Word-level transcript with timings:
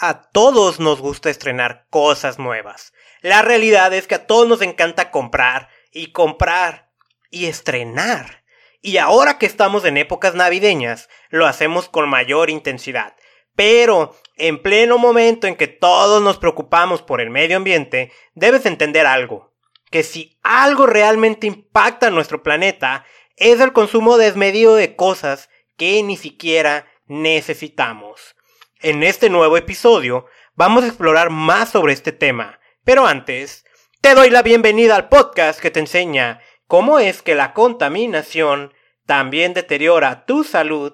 A 0.00 0.22
todos 0.30 0.78
nos 0.78 1.00
gusta 1.00 1.28
estrenar 1.28 1.88
cosas 1.90 2.38
nuevas. 2.38 2.92
La 3.20 3.42
realidad 3.42 3.92
es 3.92 4.06
que 4.06 4.14
a 4.14 4.28
todos 4.28 4.46
nos 4.46 4.62
encanta 4.62 5.10
comprar 5.10 5.70
y 5.90 6.12
comprar 6.12 6.92
y 7.32 7.46
estrenar. 7.46 8.44
Y 8.80 8.98
ahora 8.98 9.38
que 9.38 9.46
estamos 9.46 9.84
en 9.84 9.96
épocas 9.96 10.36
navideñas, 10.36 11.08
lo 11.30 11.48
hacemos 11.48 11.88
con 11.88 12.08
mayor 12.08 12.48
intensidad. 12.48 13.16
Pero, 13.56 14.14
en 14.36 14.62
pleno 14.62 14.98
momento 14.98 15.48
en 15.48 15.56
que 15.56 15.66
todos 15.66 16.22
nos 16.22 16.38
preocupamos 16.38 17.02
por 17.02 17.20
el 17.20 17.30
medio 17.30 17.56
ambiente, 17.56 18.12
debes 18.36 18.66
entender 18.66 19.04
algo. 19.04 19.52
Que 19.90 20.04
si 20.04 20.38
algo 20.44 20.86
realmente 20.86 21.48
impacta 21.48 22.06
a 22.06 22.10
nuestro 22.10 22.44
planeta, 22.44 23.04
es 23.34 23.58
el 23.58 23.72
consumo 23.72 24.16
desmedido 24.16 24.76
de 24.76 24.94
cosas 24.94 25.50
que 25.76 26.00
ni 26.04 26.16
siquiera 26.16 26.86
necesitamos. 27.08 28.36
En 28.80 29.02
este 29.02 29.28
nuevo 29.28 29.56
episodio 29.56 30.26
vamos 30.54 30.84
a 30.84 30.86
explorar 30.86 31.30
más 31.30 31.70
sobre 31.70 31.92
este 31.92 32.12
tema, 32.12 32.60
pero 32.84 33.08
antes 33.08 33.64
te 34.00 34.14
doy 34.14 34.30
la 34.30 34.42
bienvenida 34.42 34.94
al 34.94 35.08
podcast 35.08 35.58
que 35.58 35.72
te 35.72 35.80
enseña 35.80 36.40
cómo 36.68 37.00
es 37.00 37.20
que 37.20 37.34
la 37.34 37.54
contaminación 37.54 38.72
también 39.04 39.52
deteriora 39.52 40.26
tu 40.26 40.44
salud 40.44 40.92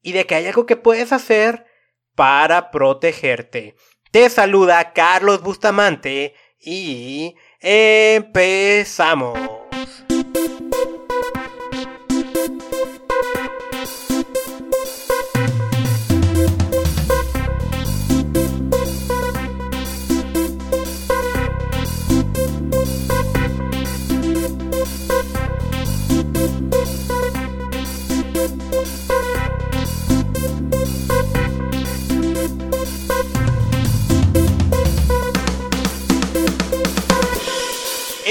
y 0.00 0.12
de 0.12 0.26
que 0.26 0.36
hay 0.36 0.46
algo 0.46 0.64
que 0.64 0.76
puedes 0.76 1.10
hacer 1.12 1.66
para 2.14 2.70
protegerte. 2.70 3.74
Te 4.12 4.30
saluda 4.30 4.92
Carlos 4.92 5.42
Bustamante 5.42 6.36
y 6.60 7.34
empezamos. 7.58 9.40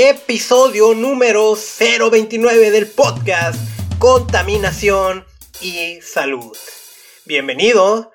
Episodio 0.10 0.96
número 0.96 1.56
029 1.56 2.72
del 2.72 2.88
podcast 2.88 3.60
Contaminación 4.00 5.28
y 5.62 6.02
Salud. 6.02 6.58
Bienvenido. 7.26 8.12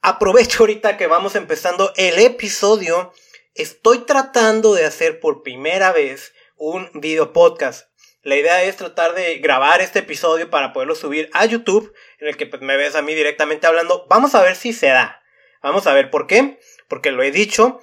Aprovecho 0.00 0.62
ahorita 0.62 0.96
que 0.96 1.06
vamos 1.06 1.34
empezando 1.34 1.92
el 1.96 2.18
episodio. 2.18 3.12
Estoy 3.54 3.98
tratando 4.06 4.72
de 4.72 4.86
hacer 4.86 5.20
por 5.20 5.42
primera 5.42 5.92
vez 5.92 6.32
un 6.56 6.88
video 6.94 7.34
podcast. 7.34 7.86
La 8.22 8.36
idea 8.36 8.62
es 8.62 8.76
tratar 8.76 9.14
de 9.14 9.36
grabar 9.40 9.82
este 9.82 9.98
episodio 9.98 10.48
para 10.48 10.72
poderlo 10.72 10.94
subir 10.94 11.28
a 11.34 11.44
YouTube, 11.44 11.92
en 12.18 12.28
el 12.28 12.38
que 12.38 12.46
pues, 12.46 12.62
me 12.62 12.78
ves 12.78 12.94
a 12.94 13.02
mí 13.02 13.14
directamente 13.14 13.66
hablando. 13.66 14.06
Vamos 14.08 14.34
a 14.34 14.42
ver 14.42 14.56
si 14.56 14.72
se 14.72 14.86
da. 14.86 15.20
Vamos 15.62 15.86
a 15.86 15.92
ver 15.92 16.10
por 16.10 16.26
qué. 16.26 16.58
Porque 16.88 17.10
lo 17.10 17.22
he 17.22 17.30
dicho, 17.30 17.80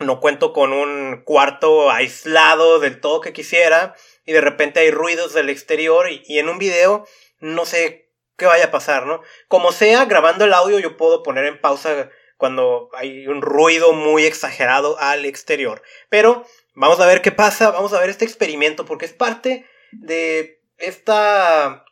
no 0.00 0.18
cuento 0.18 0.52
con 0.52 0.72
un 0.72 1.22
cuarto 1.24 1.90
aislado 1.90 2.80
del 2.80 3.00
todo 3.00 3.20
que 3.20 3.32
quisiera 3.32 3.94
y 4.24 4.32
de 4.32 4.40
repente 4.40 4.80
hay 4.80 4.90
ruidos 4.90 5.34
del 5.34 5.50
exterior 5.50 6.10
y, 6.10 6.38
en 6.38 6.48
un 6.48 6.58
video 6.58 7.06
no 7.38 7.66
sé 7.66 8.10
qué 8.36 8.46
vaya 8.46 8.66
a 8.66 8.70
pasar, 8.70 9.06
¿no? 9.06 9.22
Como 9.48 9.72
sea, 9.72 10.06
grabando 10.06 10.44
el 10.44 10.54
audio 10.54 10.78
yo 10.78 10.96
puedo 10.96 11.22
poner 11.22 11.44
en 11.44 11.60
pausa 11.60 12.10
cuando 12.38 12.88
hay 12.94 13.26
un 13.26 13.42
ruido 13.42 13.92
muy 13.92 14.24
exagerado 14.24 14.98
al 14.98 15.26
exterior. 15.26 15.82
Pero 16.08 16.46
vamos 16.74 16.98
a 17.00 17.06
ver 17.06 17.20
qué 17.20 17.32
pasa, 17.32 17.70
vamos 17.70 17.92
a 17.92 18.00
ver 18.00 18.08
este 18.08 18.24
experimento 18.24 18.86
porque 18.86 19.04
es 19.04 19.12
parte 19.12 19.66
de 19.92 20.62
esta 20.78 21.84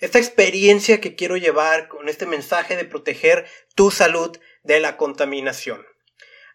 esta 0.00 0.18
experiencia 0.18 1.00
que 1.00 1.14
quiero 1.14 1.36
llevar 1.36 1.88
con 1.88 2.08
este 2.08 2.26
mensaje 2.26 2.76
de 2.76 2.84
proteger 2.84 3.46
tu 3.76 3.92
salud 3.92 4.36
de 4.64 4.80
la 4.80 4.96
contaminación. 4.96 5.86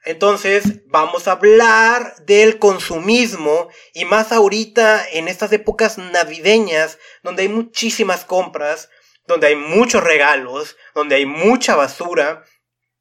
Entonces 0.07 0.63
vamos 0.85 1.27
a 1.27 1.33
hablar 1.33 2.15
del 2.23 2.59
consumismo 2.59 3.67
y 3.93 4.05
más 4.05 4.31
ahorita 4.31 5.05
en 5.11 5.27
estas 5.27 5.51
épocas 5.51 5.97
navideñas 5.97 6.97
donde 7.23 7.41
hay 7.41 7.49
muchísimas 7.49 8.23
compras, 8.23 8.89
donde 9.25 9.47
hay 9.47 9.57
muchos 9.57 10.01
regalos, 10.01 10.77
donde 10.95 11.15
hay 11.15 11.25
mucha 11.25 11.75
basura 11.75 12.45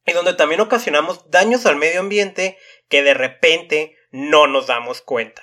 y 0.04 0.14
donde 0.14 0.34
también 0.34 0.60
ocasionamos 0.60 1.30
daños 1.30 1.64
al 1.64 1.76
medio 1.76 2.00
ambiente 2.00 2.58
que 2.88 3.04
de 3.04 3.14
repente 3.14 3.96
no 4.10 4.48
nos 4.48 4.66
damos 4.66 5.00
cuenta. 5.00 5.42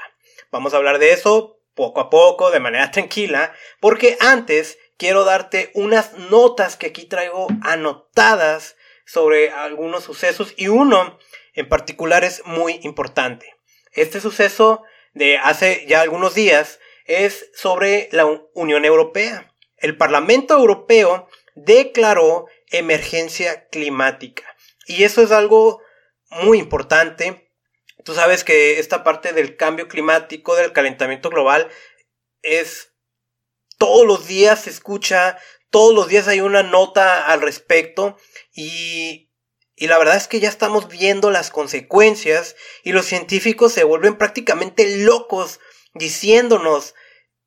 Vamos 0.52 0.74
a 0.74 0.78
hablar 0.78 1.00
de 1.00 1.14
eso 1.14 1.62
poco 1.76 2.02
a 2.02 2.10
poco, 2.10 2.52
de 2.52 2.60
manera 2.60 2.92
tranquila, 2.92 3.56
porque 3.80 4.18
antes 4.20 4.78
quiero 4.98 5.24
darte 5.24 5.72
unas 5.76 6.12
notas 6.18 6.76
que 6.76 6.88
aquí 6.88 7.06
traigo 7.06 7.48
anotadas 7.62 8.76
sobre 9.06 9.50
algunos 9.52 10.04
sucesos 10.04 10.54
y 10.58 10.68
uno 10.68 11.18
en 11.54 11.70
particular 11.70 12.24
es 12.24 12.46
muy 12.46 12.80
importante. 12.84 13.56
Este 13.92 14.20
suceso 14.20 14.84
de 15.14 15.38
hace 15.38 15.86
ya 15.88 16.02
algunos 16.02 16.34
días 16.34 16.80
es 17.06 17.50
sobre 17.54 18.10
la 18.12 18.26
Unión 18.54 18.86
Europea. 18.86 19.54
El 19.78 19.98
Parlamento 19.98 20.56
Europeo 20.56 21.28
declaró 21.56 22.48
emergencia 22.72 23.68
climática. 23.68 24.44
Y 24.88 25.04
eso 25.04 25.22
es 25.22 25.32
algo 25.32 25.82
muy 26.30 26.60
importante. 26.60 27.52
Tú 28.04 28.14
sabes 28.14 28.44
que 28.44 28.80
esta 28.80 29.04
parte 29.04 29.34
del 29.34 29.56
cambio 29.56 29.88
climático, 29.88 30.56
del 30.56 30.74
calentamiento 30.74 31.30
global, 31.30 31.70
es 32.42 32.94
todos 33.78 34.06
los 34.06 34.28
días 34.28 34.64
se 34.64 34.70
escucha, 34.70 35.38
todos 35.70 35.94
los 35.94 36.08
días 36.08 36.28
hay 36.28 36.42
una 36.42 36.64
nota 36.64 37.26
al 37.26 37.42
respecto 37.42 38.18
y 38.54 39.32
y 39.76 39.88
la 39.88 39.98
verdad 39.98 40.18
es 40.18 40.28
que 40.28 40.40
ya 40.40 40.50
estamos 40.50 40.88
viendo 40.88 41.32
las 41.32 41.50
consecuencias 41.50 42.56
y 42.84 42.92
los 42.92 43.06
científicos 43.06 43.74
se 43.74 43.84
vuelven 43.84 44.18
prácticamente 44.18 44.98
locos 44.98 45.60
diciéndonos 45.94 46.94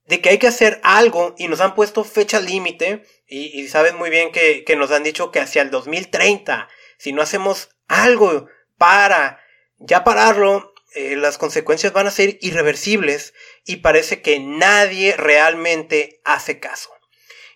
de 0.06 0.20
que 0.20 0.30
hay 0.30 0.38
que 0.38 0.48
hacer 0.48 0.80
algo 0.82 1.34
y 1.38 1.48
nos 1.48 1.60
han 1.60 1.74
puesto 1.74 2.04
fecha 2.04 2.40
límite 2.40 3.04
y, 3.28 3.60
y, 3.60 3.68
sabes 3.68 3.94
muy 3.94 4.08
bien 4.10 4.30
que, 4.30 4.64
nos 4.76 4.92
han 4.92 5.02
dicho 5.02 5.32
que 5.32 5.40
hacia 5.40 5.62
el 5.62 5.70
2030, 5.70 6.68
si 6.96 7.12
no 7.12 7.22
hacemos 7.22 7.70
algo 7.88 8.46
para 8.78 9.40
ya 9.78 10.04
pararlo, 10.04 10.72
eh, 10.94 11.16
las 11.16 11.36
consecuencias 11.36 11.92
van 11.92 12.06
a 12.06 12.12
ser 12.12 12.38
irreversibles 12.40 13.34
y 13.64 13.76
parece 13.76 14.22
que 14.22 14.38
nadie 14.38 15.16
realmente 15.16 16.20
hace 16.24 16.60
caso. 16.60 16.90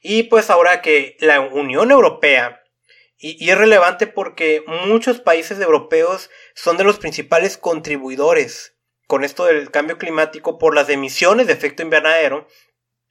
Y 0.03 0.25
pues 0.25 0.51
ahora 0.51 0.83
que 0.83 1.17
la 1.21 1.41
Unión 1.41 1.93
Europea 1.93 2.60
y, 3.21 3.51
es 3.51 3.59
relevante 3.59 4.07
porque 4.07 4.65
muchos 4.87 5.21
países 5.21 5.61
europeos 5.61 6.31
son 6.55 6.77
de 6.79 6.85
los 6.85 6.99
principales 6.99 7.59
contribuidores 7.59 8.75
con 9.07 9.25
esto 9.25 9.45
del 9.45 9.71
cambio 9.71 9.99
climático 9.99 10.59
por 10.59 10.75
las 10.75 10.89
emisiones 10.89 11.47
de 11.47 11.53
efecto 11.53 11.83
invernadero 11.83 12.47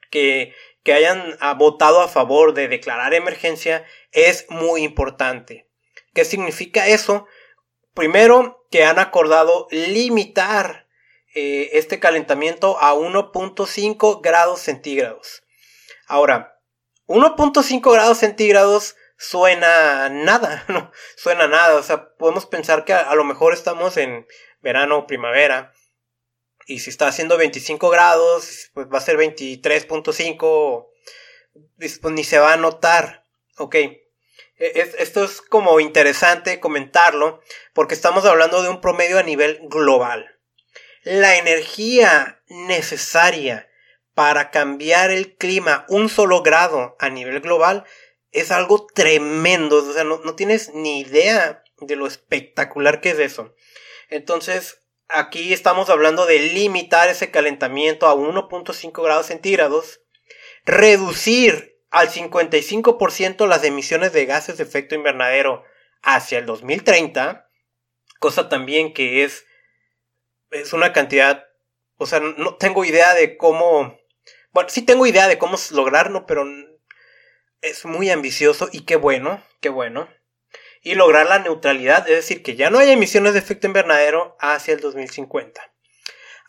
que, 0.09 0.56
que 0.84 0.94
hayan 0.94 1.38
ah, 1.40 1.53
votado 1.53 2.02
a 2.02 2.08
favor 2.08 2.53
de 2.53 2.68
declarar 2.68 3.14
emergencia 3.14 3.86
es 4.12 4.48
muy 4.50 4.84
importante. 4.84 5.69
¿Qué 6.14 6.25
significa 6.25 6.88
eso? 6.88 7.28
Primero, 7.94 8.66
que 8.72 8.86
han 8.86 8.98
acordado 8.98 9.68
limitar 9.69 10.88
eh, 11.36 11.69
este 11.74 12.00
calentamiento 12.00 12.80
a 12.80 12.96
1.5 12.96 14.22
grados 14.22 14.62
centígrados. 14.62 15.44
Ahora, 16.08 16.59
1.5 17.08 17.94
grados 17.94 18.18
centígrados 18.18 18.96
suena 19.19 20.09
nada, 20.09 20.63
no 20.69 20.91
suena 21.16 21.47
nada, 21.47 21.75
o 21.75 21.83
sea, 21.83 22.16
podemos 22.16 22.45
pensar 22.45 22.86
que 22.86 22.94
a, 22.94 23.13
lo 23.13 23.25
mejor 23.25 23.54
estamos 23.54 23.98
en 23.98 24.25
verano 24.62 25.00
o 25.00 25.07
primavera 25.07 25.74
y 26.66 26.80
si 26.80 26.89
está 26.89 27.07
haciendo 27.07 27.38
25 27.38 27.89
grados, 27.89 28.69
pues 28.74 28.88
va 28.88 29.00
a 29.00 29.01
ser 29.01 29.18
23.5, 29.18 30.88
pues 31.77 32.13
ni 32.13 32.24
se 32.24 32.39
va 32.39 32.54
a 32.54 32.57
notar, 32.57 33.25
ok. 33.57 33.75
E, 33.75 33.98
esto 35.00 35.24
es 35.24 35.42
como 35.42 35.80
interesante 35.80 36.60
comentarlo 36.60 37.42
porque 37.74 37.95
estamos 37.95 38.25
hablando 38.25 38.63
de 38.63 38.69
un 38.69 38.81
promedio 38.81 39.19
a 39.19 39.24
nivel 39.24 39.60
global. 39.63 40.39
La 41.04 41.38
energía 41.38 42.42
necesaria 42.48 43.69
para 44.13 44.51
cambiar 44.51 45.12
el 45.12 45.36
clima 45.38 45.86
un 45.89 46.10
solo 46.10 46.42
grado 46.44 46.95
a 47.00 47.10
nivel 47.10 47.39
global 47.39 47.86
es 48.31 48.52
algo 48.52 48.88
tremendo. 48.88 49.78
O 49.78 49.94
sea, 49.94 50.04
no, 50.04 50.36
tienes 50.36 50.74
ni 50.74 51.02
idea 51.02 51.64
de 51.80 51.96
lo 51.96 52.08
espectacular 52.08 53.02
que 53.02 53.12
es 53.12 53.20
eso. 53.20 53.56
Entonces, 54.10 54.81
aquí 55.08 55.54
estamos 55.54 55.90
hablando 55.90 56.26
de 56.26 56.40
limitar 56.40 57.10
ese 57.10 57.31
calentamiento 57.31 58.08
a 58.08 58.16
1.5 58.16 59.04
grados 59.04 59.28
centígrados, 59.28 60.02
reducir 60.66 61.78
al 61.90 62.10
55% 62.10 63.48
las 63.48 63.64
emisiones 63.64 64.14
de 64.14 64.26
gases 64.26 64.58
de 64.58 64.64
efecto 64.64 64.96
invernadero 64.96 65.64
hacia 66.04 66.40
el 66.40 66.46
2030, 66.46 67.50
cosa 68.20 68.50
también 68.50 68.94
que 68.94 69.24
es, 69.24 69.46
es 70.52 70.74
una 70.74 70.94
cantidad, 70.94 71.46
o 71.98 72.06
sea, 72.06 72.20
no 72.20 72.56
tengo 72.58 72.86
idea 72.86 73.14
de 73.16 73.38
cómo, 73.38 73.98
bueno, 74.52 74.70
sí 74.70 74.84
tengo 74.84 75.08
idea 75.08 75.28
de 75.28 75.40
cómo 75.40 75.58
lograrlo, 75.72 76.26
pero 76.26 76.46
es 77.61 77.85
muy 77.85 78.09
ambicioso 78.09 78.69
y 78.71 78.81
qué 78.81 78.95
bueno, 78.95 79.44
qué 79.61 79.69
bueno. 79.69 80.09
Y 80.81 80.95
lograr 80.95 81.27
la 81.27 81.39
neutralidad, 81.39 82.09
es 82.09 82.15
decir, 82.15 82.41
que 82.41 82.56
ya 82.56 82.69
no 82.69 82.79
hay 82.79 82.91
emisiones 82.91 83.33
de 83.33 83.39
efecto 83.39 83.67
invernadero 83.67 84.38
hacia 84.39 84.73
el 84.73 84.79
2050. 84.79 85.61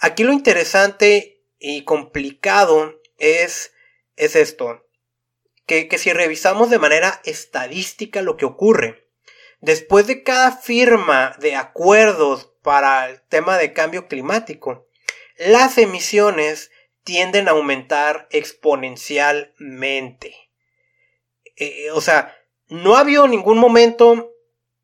Aquí 0.00 0.22
lo 0.22 0.32
interesante 0.32 1.42
y 1.58 1.84
complicado 1.84 3.00
es, 3.18 3.72
es 4.16 4.36
esto, 4.36 4.86
que, 5.66 5.88
que 5.88 5.98
si 5.98 6.12
revisamos 6.12 6.70
de 6.70 6.78
manera 6.78 7.20
estadística 7.24 8.22
lo 8.22 8.36
que 8.36 8.44
ocurre, 8.44 9.08
después 9.60 10.06
de 10.06 10.22
cada 10.22 10.52
firma 10.52 11.34
de 11.40 11.56
acuerdos 11.56 12.52
para 12.62 13.10
el 13.10 13.20
tema 13.22 13.58
de 13.58 13.72
cambio 13.72 14.06
climático, 14.06 14.86
las 15.36 15.76
emisiones 15.78 16.70
tienden 17.02 17.48
a 17.48 17.52
aumentar 17.52 18.28
exponencialmente. 18.30 20.39
Eh, 21.60 21.90
o 21.92 22.00
sea, 22.00 22.36
no 22.68 22.96
ha 22.96 23.00
habido 23.00 23.28
ningún 23.28 23.58
momento 23.58 24.32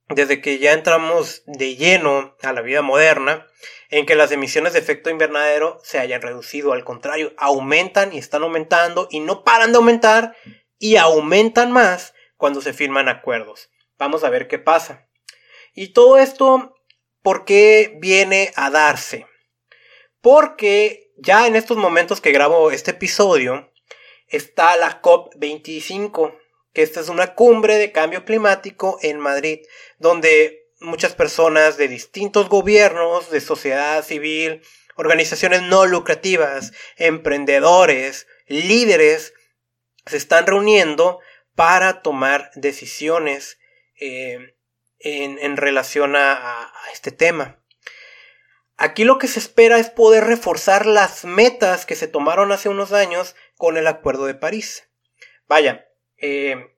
desde 0.08 0.40
que 0.40 0.58
ya 0.58 0.72
entramos 0.72 1.42
de 1.46 1.74
lleno 1.74 2.36
a 2.42 2.52
la 2.52 2.60
vida 2.60 2.82
moderna 2.82 3.46
en 3.88 4.04
que 4.04 4.14
las 4.14 4.30
emisiones 4.30 4.74
de 4.74 4.78
efecto 4.78 5.10
invernadero 5.10 5.80
se 5.82 5.98
hayan 5.98 6.20
reducido. 6.20 6.72
Al 6.72 6.84
contrario, 6.84 7.32
aumentan 7.38 8.12
y 8.12 8.18
están 8.18 8.42
aumentando 8.42 9.08
y 9.10 9.20
no 9.20 9.42
paran 9.42 9.72
de 9.72 9.78
aumentar 9.78 10.36
y 10.78 10.96
aumentan 10.96 11.72
más 11.72 12.14
cuando 12.36 12.60
se 12.60 12.74
firman 12.74 13.08
acuerdos. 13.08 13.70
Vamos 13.98 14.22
a 14.22 14.30
ver 14.30 14.46
qué 14.46 14.58
pasa. 14.58 15.08
Y 15.74 15.94
todo 15.94 16.18
esto, 16.18 16.74
¿por 17.22 17.46
qué 17.46 17.96
viene 17.98 18.52
a 18.54 18.70
darse? 18.70 19.26
Porque 20.20 21.12
ya 21.16 21.46
en 21.46 21.56
estos 21.56 21.78
momentos 21.78 22.20
que 22.20 22.32
grabo 22.32 22.70
este 22.70 22.90
episodio, 22.90 23.72
está 24.28 24.76
la 24.76 25.00
COP25, 25.00 26.36
que 26.76 26.82
esta 26.82 27.00
es 27.00 27.08
una 27.08 27.34
cumbre 27.34 27.78
de 27.78 27.90
cambio 27.90 28.26
climático 28.26 28.98
en 29.00 29.18
Madrid, 29.18 29.60
donde 29.96 30.68
muchas 30.78 31.14
personas 31.14 31.78
de 31.78 31.88
distintos 31.88 32.50
gobiernos, 32.50 33.30
de 33.30 33.40
sociedad 33.40 34.04
civil, 34.04 34.60
organizaciones 34.94 35.62
no 35.62 35.86
lucrativas, 35.86 36.74
emprendedores, 36.98 38.26
líderes, 38.46 39.32
se 40.04 40.18
están 40.18 40.46
reuniendo 40.46 41.18
para 41.54 42.02
tomar 42.02 42.50
decisiones 42.56 43.58
eh, 43.98 44.54
en, 44.98 45.56
relación 45.56 46.14
a 46.14 46.70
este 46.92 47.10
tema. 47.10 47.58
Aquí 48.76 49.04
lo 49.04 49.16
que 49.16 49.28
se 49.28 49.38
espera 49.38 49.78
es 49.78 49.88
poder 49.88 50.24
reforzar 50.24 50.84
las 50.84 51.24
metas 51.24 51.86
que 51.86 51.94
se 51.94 52.06
tomaron 52.06 52.52
hace 52.52 52.68
unos 52.68 52.92
años 52.92 53.34
con 53.56 53.78
el 53.78 53.86
Acuerdo 53.86 54.26
de 54.26 54.34
París. 54.34 54.90
Vaya, 55.48 55.85
eh, 56.18 56.76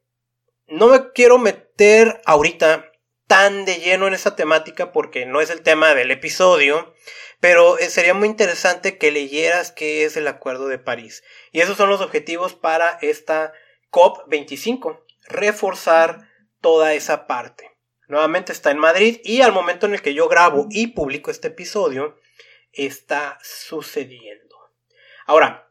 no 0.67 0.89
me 0.89 1.13
quiero 1.13 1.39
meter 1.39 2.21
ahorita 2.25 2.91
tan 3.27 3.65
de 3.65 3.77
lleno 3.77 4.07
en 4.07 4.15
esa 4.15 4.37
temática 4.37 4.93
porque 4.93 5.27
no 5.27 5.41
es 5.41 5.51
el 5.51 5.63
tema 5.63 5.95
del 5.95 6.11
episodio, 6.11 6.95
pero 7.41 7.79
eh, 7.79 7.91
sería 7.91 8.15
muy 8.15 8.27
interesante 8.27 8.99
que 8.99 9.11
leyeras 9.11 9.71
qué 9.71 10.05
es 10.05 10.17
el 10.17 10.27
Acuerdo 10.27 10.67
de 10.67 10.79
París. 10.79 11.23
Y 11.53 11.61
esos 11.61 11.77
son 11.77 11.89
los 11.89 12.01
objetivos 12.01 12.55
para 12.55 12.99
esta 13.03 13.53
COP25, 13.91 15.05
reforzar 15.29 16.29
toda 16.61 16.95
esa 16.95 17.27
parte. 17.27 17.71
Nuevamente 18.09 18.53
está 18.53 18.71
en 18.71 18.79
Madrid 18.79 19.21
y 19.23 19.43
al 19.43 19.53
momento 19.53 19.87
en 19.87 19.95
el 19.95 20.03
que 20.03 20.15
yo 20.15 20.29
grabo 20.29 20.67
y 20.71 20.89
publico 20.89 21.31
este 21.31 21.49
episodio, 21.49 22.19
está 22.73 23.39
sucediendo. 23.43 24.57
Ahora, 25.27 25.71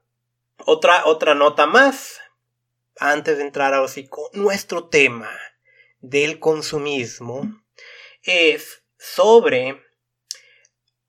otra, 0.66 1.06
otra 1.06 1.34
nota 1.34 1.66
más 1.66 2.20
antes 3.00 3.38
de 3.38 3.44
entrar 3.44 3.74
a 3.74 3.86
con 4.10 4.26
nuestro 4.34 4.90
tema 4.90 5.32
del 6.00 6.40
consumismo 6.40 7.64
es 8.24 8.84
sobre 8.98 9.82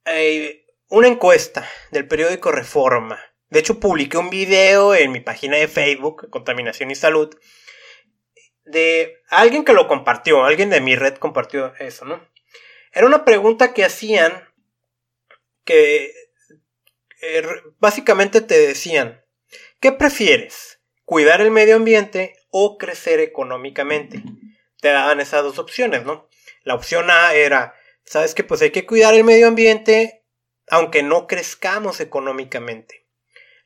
eh, 0.04 0.66
una 0.88 1.08
encuesta 1.08 1.68
del 1.90 2.06
periódico 2.06 2.52
Reforma. 2.52 3.20
De 3.50 3.60
hecho, 3.60 3.80
publiqué 3.80 4.18
un 4.18 4.30
video 4.30 4.94
en 4.94 5.12
mi 5.12 5.20
página 5.20 5.56
de 5.56 5.68
Facebook, 5.68 6.28
Contaminación 6.30 6.90
y 6.90 6.94
Salud, 6.94 7.34
de 8.64 9.22
alguien 9.28 9.64
que 9.64 9.72
lo 9.72 9.88
compartió, 9.88 10.44
alguien 10.44 10.70
de 10.70 10.80
mi 10.80 10.94
red 10.94 11.14
compartió 11.14 11.74
eso, 11.78 12.04
¿no? 12.04 12.26
Era 12.92 13.06
una 13.06 13.24
pregunta 13.24 13.72
que 13.72 13.84
hacían 13.84 14.48
que 15.64 16.12
eh, 17.22 17.42
básicamente 17.78 18.40
te 18.40 18.58
decían, 18.58 19.24
¿qué 19.80 19.92
prefieres? 19.92 20.77
Cuidar 21.08 21.40
el 21.40 21.50
medio 21.50 21.76
ambiente 21.76 22.36
o 22.50 22.76
crecer 22.76 23.18
económicamente. 23.20 24.22
Te 24.82 24.88
daban 24.88 25.20
esas 25.20 25.42
dos 25.42 25.58
opciones, 25.58 26.04
¿no? 26.04 26.28
La 26.64 26.74
opción 26.74 27.10
A 27.10 27.32
era, 27.32 27.74
¿sabes 28.04 28.34
que 28.34 28.44
Pues 28.44 28.60
hay 28.60 28.72
que 28.72 28.84
cuidar 28.84 29.14
el 29.14 29.24
medio 29.24 29.48
ambiente 29.48 30.26
aunque 30.68 31.02
no 31.02 31.26
crezcamos 31.26 32.00
económicamente. 32.00 33.06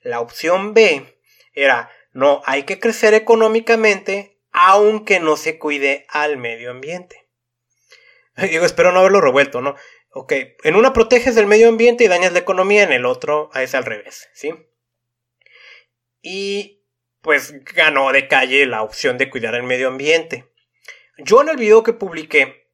La 0.02 0.20
opción 0.20 0.72
B 0.72 1.18
era, 1.52 1.90
no, 2.12 2.42
hay 2.44 2.62
que 2.62 2.78
crecer 2.78 3.12
económicamente 3.12 4.38
aunque 4.52 5.18
no 5.18 5.36
se 5.36 5.58
cuide 5.58 6.06
al 6.10 6.36
medio 6.36 6.70
ambiente. 6.70 7.28
Digo, 8.36 8.64
espero 8.64 8.92
no 8.92 9.00
haberlo 9.00 9.20
revuelto, 9.20 9.60
¿no? 9.60 9.74
Ok, 10.12 10.32
en 10.62 10.76
una 10.76 10.92
proteges 10.92 11.36
el 11.36 11.48
medio 11.48 11.68
ambiente 11.68 12.04
y 12.04 12.08
dañas 12.08 12.34
la 12.34 12.38
economía, 12.38 12.84
en 12.84 12.92
el 12.92 13.04
otro 13.04 13.50
es 13.56 13.74
al 13.74 13.84
revés, 13.84 14.28
¿sí? 14.32 14.54
Y 16.20 16.81
pues 17.22 17.54
ganó 17.74 18.12
de 18.12 18.28
calle 18.28 18.66
la 18.66 18.82
opción 18.82 19.16
de 19.16 19.30
cuidar 19.30 19.54
el 19.54 19.62
medio 19.62 19.88
ambiente. 19.88 20.52
Yo 21.18 21.40
en 21.40 21.48
el 21.48 21.56
video 21.56 21.82
que 21.82 21.92
publiqué, 21.92 22.68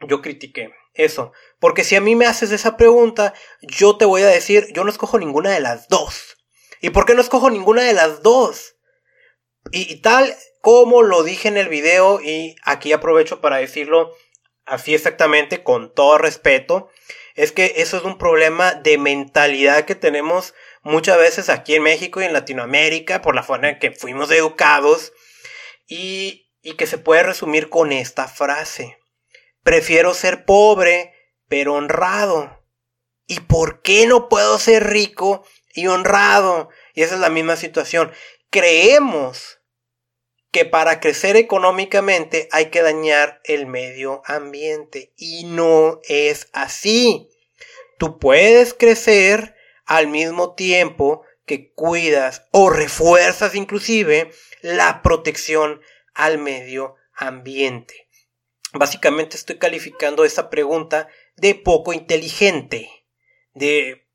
yo 0.00 0.20
critiqué 0.20 0.74
eso, 0.94 1.32
porque 1.60 1.84
si 1.84 1.96
a 1.96 2.00
mí 2.00 2.14
me 2.14 2.26
haces 2.26 2.50
esa 2.52 2.76
pregunta, 2.76 3.34
yo 3.62 3.96
te 3.96 4.04
voy 4.04 4.22
a 4.22 4.26
decir, 4.26 4.66
yo 4.72 4.84
no 4.84 4.90
escojo 4.90 5.18
ninguna 5.18 5.50
de 5.50 5.60
las 5.60 5.88
dos. 5.88 6.36
¿Y 6.80 6.90
por 6.90 7.06
qué 7.06 7.14
no 7.14 7.20
escojo 7.20 7.50
ninguna 7.50 7.82
de 7.82 7.94
las 7.94 8.22
dos? 8.22 8.76
Y, 9.70 10.02
tal 10.02 10.36
como 10.60 11.02
lo 11.02 11.22
dije 11.22 11.48
en 11.48 11.56
el 11.56 11.68
video, 11.68 12.20
y 12.20 12.56
aquí 12.62 12.92
aprovecho 12.92 13.40
para 13.40 13.58
decirlo 13.58 14.14
así 14.66 14.94
exactamente, 14.94 15.62
con 15.62 15.92
todo 15.92 16.18
respeto, 16.18 16.88
es 17.34 17.52
que 17.52 17.74
eso 17.76 17.96
es 17.98 18.04
un 18.04 18.18
problema 18.18 18.74
de 18.74 18.96
mentalidad 18.98 19.84
que 19.84 19.94
tenemos 19.94 20.54
muchas 20.84 21.18
veces 21.18 21.48
aquí 21.48 21.74
en 21.74 21.82
México 21.82 22.20
y 22.20 22.24
en 22.24 22.32
Latinoamérica 22.32 23.20
por 23.22 23.34
la 23.34 23.42
forma 23.42 23.70
en 23.70 23.78
que 23.78 23.90
fuimos 23.90 24.30
educados 24.30 25.12
y, 25.88 26.50
y 26.62 26.74
que 26.74 26.86
se 26.86 26.98
puede 26.98 27.24
resumir 27.24 27.68
con 27.68 27.90
esta 27.90 28.28
frase. 28.28 28.98
Prefiero 29.62 30.14
ser 30.14 30.44
pobre 30.44 31.12
pero 31.48 31.74
honrado. 31.74 32.62
¿Y 33.26 33.40
por 33.40 33.80
qué 33.82 34.06
no 34.06 34.28
puedo 34.28 34.58
ser 34.58 34.84
rico 34.84 35.46
y 35.72 35.86
honrado? 35.86 36.68
Y 36.94 37.02
esa 37.02 37.14
es 37.14 37.20
la 37.20 37.30
misma 37.30 37.56
situación. 37.56 38.12
Creemos 38.50 39.60
que 40.50 40.64
para 40.64 41.00
crecer 41.00 41.36
económicamente 41.36 42.48
hay 42.52 42.66
que 42.66 42.82
dañar 42.82 43.40
el 43.44 43.66
medio 43.66 44.22
ambiente. 44.26 45.12
Y 45.16 45.44
no 45.44 46.00
es 46.04 46.48
así. 46.52 47.28
Tú 47.98 48.18
puedes 48.18 48.74
crecer 48.74 49.53
al 49.86 50.08
mismo 50.08 50.54
tiempo 50.54 51.22
que 51.46 51.72
cuidas 51.72 52.46
o 52.52 52.70
refuerzas 52.70 53.54
inclusive 53.54 54.30
la 54.62 55.02
protección 55.02 55.80
al 56.14 56.38
medio 56.38 56.96
ambiente. 57.14 58.08
Básicamente 58.72 59.36
estoy 59.36 59.58
calificando 59.58 60.24
esta 60.24 60.50
pregunta 60.50 61.08
de 61.36 61.54
poco 61.54 61.92
inteligente, 61.92 62.90
de 63.52 64.08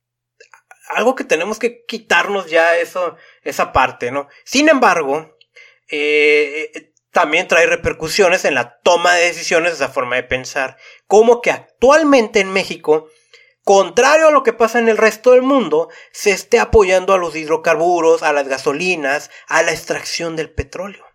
algo 0.89 1.15
que 1.15 1.23
tenemos 1.23 1.59
que 1.59 1.85
quitarnos 1.85 2.49
ya 2.49 2.77
eso, 2.77 3.15
esa 3.43 3.71
parte, 3.71 4.11
¿no? 4.11 4.27
Sin 4.43 4.67
embargo, 4.67 5.38
eh, 5.88 6.91
también 7.11 7.47
trae 7.47 7.67
repercusiones 7.67 8.43
en 8.45 8.55
la 8.55 8.79
toma 8.79 9.13
de 9.15 9.27
decisiones, 9.27 9.73
esa 9.73 9.89
forma 9.89 10.15
de 10.15 10.23
pensar, 10.23 10.77
como 11.07 11.41
que 11.41 11.51
actualmente 11.51 12.39
en 12.39 12.51
México 12.51 13.07
contrario 13.69 14.29
a 14.29 14.31
lo 14.31 14.41
que 14.41 14.51
pasa 14.51 14.79
en 14.79 14.89
el 14.89 14.97
resto 14.97 15.33
del 15.33 15.43
mundo, 15.43 15.89
se 16.11 16.31
esté 16.31 16.57
apoyando 16.57 17.13
a 17.13 17.19
los 17.19 17.35
hidrocarburos, 17.35 18.23
a 18.23 18.33
las 18.33 18.47
gasolinas, 18.47 19.29
a 19.47 19.61
la 19.61 19.69
extracción 19.69 20.35
del 20.35 20.51
petróleo. 20.51 21.05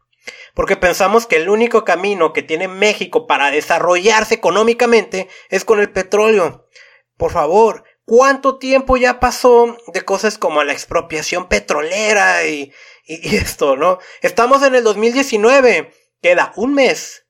Porque 0.55 0.77
pensamos 0.77 1.27
que 1.27 1.35
el 1.35 1.49
único 1.49 1.85
camino 1.85 2.33
que 2.33 2.45
tiene 2.45 2.69
México 2.69 3.27
para 3.27 3.51
desarrollarse 3.51 4.37
económicamente 4.37 5.29
es 5.49 5.65
con 5.65 5.81
el 5.81 5.91
petróleo. 5.91 6.69
Por 7.17 7.33
favor, 7.33 7.83
¿cuánto 8.05 8.57
tiempo 8.57 8.97
ya 8.97 9.19
pasó 9.19 9.77
de 9.93 10.05
cosas 10.05 10.39
como 10.39 10.63
la 10.63 10.75
expropiación 10.75 11.49
petrolera 11.49 12.47
y, 12.47 12.73
esto, 13.05 13.75
no? 13.75 13.99
Estamos 14.23 14.63
en 14.63 14.77
el 14.77 14.85
2019. 14.85 15.93
Queda 16.23 16.53
un 16.55 16.75
mes 16.75 17.27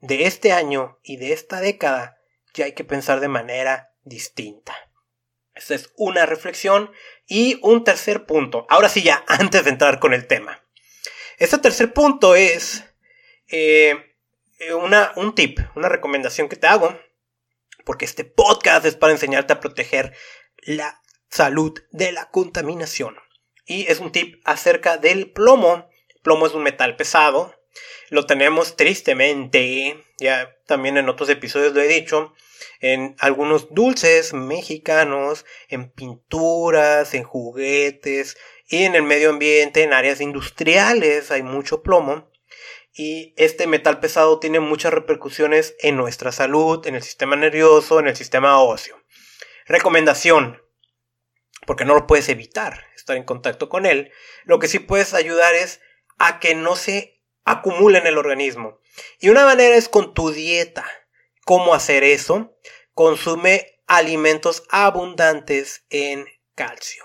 de 0.00 0.26
este 0.26 0.52
año 0.52 0.98
y 1.04 1.16
de 1.18 1.32
esta 1.32 1.60
década 1.60 2.16
ya 2.54 2.64
hay 2.64 2.72
que 2.72 2.82
pensar 2.82 3.20
de 3.20 3.28
manera 3.28 3.93
distinta. 4.04 4.74
Esta 5.54 5.74
es 5.74 5.92
una 5.96 6.26
reflexión 6.26 6.90
y 7.26 7.58
un 7.62 7.84
tercer 7.84 8.26
punto. 8.26 8.66
Ahora 8.68 8.88
sí 8.88 9.02
ya, 9.02 9.24
antes 9.28 9.64
de 9.64 9.70
entrar 9.70 10.00
con 10.00 10.12
el 10.12 10.26
tema. 10.26 10.64
Este 11.38 11.58
tercer 11.58 11.92
punto 11.92 12.34
es 12.34 12.84
eh, 13.48 14.16
una, 14.76 15.12
un 15.16 15.34
tip, 15.34 15.58
una 15.74 15.88
recomendación 15.88 16.48
que 16.48 16.56
te 16.56 16.66
hago, 16.66 16.98
porque 17.84 18.04
este 18.04 18.24
podcast 18.24 18.86
es 18.86 18.96
para 18.96 19.12
enseñarte 19.12 19.52
a 19.52 19.60
proteger 19.60 20.16
la 20.58 21.02
salud 21.28 21.74
de 21.90 22.12
la 22.12 22.30
contaminación. 22.30 23.16
Y 23.66 23.90
es 23.90 24.00
un 24.00 24.12
tip 24.12 24.40
acerca 24.44 24.96
del 24.96 25.30
plomo. 25.32 25.88
plomo 26.22 26.46
es 26.46 26.54
un 26.54 26.62
metal 26.62 26.96
pesado. 26.96 27.54
Lo 28.10 28.26
tenemos 28.26 28.76
tristemente, 28.76 30.04
ya 30.18 30.56
también 30.66 30.96
en 30.96 31.08
otros 31.08 31.28
episodios 31.28 31.74
lo 31.74 31.80
he 31.80 31.88
dicho, 31.88 32.34
en 32.80 33.16
algunos 33.18 33.72
dulces 33.72 34.32
mexicanos, 34.34 35.44
en 35.68 35.90
pinturas, 35.90 37.14
en 37.14 37.22
juguetes 37.22 38.36
y 38.68 38.84
en 38.84 38.94
el 38.94 39.02
medio 39.02 39.30
ambiente, 39.30 39.82
en 39.82 39.92
áreas 39.92 40.20
industriales 40.20 41.30
hay 41.30 41.42
mucho 41.42 41.82
plomo. 41.82 42.30
Y 42.96 43.34
este 43.36 43.66
metal 43.66 43.98
pesado 43.98 44.38
tiene 44.38 44.60
muchas 44.60 44.92
repercusiones 44.92 45.74
en 45.80 45.96
nuestra 45.96 46.30
salud, 46.30 46.86
en 46.86 46.94
el 46.94 47.02
sistema 47.02 47.34
nervioso, 47.34 47.98
en 47.98 48.06
el 48.06 48.16
sistema 48.16 48.60
óseo. 48.62 49.02
Recomendación, 49.66 50.62
porque 51.66 51.84
no 51.84 51.94
lo 51.94 52.06
puedes 52.06 52.28
evitar 52.28 52.86
estar 52.94 53.16
en 53.16 53.24
contacto 53.24 53.68
con 53.68 53.84
él, 53.84 54.12
lo 54.44 54.58
que 54.58 54.68
sí 54.68 54.78
puedes 54.78 55.12
ayudar 55.12 55.54
es 55.54 55.80
a 56.18 56.38
que 56.38 56.54
no 56.54 56.76
se 56.76 57.13
acumule 57.44 57.98
en 57.98 58.06
el 58.06 58.18
organismo. 58.18 58.80
Y 59.20 59.28
una 59.28 59.44
manera 59.44 59.76
es 59.76 59.88
con 59.88 60.14
tu 60.14 60.30
dieta. 60.30 60.84
¿Cómo 61.44 61.74
hacer 61.74 62.04
eso? 62.04 62.56
Consume 62.94 63.80
alimentos 63.86 64.64
abundantes 64.70 65.84
en 65.90 66.26
calcio. 66.54 67.04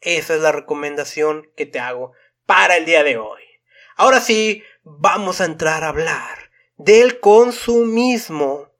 Esa 0.00 0.34
es 0.34 0.40
la 0.40 0.52
recomendación 0.52 1.50
que 1.56 1.66
te 1.66 1.80
hago 1.80 2.12
para 2.46 2.76
el 2.76 2.84
día 2.84 3.02
de 3.02 3.18
hoy. 3.18 3.42
Ahora 3.96 4.20
sí, 4.20 4.62
vamos 4.82 5.40
a 5.40 5.44
entrar 5.44 5.84
a 5.84 5.88
hablar 5.88 6.50
del 6.76 7.20
consumismo 7.20 8.70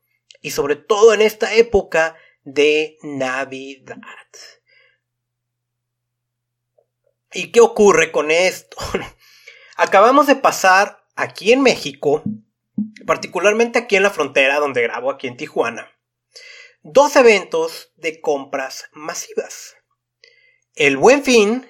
y 0.40 0.52
sobre 0.52 0.76
todo 0.76 1.12
en 1.12 1.20
esta 1.20 1.54
época 1.54 2.16
de 2.44 2.96
Navidad. 3.02 3.98
¿Y 7.32 7.52
qué 7.52 7.60
ocurre 7.60 8.10
con 8.10 8.30
esto? 8.30 8.76
Acabamos 9.76 10.26
de 10.26 10.36
pasar 10.36 10.99
aquí 11.22 11.52
en 11.52 11.62
México 11.62 12.22
particularmente 13.06 13.78
aquí 13.78 13.96
en 13.96 14.02
la 14.02 14.10
frontera 14.10 14.58
donde 14.58 14.82
grabo, 14.82 15.10
aquí 15.10 15.26
en 15.26 15.36
Tijuana, 15.36 15.90
dos 16.82 17.16
eventos 17.16 17.92
de 17.96 18.20
compras 18.20 18.88
masivas. 18.92 19.76
El 20.74 20.96
Buen 20.96 21.24
Fin, 21.24 21.68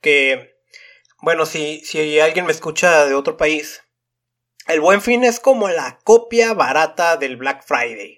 que, 0.00 0.56
bueno, 1.20 1.46
si, 1.46 1.80
si 1.84 2.18
alguien 2.20 2.46
me 2.46 2.52
escucha 2.52 3.06
de 3.06 3.14
otro 3.14 3.36
país, 3.36 3.82
el 4.66 4.80
Buen 4.80 5.02
Fin 5.02 5.24
es 5.24 5.40
como 5.40 5.68
la 5.68 5.98
copia 6.04 6.54
barata 6.54 7.16
del 7.16 7.36
Black 7.36 7.64
Friday, 7.64 8.17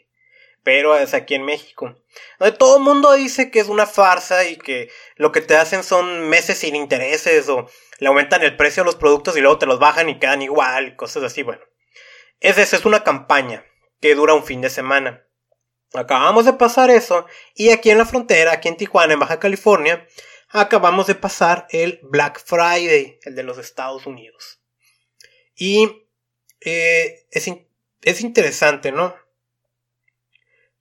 pero 0.70 0.96
es 0.96 1.14
aquí 1.14 1.34
en 1.34 1.42
México. 1.42 1.96
Donde 2.38 2.56
todo 2.56 2.76
el 2.76 2.84
mundo 2.84 3.12
dice 3.14 3.50
que 3.50 3.58
es 3.58 3.66
una 3.66 3.86
farsa 3.86 4.44
y 4.44 4.54
que 4.54 4.88
lo 5.16 5.32
que 5.32 5.40
te 5.40 5.56
hacen 5.56 5.82
son 5.82 6.28
meses 6.28 6.58
sin 6.58 6.76
intereses 6.76 7.48
o 7.48 7.68
le 7.98 8.06
aumentan 8.06 8.44
el 8.44 8.56
precio 8.56 8.84
a 8.84 8.86
los 8.86 8.94
productos 8.94 9.36
y 9.36 9.40
luego 9.40 9.58
te 9.58 9.66
los 9.66 9.80
bajan 9.80 10.08
y 10.08 10.20
quedan 10.20 10.42
igual, 10.42 10.94
cosas 10.94 11.24
así, 11.24 11.42
bueno. 11.42 11.60
Es 12.38 12.56
es 12.56 12.84
una 12.84 13.02
campaña 13.02 13.64
que 14.00 14.14
dura 14.14 14.32
un 14.32 14.44
fin 14.44 14.60
de 14.60 14.70
semana. 14.70 15.26
Acabamos 15.92 16.44
de 16.44 16.52
pasar 16.52 16.88
eso 16.88 17.26
y 17.56 17.70
aquí 17.70 17.90
en 17.90 17.98
la 17.98 18.06
frontera, 18.06 18.52
aquí 18.52 18.68
en 18.68 18.76
Tijuana, 18.76 19.14
en 19.14 19.18
Baja 19.18 19.40
California, 19.40 20.06
acabamos 20.50 21.08
de 21.08 21.16
pasar 21.16 21.66
el 21.70 21.98
Black 22.04 22.40
Friday, 22.46 23.18
el 23.24 23.34
de 23.34 23.42
los 23.42 23.58
Estados 23.58 24.06
Unidos. 24.06 24.60
Y 25.56 26.06
eh, 26.60 27.26
es, 27.32 27.50
es 28.02 28.20
interesante, 28.20 28.92
¿no? 28.92 29.16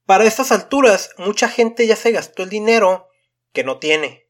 Para 0.09 0.23
estas 0.23 0.51
alturas, 0.51 1.11
mucha 1.17 1.47
gente 1.47 1.85
ya 1.85 1.95
se 1.95 2.11
gastó 2.11 2.41
el 2.41 2.49
dinero 2.49 3.11
que 3.53 3.63
no 3.63 3.77
tiene 3.77 4.27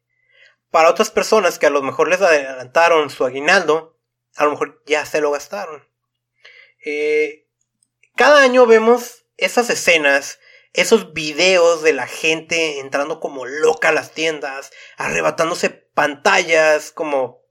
para 0.71 0.89
otras 0.89 1.09
personas 1.09 1.57
que 1.57 1.67
a 1.67 1.69
lo 1.69 1.81
mejor 1.81 2.09
les 2.09 2.19
adelantaron 2.19 3.09
su 3.09 3.23
aguinaldo, 3.23 3.97
a 4.35 4.43
lo 4.43 4.51
mejor 4.51 4.83
ya 4.85 5.05
se 5.05 5.21
lo 5.21 5.31
gastaron. 5.31 5.87
Eh, 6.83 7.47
cada 8.17 8.43
año 8.43 8.65
vemos 8.65 9.25
esas 9.37 9.69
escenas, 9.69 10.41
esos 10.73 11.13
videos 11.13 11.81
de 11.81 11.93
la 11.93 12.07
gente 12.07 12.79
entrando 12.79 13.21
como 13.21 13.45
loca 13.45 13.87
a 13.87 13.93
las 13.93 14.11
tiendas, 14.11 14.71
arrebatándose 14.97 15.69
pantallas 15.69 16.91
como, 16.91 17.45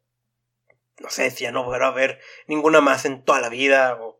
no 0.98 1.08
sé, 1.08 1.30
si 1.30 1.44
ya 1.44 1.50
no 1.50 1.64
fuera 1.64 1.86
a 1.86 1.92
ver 1.92 2.20
ninguna 2.46 2.82
más 2.82 3.06
en 3.06 3.24
toda 3.24 3.40
la 3.40 3.48
vida, 3.48 3.96
o, 3.98 4.17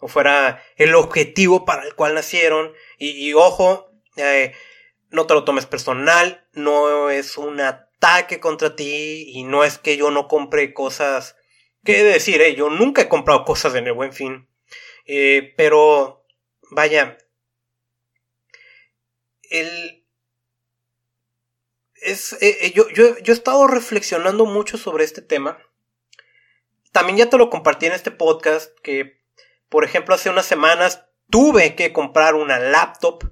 fuera 0.00 0.62
el 0.76 0.94
objetivo 0.94 1.64
para 1.64 1.84
el 1.84 1.94
cual 1.94 2.14
nacieron. 2.14 2.72
Y, 2.98 3.32
ojo, 3.34 3.90
eh, 4.16 4.54
no 5.10 5.26
te 5.26 5.34
lo 5.34 5.44
tomes 5.44 5.66
personal, 5.66 6.46
no 6.52 7.10
es 7.10 7.36
una 7.38 7.68
ataque 7.68 8.40
contra 8.40 8.76
ti 8.76 9.24
y 9.28 9.44
no 9.44 9.64
es 9.64 9.78
que 9.78 9.96
yo 9.96 10.10
no 10.10 10.28
compre 10.28 10.74
cosas. 10.74 11.36
¿Qué 11.84 12.02
decir? 12.02 12.42
Eh? 12.42 12.54
Yo 12.54 12.68
nunca 12.68 13.02
he 13.02 13.08
comprado 13.08 13.44
cosas 13.44 13.74
en 13.74 13.86
el 13.86 13.92
buen 13.92 14.12
fin. 14.12 14.48
Eh, 15.06 15.54
pero, 15.56 16.24
vaya, 16.70 17.16
el... 19.50 20.04
Es, 21.94 22.36
eh, 22.40 22.72
yo, 22.74 22.88
yo, 22.90 23.18
yo 23.18 23.32
he 23.32 23.36
estado 23.36 23.66
reflexionando 23.66 24.46
mucho 24.46 24.76
sobre 24.76 25.04
este 25.04 25.22
tema. 25.22 25.58
También 26.92 27.18
ya 27.18 27.30
te 27.30 27.38
lo 27.38 27.50
compartí 27.50 27.86
en 27.86 27.92
este 27.92 28.10
podcast 28.10 28.78
que, 28.80 29.20
por 29.68 29.84
ejemplo, 29.84 30.14
hace 30.14 30.30
unas 30.30 30.46
semanas 30.46 31.04
tuve 31.30 31.74
que 31.74 31.92
comprar 31.92 32.34
una 32.34 32.58
laptop, 32.58 33.24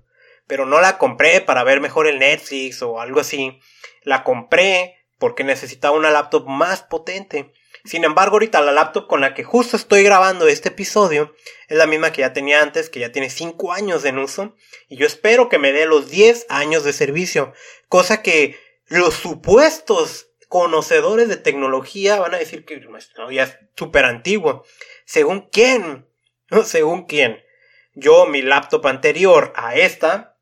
pero 0.46 0.66
no 0.66 0.80
la 0.80 0.98
compré 0.98 1.40
para 1.40 1.64
ver 1.64 1.80
mejor 1.80 2.06
el 2.06 2.18
Netflix 2.18 2.82
o 2.82 3.00
algo 3.00 3.20
así. 3.20 3.60
La 4.02 4.24
compré 4.24 4.96
porque 5.18 5.44
necesitaba 5.44 5.96
una 5.96 6.10
laptop 6.10 6.46
más 6.46 6.82
potente. 6.82 7.52
Sin 7.84 8.04
embargo, 8.04 8.36
ahorita 8.36 8.60
la 8.62 8.72
laptop 8.72 9.06
con 9.06 9.20
la 9.20 9.34
que 9.34 9.44
justo 9.44 9.76
estoy 9.76 10.02
grabando 10.02 10.48
este 10.48 10.70
episodio 10.70 11.34
es 11.68 11.76
la 11.76 11.86
misma 11.86 12.12
que 12.12 12.22
ya 12.22 12.32
tenía 12.32 12.62
antes, 12.62 12.88
que 12.88 13.00
ya 13.00 13.12
tiene 13.12 13.30
5 13.30 13.72
años 13.72 14.04
en 14.04 14.18
uso. 14.18 14.54
Y 14.88 14.96
yo 14.96 15.06
espero 15.06 15.48
que 15.48 15.58
me 15.58 15.72
dé 15.72 15.86
los 15.86 16.10
10 16.10 16.46
años 16.48 16.84
de 16.84 16.92
servicio. 16.92 17.52
Cosa 17.88 18.22
que 18.22 18.58
los 18.86 19.14
supuestos 19.14 20.30
conocedores 20.48 21.28
de 21.28 21.36
tecnología 21.36 22.18
van 22.20 22.34
a 22.34 22.38
decir 22.38 22.64
que 22.64 22.80
ya 23.32 23.42
es 23.42 23.58
súper 23.76 24.04
antiguo. 24.04 24.64
¿Según 25.04 25.48
quién? 25.50 26.06
Según 26.64 27.06
quién. 27.06 27.42
Yo, 27.94 28.26
mi 28.26 28.42
laptop 28.42 28.86
anterior 28.86 29.52
a 29.56 29.76
esta, 29.76 30.36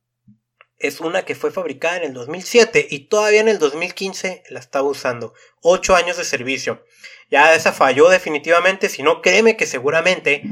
es 0.79 1.01
una 1.01 1.25
que 1.25 1.35
fue 1.35 1.53
fabricada 1.53 1.99
en 1.99 2.05
el 2.05 2.13
2007 2.13 2.89
y 2.91 3.07
todavía 3.07 3.41
en 3.41 3.49
el 3.49 3.59
2015 3.59 4.43
la 4.49 4.59
estaba 4.59 4.89
usando. 4.89 5.35
8 5.61 5.95
años 5.95 6.17
de 6.17 6.25
servicio. 6.25 6.85
Ya 7.31 7.55
esa 7.55 7.73
falló 7.73 8.09
definitivamente, 8.09 8.89
si 8.89 9.03
no 9.03 9.23
créeme 9.23 9.57
que 9.57 9.67
seguramente 9.67 10.43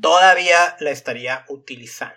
todavía 0.00 0.76
la 0.80 0.90
estaría 0.90 1.44
utilizando. 1.48 2.14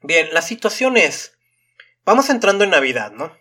Bien, 0.00 0.32
la 0.32 0.42
situación 0.42 0.96
es, 0.96 1.38
vamos 2.04 2.30
entrando 2.30 2.64
en 2.64 2.70
Navidad, 2.70 3.12
¿no? 3.12 3.36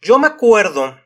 Yo 0.00 0.18
me 0.18 0.26
acuerdo, 0.26 1.00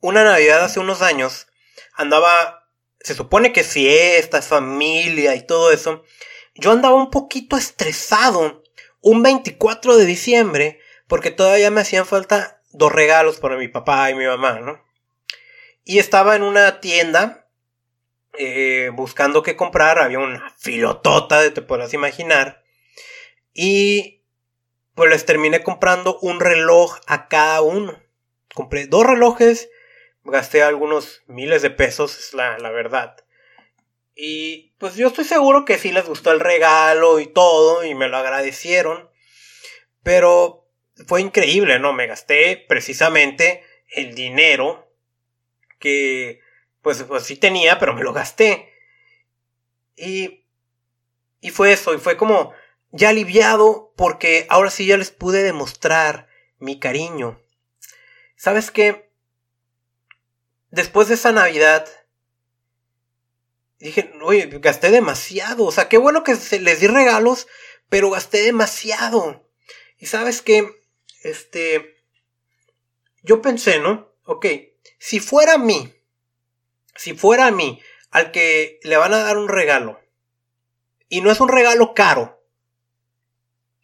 una 0.00 0.24
Navidad 0.24 0.64
hace 0.64 0.80
unos 0.80 1.02
años, 1.02 1.46
andaba, 1.94 2.57
se 3.00 3.14
supone 3.14 3.52
que 3.52 3.64
si 3.64 3.88
esta 3.88 4.42
familia 4.42 5.34
y 5.34 5.46
todo 5.46 5.72
eso, 5.72 6.04
yo 6.54 6.72
andaba 6.72 6.96
un 6.96 7.10
poquito 7.10 7.56
estresado 7.56 8.62
un 9.00 9.22
24 9.22 9.96
de 9.96 10.06
diciembre 10.06 10.80
porque 11.06 11.30
todavía 11.30 11.70
me 11.70 11.80
hacían 11.80 12.06
falta 12.06 12.60
dos 12.70 12.92
regalos 12.92 13.38
para 13.38 13.56
mi 13.56 13.68
papá 13.68 14.10
y 14.10 14.14
mi 14.14 14.26
mamá, 14.26 14.60
¿no? 14.60 14.84
Y 15.84 15.98
estaba 15.98 16.36
en 16.36 16.42
una 16.42 16.80
tienda 16.80 17.48
eh, 18.34 18.90
buscando 18.92 19.42
qué 19.42 19.56
comprar, 19.56 19.98
había 19.98 20.18
una 20.18 20.54
filotota, 20.58 21.52
te 21.52 21.62
podrás 21.62 21.94
imaginar, 21.94 22.62
y 23.52 24.22
pues 24.94 25.10
les 25.10 25.24
terminé 25.24 25.62
comprando 25.62 26.18
un 26.20 26.38
reloj 26.38 26.98
a 27.06 27.26
cada 27.28 27.62
uno. 27.62 28.00
Compré 28.54 28.86
dos 28.86 29.06
relojes, 29.06 29.70
gasté 30.24 30.62
algunos 30.62 31.22
miles 31.26 31.62
de 31.62 31.70
pesos, 31.70 32.18
es 32.18 32.34
la, 32.34 32.58
la 32.58 32.70
verdad. 32.70 33.16
Y 34.14 34.74
pues 34.78 34.96
yo 34.96 35.08
estoy 35.08 35.24
seguro 35.24 35.64
que 35.64 35.78
sí 35.78 35.92
les 35.92 36.06
gustó 36.06 36.32
el 36.32 36.40
regalo 36.40 37.20
y 37.20 37.26
todo 37.26 37.84
y 37.84 37.94
me 37.94 38.08
lo 38.08 38.16
agradecieron. 38.16 39.08
Pero 40.02 40.68
fue 41.06 41.20
increíble, 41.20 41.78
¿no? 41.78 41.92
Me 41.92 42.06
gasté 42.06 42.64
precisamente 42.68 43.62
el 43.90 44.14
dinero 44.14 44.92
que 45.78 46.40
pues, 46.82 47.02
pues 47.04 47.24
sí 47.24 47.36
tenía, 47.36 47.78
pero 47.78 47.94
me 47.94 48.02
lo 48.02 48.12
gasté. 48.12 48.72
Y, 49.96 50.46
y 51.40 51.50
fue 51.50 51.72
eso, 51.72 51.94
y 51.94 51.98
fue 51.98 52.16
como 52.16 52.52
ya 52.90 53.10
aliviado 53.10 53.92
porque 53.96 54.46
ahora 54.48 54.70
sí 54.70 54.86
ya 54.86 54.96
les 54.96 55.10
pude 55.10 55.42
demostrar 55.42 56.28
mi 56.58 56.78
cariño. 56.78 57.40
¿Sabes 58.36 58.70
qué? 58.70 59.07
Después 60.70 61.08
de 61.08 61.14
esa 61.14 61.32
Navidad, 61.32 61.88
dije, 63.78 64.12
oye, 64.22 64.46
gasté 64.60 64.90
demasiado. 64.90 65.64
O 65.64 65.72
sea, 65.72 65.88
qué 65.88 65.98
bueno 65.98 66.24
que 66.24 66.36
se 66.36 66.60
les 66.60 66.80
di 66.80 66.86
regalos, 66.86 67.46
pero 67.88 68.10
gasté 68.10 68.42
demasiado. 68.42 69.48
Y 69.98 70.06
sabes 70.06 70.42
qué? 70.42 70.70
Este, 71.22 71.96
yo 73.22 73.42
pensé, 73.42 73.78
¿no? 73.80 74.12
Ok, 74.24 74.46
si 74.98 75.20
fuera 75.20 75.54
a 75.54 75.58
mí, 75.58 75.94
si 76.94 77.14
fuera 77.14 77.46
a 77.46 77.50
mí, 77.50 77.80
al 78.10 78.30
que 78.30 78.78
le 78.82 78.96
van 78.96 79.14
a 79.14 79.18
dar 79.18 79.38
un 79.38 79.48
regalo, 79.48 80.00
y 81.08 81.22
no 81.22 81.30
es 81.30 81.40
un 81.40 81.48
regalo 81.48 81.94
caro, 81.94 82.42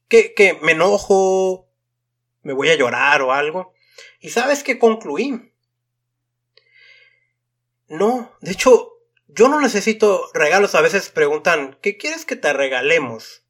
que, 0.09 0.35
que 0.35 0.55
me 0.55 0.73
enojo, 0.73 1.69
me 2.43 2.53
voy 2.53 2.69
a 2.69 2.77
llorar 2.77 3.23
o 3.23 3.33
algo, 3.33 3.73
y 4.21 4.31
sabes 4.31 4.63
que 4.63 4.79
concluí. 4.79 5.54
No, 7.95 8.37
de 8.41 8.51
hecho, 8.51 8.99
yo 9.29 9.47
no 9.47 9.61
necesito 9.61 10.29
regalos. 10.35 10.75
A 10.75 10.81
veces 10.81 11.11
preguntan, 11.11 11.79
¿qué 11.81 11.97
quieres 11.97 12.25
que 12.25 12.35
te 12.35 12.53
regalemos? 12.53 13.45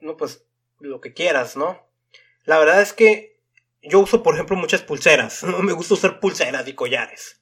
No, 0.00 0.18
pues 0.18 0.44
lo 0.80 1.00
que 1.00 1.14
quieras, 1.14 1.56
¿no? 1.56 1.88
La 2.44 2.58
verdad 2.58 2.82
es 2.82 2.92
que 2.92 3.40
yo 3.80 4.00
uso, 4.00 4.22
por 4.22 4.34
ejemplo, 4.34 4.54
muchas 4.56 4.82
pulseras. 4.82 5.42
No 5.44 5.60
me 5.60 5.72
gusta 5.72 5.94
usar 5.94 6.20
pulseras 6.20 6.68
y 6.68 6.74
collares. 6.74 7.40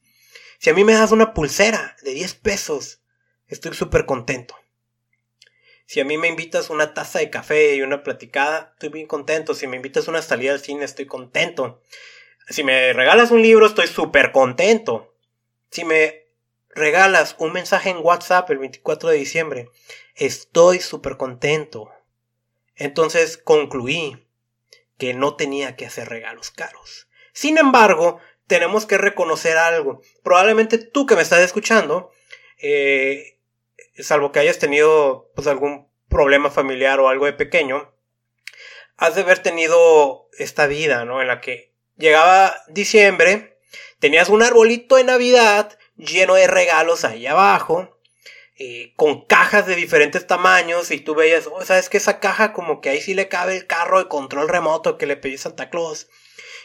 Si 0.60 0.70
a 0.70 0.74
mí 0.74 0.84
me 0.84 0.92
das 0.92 1.10
una 1.10 1.34
pulsera 1.34 1.96
de 2.02 2.14
10 2.14 2.34
pesos, 2.34 3.02
estoy 3.48 3.74
súper 3.74 4.06
contento. 4.06 4.54
Si 5.86 5.98
a 5.98 6.04
mí 6.04 6.18
me 6.18 6.28
invitas 6.28 6.70
una 6.70 6.94
taza 6.94 7.18
de 7.18 7.30
café 7.30 7.74
y 7.74 7.82
una 7.82 8.04
platicada, 8.04 8.70
estoy 8.74 8.90
bien 8.90 9.08
contento. 9.08 9.54
Si 9.54 9.66
me 9.66 9.74
invitas 9.74 10.06
una 10.06 10.22
salida 10.22 10.52
al 10.52 10.60
cine, 10.60 10.84
estoy 10.84 11.06
contento. 11.06 11.82
Si 12.48 12.62
me 12.62 12.92
regalas 12.92 13.32
un 13.32 13.42
libro, 13.42 13.66
estoy 13.66 13.88
súper 13.88 14.30
contento. 14.30 15.09
Si 15.70 15.84
me 15.84 16.26
regalas 16.70 17.36
un 17.38 17.52
mensaje 17.52 17.90
en 17.90 17.98
WhatsApp 17.98 18.50
el 18.50 18.58
24 18.58 19.10
de 19.10 19.16
diciembre, 19.16 19.68
estoy 20.14 20.80
súper 20.80 21.16
contento. 21.16 21.90
Entonces 22.76 23.36
concluí 23.36 24.26
que 24.98 25.14
no 25.14 25.36
tenía 25.36 25.76
que 25.76 25.86
hacer 25.86 26.08
regalos 26.08 26.50
caros. 26.50 27.08
Sin 27.32 27.58
embargo, 27.58 28.20
tenemos 28.46 28.84
que 28.86 28.98
reconocer 28.98 29.56
algo. 29.56 30.02
Probablemente 30.22 30.78
tú 30.78 31.06
que 31.06 31.16
me 31.16 31.22
estás 31.22 31.40
escuchando, 31.40 32.10
eh, 32.58 33.38
salvo 33.98 34.32
que 34.32 34.40
hayas 34.40 34.58
tenido 34.58 35.30
pues, 35.34 35.46
algún 35.46 35.88
problema 36.08 36.50
familiar 36.50 37.00
o 37.00 37.08
algo 37.08 37.26
de 37.26 37.32
pequeño, 37.32 37.94
has 38.96 39.14
de 39.14 39.22
haber 39.22 39.38
tenido 39.38 40.28
esta 40.38 40.66
vida, 40.66 41.04
¿no? 41.04 41.22
En 41.22 41.28
la 41.28 41.40
que 41.40 41.72
llegaba 41.96 42.54
diciembre, 42.68 43.49
tenías 44.00 44.28
un 44.28 44.42
arbolito 44.42 44.96
de 44.96 45.04
Navidad 45.04 45.78
lleno 45.96 46.34
de 46.34 46.46
regalos 46.46 47.04
ahí 47.04 47.26
abajo, 47.26 48.00
eh, 48.58 48.92
con 48.96 49.24
cajas 49.26 49.66
de 49.66 49.76
diferentes 49.76 50.26
tamaños, 50.26 50.90
y 50.90 51.00
tú 51.00 51.14
veías, 51.14 51.46
oh, 51.46 51.64
sabes 51.64 51.88
que 51.88 51.98
esa 51.98 52.18
caja 52.18 52.52
como 52.52 52.80
que 52.80 52.90
ahí 52.90 53.00
sí 53.00 53.14
le 53.14 53.28
cabe 53.28 53.56
el 53.56 53.66
carro 53.66 53.98
de 53.98 54.08
control 54.08 54.48
remoto 54.48 54.98
que 54.98 55.06
le 55.06 55.16
pedí 55.16 55.38
Santa 55.38 55.70
Claus. 55.70 56.08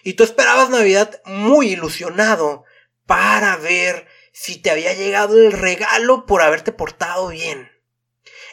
Y 0.03 0.13
tú 0.13 0.23
esperabas 0.23 0.69
Navidad 0.69 1.21
muy 1.25 1.69
ilusionado 1.69 2.63
para 3.05 3.55
ver 3.57 4.07
si 4.31 4.57
te 4.57 4.71
había 4.71 4.93
llegado 4.93 5.37
el 5.37 5.51
regalo 5.51 6.25
por 6.25 6.41
haberte 6.41 6.71
portado 6.71 7.29
bien. 7.29 7.71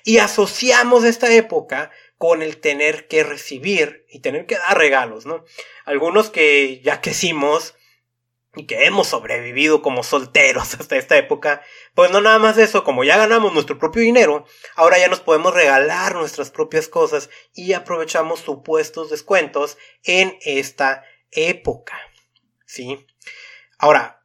Y 0.05 0.19
asociamos 0.19 1.05
esta 1.05 1.33
época 1.33 1.91
con 2.19 2.43
el 2.43 2.59
tener 2.59 3.09
que 3.09 3.25
recibir 3.25 4.07
y 4.09 4.21
tener 4.21 4.47
que 4.47 4.57
dar 4.57 4.79
regalos, 4.79 5.27
¿no? 5.27 5.45
Algunos 5.85 6.31
que 6.31 6.81
ya 6.83 7.01
crecimos 7.01 7.75
y 8.55 8.67
que 8.67 8.85
hemos 8.85 9.09
sobrevivido 9.09 9.83
como 9.83 10.03
solteros 10.03 10.75
hasta 10.81 10.97
esta 10.97 11.17
época, 11.17 11.63
pues 11.95 12.11
no 12.11 12.21
nada 12.21 12.39
más 12.39 12.59
eso, 12.59 12.85
como 12.85 13.05
ya 13.05 13.17
ganamos 13.17 13.53
nuestro 13.53 13.79
propio 13.79 14.03
dinero, 14.03 14.45
ahora 14.77 14.99
ya 14.99 15.09
nos 15.09 15.21
podemos 15.21 15.55
regalar 15.55 16.15
nuestras 16.15 16.51
propias 16.51 16.89
cosas 16.89 17.31
y 17.55 17.73
aprovechamos 17.73 18.41
supuestos 18.41 19.11
descuentos 19.11 19.79
en 20.05 20.37
esta 20.43 21.05
época. 21.31 21.99
¿Sí? 22.67 23.07
Ahora, 23.79 24.23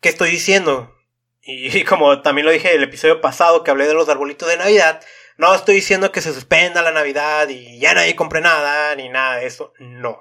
¿qué 0.00 0.08
estoy 0.08 0.30
diciendo? 0.30 0.94
Y 1.42 1.84
como 1.84 2.22
también 2.22 2.46
lo 2.46 2.52
dije 2.52 2.70
en 2.70 2.78
el 2.78 2.84
episodio 2.84 3.20
pasado 3.20 3.64
que 3.64 3.70
hablé 3.70 3.86
de 3.86 3.94
los 3.94 4.08
arbolitos 4.08 4.48
de 4.48 4.56
Navidad, 4.56 5.04
no 5.36 5.54
estoy 5.54 5.76
diciendo 5.76 6.10
que 6.10 6.20
se 6.20 6.34
suspenda 6.34 6.82
la 6.82 6.90
Navidad 6.90 7.48
y 7.48 7.78
ya 7.78 7.94
nadie 7.94 8.16
compre 8.16 8.40
nada, 8.40 8.94
ni 8.96 9.08
nada 9.08 9.36
de 9.36 9.46
eso, 9.46 9.72
no. 9.78 10.20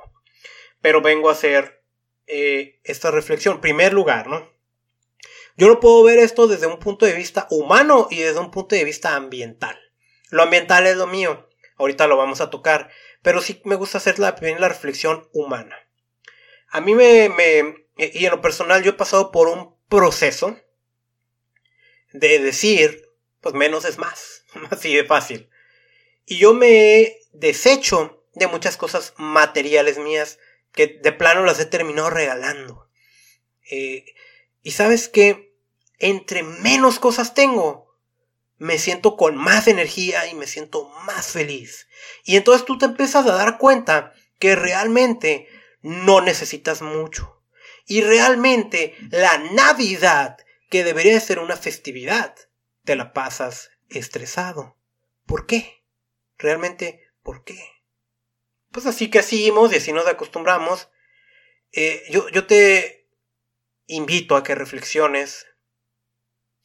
Pero 0.79 1.01
vengo 1.01 1.29
a 1.29 1.31
hacer 1.31 1.76
eh, 2.27 2.79
esta 2.83 3.11
reflexión. 3.11 3.61
primer 3.61 3.93
lugar, 3.93 4.27
¿no? 4.27 4.51
Yo 5.55 5.67
no 5.67 5.79
puedo 5.79 6.03
ver 6.03 6.19
esto 6.19 6.47
desde 6.47 6.67
un 6.67 6.77
punto 6.77 7.05
de 7.05 7.13
vista 7.13 7.47
humano 7.49 8.07
y 8.11 8.19
desde 8.19 8.39
un 8.39 8.51
punto 8.51 8.75
de 8.75 8.83
vista 8.83 9.15
ambiental. 9.15 9.79
Lo 10.29 10.43
ambiental 10.43 10.85
es 10.85 10.97
lo 10.97 11.07
mío, 11.07 11.49
ahorita 11.77 12.05
lo 12.05 12.17
vamos 12.17 12.41
a 12.41 12.49
tocar, 12.49 12.91
pero 13.23 13.41
sí 13.41 13.61
me 13.65 13.75
gusta 13.75 13.97
hacer 13.97 14.19
la, 14.19 14.35
la 14.39 14.67
reflexión 14.67 15.27
humana. 15.33 15.75
A 16.69 16.81
mí 16.81 16.93
me, 16.93 17.29
me, 17.29 17.87
y 17.97 18.25
en 18.25 18.31
lo 18.31 18.41
personal 18.41 18.83
yo 18.83 18.91
he 18.91 18.95
pasado 18.95 19.31
por 19.31 19.47
un 19.47 19.75
proceso 19.87 20.59
de 22.13 22.39
decir, 22.39 23.09
pues 23.41 23.55
menos 23.55 23.85
es 23.85 23.97
más, 23.97 24.43
así 24.69 24.93
de 24.93 25.05
fácil. 25.05 25.49
Y 26.25 26.37
yo 26.37 26.53
me 26.53 26.99
he 26.99 27.19
deshecho 27.31 28.23
de 28.33 28.47
muchas 28.47 28.77
cosas 28.77 29.13
materiales 29.17 29.97
mías 29.97 30.39
que 30.77 30.99
de 31.03 31.11
plano 31.11 31.43
las 31.43 31.59
he 31.59 31.65
terminado 31.65 32.09
regalando. 32.09 32.89
Eh, 33.69 34.05
y 34.61 34.71
sabes 34.71 35.09
que 35.09 35.57
entre 35.97 36.43
menos 36.43 36.99
cosas 36.99 37.33
tengo, 37.33 37.97
me 38.57 38.77
siento 38.77 39.17
con 39.17 39.35
más 39.35 39.67
energía 39.67 40.27
y 40.27 40.35
me 40.35 40.47
siento 40.47 40.87
más 41.05 41.27
feliz. 41.27 41.87
Y 42.23 42.37
entonces 42.37 42.65
tú 42.65 42.77
te 42.77 42.85
empiezas 42.85 43.25
a 43.25 43.33
dar 43.33 43.57
cuenta 43.57 44.13
que 44.39 44.55
realmente 44.55 45.47
no 45.81 46.21
necesitas 46.21 46.81
mucho. 46.81 47.43
Y 47.85 48.01
realmente 48.01 48.95
la 49.09 49.37
Navidad, 49.39 50.37
que 50.69 50.83
debería 50.83 51.19
ser 51.19 51.39
una 51.39 51.57
festividad, 51.57 52.35
te 52.83 52.95
la 52.95 53.13
pasas 53.13 53.71
estresado. 53.89 54.77
¿Por 55.25 55.47
qué? 55.47 55.83
Realmente, 56.37 57.09
¿por 57.23 57.43
qué? 57.43 57.76
Pues 58.77 58.85
así 58.85 59.09
que 59.09 59.17
hacemos 59.17 59.73
y 59.73 59.77
así 59.77 59.91
nos 59.91 60.05
acostumbramos. 60.05 60.89
Eh, 61.71 62.03
yo, 62.11 62.29
yo 62.29 62.45
te 62.45 63.09
invito 63.87 64.35
a 64.35 64.43
que 64.43 64.53
reflexiones 64.53 65.47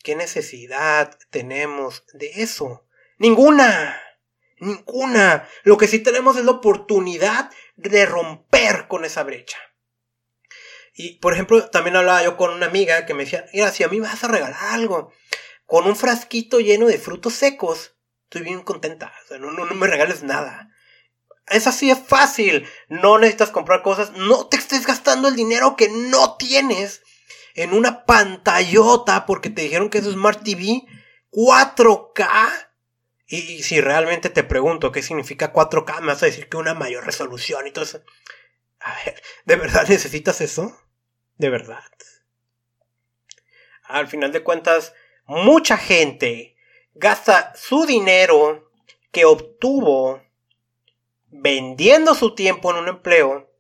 ¿Qué 0.03 0.15
necesidad 0.15 1.19
tenemos 1.31 2.05
de 2.13 2.43
eso? 2.43 2.87
Ninguna. 3.17 3.99
Ninguna. 4.59 5.49
Lo 5.63 5.79
que 5.79 5.89
sí 5.89 6.01
tenemos 6.01 6.37
es 6.37 6.45
la 6.45 6.51
oportunidad 6.51 7.51
de 7.77 8.05
romper 8.05 8.89
con 8.89 9.07
esa 9.07 9.23
brecha. 9.23 9.57
Y, 10.93 11.19
por 11.19 11.33
ejemplo, 11.33 11.71
también 11.71 11.97
hablaba 11.97 12.23
yo 12.23 12.37
con 12.37 12.53
una 12.53 12.67
amiga 12.67 13.07
que 13.07 13.15
me 13.15 13.25
decía, 13.25 13.47
mira, 13.55 13.71
si 13.71 13.85
a 13.85 13.89
mí 13.89 14.01
vas 14.01 14.23
a 14.23 14.29
regalar 14.29 14.75
algo 14.75 15.15
con 15.65 15.87
un 15.87 15.97
frasquito 15.97 16.61
lleno 16.61 16.89
de 16.89 16.99
frutos 16.99 17.33
secos, 17.33 17.97
estoy 18.25 18.43
bien 18.43 18.61
contenta. 18.61 19.15
No, 19.41 19.51
no, 19.51 19.65
no 19.65 19.75
me 19.75 19.87
regales 19.87 20.23
nada. 20.23 20.69
Es 21.49 21.67
así 21.67 21.89
de 21.89 21.97
fácil. 21.97 22.69
No 22.89 23.19
necesitas 23.19 23.51
comprar 23.51 23.83
cosas. 23.83 24.13
No 24.13 24.47
te 24.47 24.57
estés 24.57 24.87
gastando 24.87 25.29
el 25.29 25.37
dinero 25.37 25.77
que 25.77 25.89
no 25.89 26.37
tienes 26.37 27.03
en 27.55 27.73
una 27.73 28.05
pantallota 28.05 29.27
porque 29.27 29.51
te 29.51 29.63
dijeron 29.63 29.91
que 29.91 29.99
es 29.99 30.05
Smart 30.05 30.43
TV 30.43 30.83
4K. 31.31 32.69
Y, 33.27 33.63
si 33.63 33.81
realmente 33.81 34.29
te 34.29 34.45
pregunto 34.45 34.93
qué 34.93 35.03
significa 35.03 35.53
4K, 35.53 36.01
me 36.01 36.09
vas 36.09 36.23
a 36.23 36.27
decir 36.27 36.49
que 36.49 36.59
una 36.59 36.75
mayor 36.75 37.05
resolución 37.05 37.67
y 37.67 37.71
todo 37.71 37.85
eso. 37.85 38.03
A 38.81 38.95
ver, 39.05 39.23
¿de 39.45 39.57
verdad 39.57 39.87
necesitas 39.89 40.41
eso? 40.41 40.77
¿De 41.37 41.49
verdad? 41.49 41.83
Al 43.85 44.07
final 44.07 44.33
de 44.33 44.43
cuentas, 44.43 44.95
mucha 45.27 45.77
gente 45.77 46.57
gasta 46.95 47.53
su 47.57 47.87
dinero 47.87 48.71
que 49.11 49.25
obtuvo 49.25 50.23
vendiendo 51.33 52.15
su 52.15 52.35
tiempo 52.35 52.71
en 52.71 52.77
un 52.77 52.89
empleo 52.89 53.53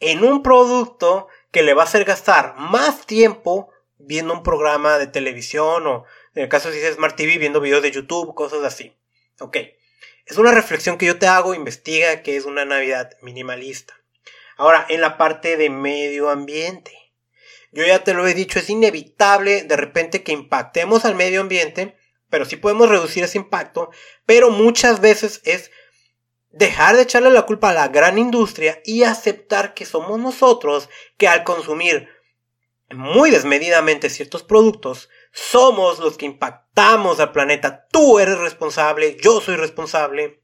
en 0.00 0.24
un 0.24 0.42
producto 0.42 1.28
que 1.50 1.62
le 1.62 1.74
va 1.74 1.82
a 1.82 1.86
hacer 1.86 2.04
gastar 2.04 2.54
más 2.56 3.06
tiempo 3.06 3.70
viendo 3.98 4.34
un 4.34 4.42
programa 4.42 4.98
de 4.98 5.06
televisión 5.06 5.86
o 5.86 6.04
en 6.34 6.42
el 6.42 6.48
caso 6.48 6.70
si 6.70 6.78
es 6.78 6.94
Smart 6.94 7.16
TV 7.16 7.38
viendo 7.38 7.60
videos 7.60 7.82
de 7.82 7.90
YouTube, 7.90 8.34
cosas 8.34 8.62
así. 8.62 8.94
Ok. 9.40 9.56
Es 10.26 10.38
una 10.38 10.52
reflexión 10.52 10.98
que 10.98 11.06
yo 11.06 11.18
te 11.18 11.26
hago, 11.26 11.54
investiga 11.54 12.22
que 12.22 12.36
es 12.36 12.44
una 12.44 12.64
Navidad 12.64 13.12
minimalista. 13.22 13.94
Ahora, 14.56 14.84
en 14.88 15.00
la 15.00 15.16
parte 15.16 15.56
de 15.56 15.70
medio 15.70 16.28
ambiente. 16.30 16.92
Yo 17.72 17.84
ya 17.84 18.04
te 18.04 18.14
lo 18.14 18.26
he 18.26 18.34
dicho, 18.34 18.58
es 18.58 18.70
inevitable 18.70 19.62
de 19.62 19.76
repente 19.76 20.22
que 20.22 20.32
impactemos 20.32 21.04
al 21.04 21.14
medio 21.14 21.40
ambiente, 21.40 21.96
pero 22.30 22.44
sí 22.44 22.56
podemos 22.56 22.88
reducir 22.88 23.24
ese 23.24 23.38
impacto, 23.38 23.90
pero 24.24 24.50
muchas 24.50 25.00
veces 25.00 25.42
es 25.44 25.70
dejar 26.56 26.96
de 26.96 27.02
echarle 27.02 27.30
la 27.30 27.42
culpa 27.42 27.70
a 27.70 27.74
la 27.74 27.88
gran 27.88 28.16
industria 28.16 28.80
y 28.84 29.02
aceptar 29.02 29.74
que 29.74 29.84
somos 29.84 30.18
nosotros 30.18 30.88
que 31.18 31.28
al 31.28 31.44
consumir 31.44 32.08
muy 32.90 33.30
desmedidamente 33.30 34.08
ciertos 34.08 34.42
productos, 34.42 35.10
somos 35.32 35.98
los 35.98 36.16
que 36.16 36.24
impactamos 36.24 37.20
al 37.20 37.32
planeta. 37.32 37.86
Tú 37.90 38.18
eres 38.18 38.38
responsable, 38.38 39.16
yo 39.20 39.40
soy 39.40 39.56
responsable. 39.56 40.40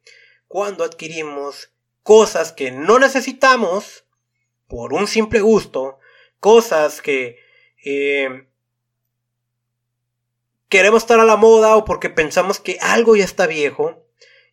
Cuando 0.48 0.84
adquirimos 0.84 1.72
cosas 2.02 2.52
que 2.52 2.72
no 2.72 2.98
necesitamos 2.98 4.04
por 4.66 4.92
un 4.92 5.06
simple 5.06 5.40
gusto, 5.40 5.98
cosas 6.40 7.00
que 7.00 7.38
eh, 7.84 8.48
queremos 10.68 11.04
estar 11.04 11.20
a 11.20 11.24
la 11.24 11.36
moda 11.36 11.76
o 11.76 11.84
porque 11.86 12.10
pensamos 12.10 12.58
que 12.58 12.76
algo 12.82 13.16
ya 13.16 13.24
está 13.24 13.46
viejo. 13.46 14.04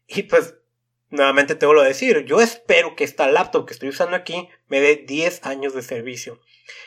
Y 0.08 0.24
pues 0.24 0.56
nuevamente 1.10 1.56
te 1.56 1.66
vuelvo 1.66 1.82
a 1.82 1.88
decir, 1.88 2.26
yo 2.26 2.42
espero 2.42 2.96
que 2.96 3.04
esta 3.04 3.28
laptop 3.28 3.66
que 3.66 3.74
estoy 3.74 3.90
usando 3.90 4.16
aquí 4.16 4.50
me 4.68 4.80
dé 4.80 4.96
10 4.96 5.46
años 5.46 5.74
de 5.74 5.82
servicio. 5.82 6.40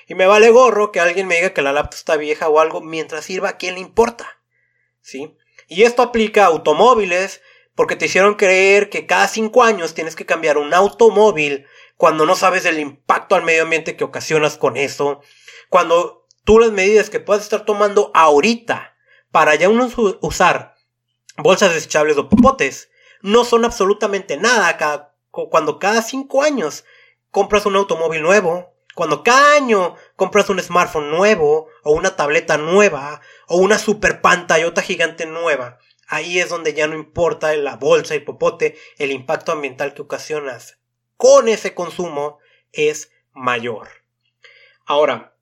Y 0.07 0.15
me 0.15 0.27
vale 0.27 0.51
gorro 0.51 0.93
que 0.93 1.01
alguien 1.01 1.27
me 1.27 1.37
diga 1.37 1.53
que 1.53 1.63
la 1.63 1.73
laptop 1.73 1.95
está 1.95 2.17
vieja 2.17 2.49
o 2.49 2.61
algo 2.61 2.81
mientras 2.81 3.25
sirva 3.25 3.51
a 3.51 3.57
quien 3.57 3.75
le 3.75 3.81
importa. 3.81 4.41
¿Sí? 5.01 5.37
Y 5.67 5.83
esto 5.83 6.03
aplica 6.03 6.45
a 6.45 6.49
automóviles 6.49 7.43
porque 7.75 7.97
te 7.97 8.07
hicieron 8.07 8.35
creer 8.35 8.91
que 8.91 9.07
cada 9.07 9.27
5 9.27 9.63
años 9.63 9.95
tienes 9.95 10.15
que 10.15 10.27
cambiar 10.27 10.59
un 10.59 10.73
automóvil 10.75 11.67
cuando 11.97 12.27
no 12.27 12.37
sabes 12.37 12.65
el 12.65 12.79
impacto 12.79 13.35
al 13.35 13.45
medio 13.45 13.63
ambiente 13.63 13.97
que 13.97 14.05
ocasionas 14.05 14.59
con 14.59 14.77
eso. 14.77 15.21
Cuando 15.69 16.27
tú 16.45 16.59
las 16.59 16.71
medidas 16.71 17.11
que 17.11 17.21
puedes 17.21 17.43
estar 17.43 17.65
tomando 17.65 18.11
ahorita 18.15 18.97
para 19.31 19.55
ya 19.55 19.69
uno 19.69 19.91
usar 20.21 20.75
bolsas 21.39 21.73
desechables 21.75 22.19
o 22.19 22.29
popotes 22.29 22.91
no 23.23 23.45
son 23.45 23.65
absolutamente 23.65 24.37
nada 24.37 25.13
cuando 25.31 25.79
cada 25.79 26.03
cinco 26.03 26.43
años 26.43 26.85
compras 27.31 27.65
un 27.65 27.77
automóvil 27.77 28.23
nuevo, 28.23 28.75
cuando 28.95 29.23
cada 29.23 29.55
año 29.55 29.97
compras 30.17 30.51
un 30.51 30.61
smartphone 30.61 31.11
nuevo, 31.11 31.69
o 31.83 31.93
una 31.93 32.15
tableta 32.15 32.59
nueva, 32.59 33.23
o 33.49 33.57
una 33.57 33.79
super 33.79 34.21
pantallota 34.21 34.83
gigante 34.83 35.25
nueva, 35.25 35.79
ahí 36.07 36.39
es 36.39 36.51
donde 36.51 36.75
ya 36.75 36.87
no 36.87 36.95
importa 36.95 37.57
la 37.57 37.77
bolsa 37.77 38.15
y 38.15 38.21
popote, 38.21 38.77
el 38.99 39.11
impacto 39.11 39.53
ambiental 39.53 39.95
que 39.95 40.03
ocasionas 40.03 40.79
con 41.17 41.49
ese 41.49 41.75
consumo 41.75 42.39
es 42.73 43.11
mayor. 43.33 43.89
Ahora, 44.85 45.37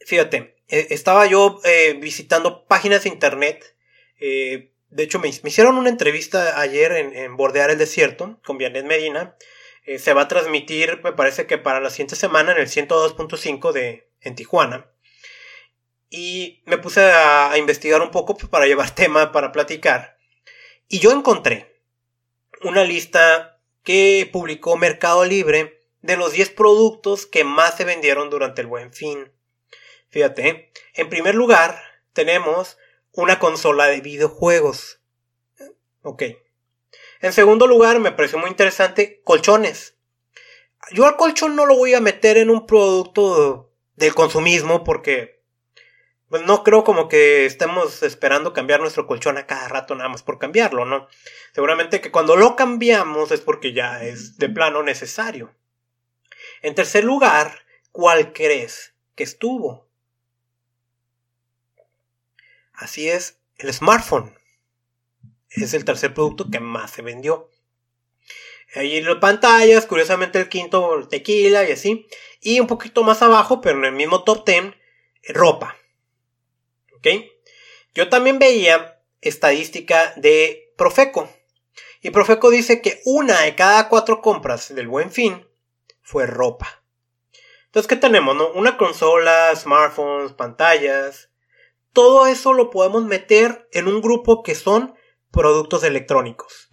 fíjate, 0.00 0.56
e, 0.66 0.88
estaba 0.90 1.26
yo 1.26 1.60
eh, 1.64 1.98
visitando 2.00 2.66
páginas 2.66 3.04
de 3.04 3.10
internet 3.10 3.76
eh, 4.18 4.72
de 4.90 5.02
hecho, 5.02 5.18
me, 5.18 5.28
hicieron 5.28 5.76
una 5.76 5.90
entrevista 5.90 6.60
ayer 6.60 6.92
en, 6.92 7.36
Bordear 7.36 7.70
el 7.70 7.78
Desierto 7.78 8.40
con 8.44 8.58
Vianet 8.58 8.86
Medina. 8.86 9.36
Eh, 9.84 9.98
se 9.98 10.12
va 10.12 10.22
a 10.22 10.28
transmitir, 10.28 11.00
me 11.04 11.12
parece 11.12 11.46
que 11.46 11.58
para 11.58 11.80
la 11.80 11.90
siguiente 11.90 12.16
semana 12.16 12.52
en 12.52 12.58
el 12.58 12.68
102.5 12.68 13.72
de 13.72 14.08
en 14.20 14.34
Tijuana. 14.34 14.86
Y 16.10 16.62
me 16.64 16.78
puse 16.78 17.02
a, 17.02 17.56
investigar 17.58 18.00
un 18.00 18.10
poco 18.10 18.36
pues, 18.36 18.48
para 18.48 18.66
llevar 18.66 18.90
tema 18.94 19.32
para 19.32 19.52
platicar. 19.52 20.18
Y 20.88 21.00
yo 21.00 21.12
encontré 21.12 21.82
una 22.62 22.84
lista 22.84 23.60
que 23.82 24.28
publicó 24.32 24.76
Mercado 24.76 25.24
Libre 25.24 25.82
de 26.00 26.16
los 26.16 26.32
10 26.32 26.50
productos 26.50 27.26
que 27.26 27.44
más 27.44 27.76
se 27.76 27.84
vendieron 27.84 28.30
durante 28.30 28.62
el 28.62 28.66
buen 28.66 28.92
fin. 28.92 29.30
Fíjate, 30.08 30.72
en 30.94 31.08
primer 31.10 31.34
lugar 31.34 31.78
tenemos 32.14 32.78
una 33.18 33.40
consola 33.40 33.86
de 33.86 34.00
videojuegos. 34.00 35.00
Ok. 36.02 36.22
En 37.20 37.32
segundo 37.32 37.66
lugar, 37.66 37.98
me 37.98 38.12
pareció 38.12 38.38
muy 38.38 38.48
interesante 38.48 39.22
colchones. 39.24 39.96
Yo 40.92 41.04
al 41.04 41.16
colchón 41.16 41.56
no 41.56 41.66
lo 41.66 41.76
voy 41.76 41.94
a 41.94 42.00
meter 42.00 42.36
en 42.36 42.48
un 42.48 42.64
producto 42.64 43.72
del 43.96 44.14
consumismo 44.14 44.84
porque 44.84 45.42
pues 46.28 46.42
no 46.42 46.62
creo 46.62 46.84
como 46.84 47.08
que 47.08 47.44
estemos 47.44 48.04
esperando 48.04 48.52
cambiar 48.52 48.78
nuestro 48.80 49.08
colchón 49.08 49.36
a 49.36 49.46
cada 49.46 49.66
rato 49.66 49.96
nada 49.96 50.10
más 50.10 50.22
por 50.22 50.38
cambiarlo, 50.38 50.84
¿no? 50.84 51.08
Seguramente 51.52 52.00
que 52.00 52.12
cuando 52.12 52.36
lo 52.36 52.54
cambiamos 52.54 53.32
es 53.32 53.40
porque 53.40 53.72
ya 53.72 54.04
es 54.04 54.38
de 54.38 54.48
plano 54.48 54.84
necesario. 54.84 55.52
En 56.62 56.76
tercer 56.76 57.02
lugar, 57.02 57.62
¿cuál 57.90 58.32
crees 58.32 58.94
que 59.16 59.24
estuvo? 59.24 59.87
Así 62.78 63.08
es, 63.08 63.40
el 63.56 63.74
smartphone 63.74 64.32
es 65.50 65.74
el 65.74 65.84
tercer 65.84 66.14
producto 66.14 66.48
que 66.48 66.60
más 66.60 66.92
se 66.92 67.02
vendió. 67.02 67.50
Ahí 68.76 69.00
las 69.00 69.16
pantallas, 69.16 69.84
curiosamente 69.86 70.38
el 70.38 70.48
quinto 70.48 71.08
tequila 71.08 71.68
y 71.68 71.72
así. 71.72 72.06
Y 72.40 72.60
un 72.60 72.68
poquito 72.68 73.02
más 73.02 73.20
abajo, 73.20 73.60
pero 73.60 73.78
en 73.78 73.86
el 73.86 73.92
mismo 73.92 74.22
top 74.22 74.46
10, 74.46 74.74
ropa. 75.30 75.76
¿Ok? 76.96 77.08
Yo 77.94 78.08
también 78.08 78.38
veía 78.38 79.02
estadística 79.22 80.12
de 80.14 80.72
Profeco. 80.76 81.28
Y 82.00 82.10
Profeco 82.10 82.48
dice 82.50 82.80
que 82.80 83.00
una 83.04 83.40
de 83.40 83.56
cada 83.56 83.88
cuatro 83.88 84.20
compras 84.22 84.72
del 84.72 84.86
buen 84.86 85.10
fin 85.10 85.44
fue 86.00 86.26
ropa. 86.26 86.84
Entonces, 87.66 87.88
¿qué 87.88 87.96
tenemos? 87.96 88.36
No? 88.36 88.52
Una 88.52 88.76
consola, 88.76 89.52
smartphones, 89.56 90.32
pantallas, 90.32 91.28
todo 91.92 92.26
eso 92.26 92.52
lo 92.52 92.70
podemos 92.70 93.04
meter 93.04 93.68
en 93.72 93.88
un 93.88 94.00
grupo 94.00 94.42
que 94.42 94.54
son 94.54 94.94
productos 95.30 95.84
electrónicos. 95.84 96.68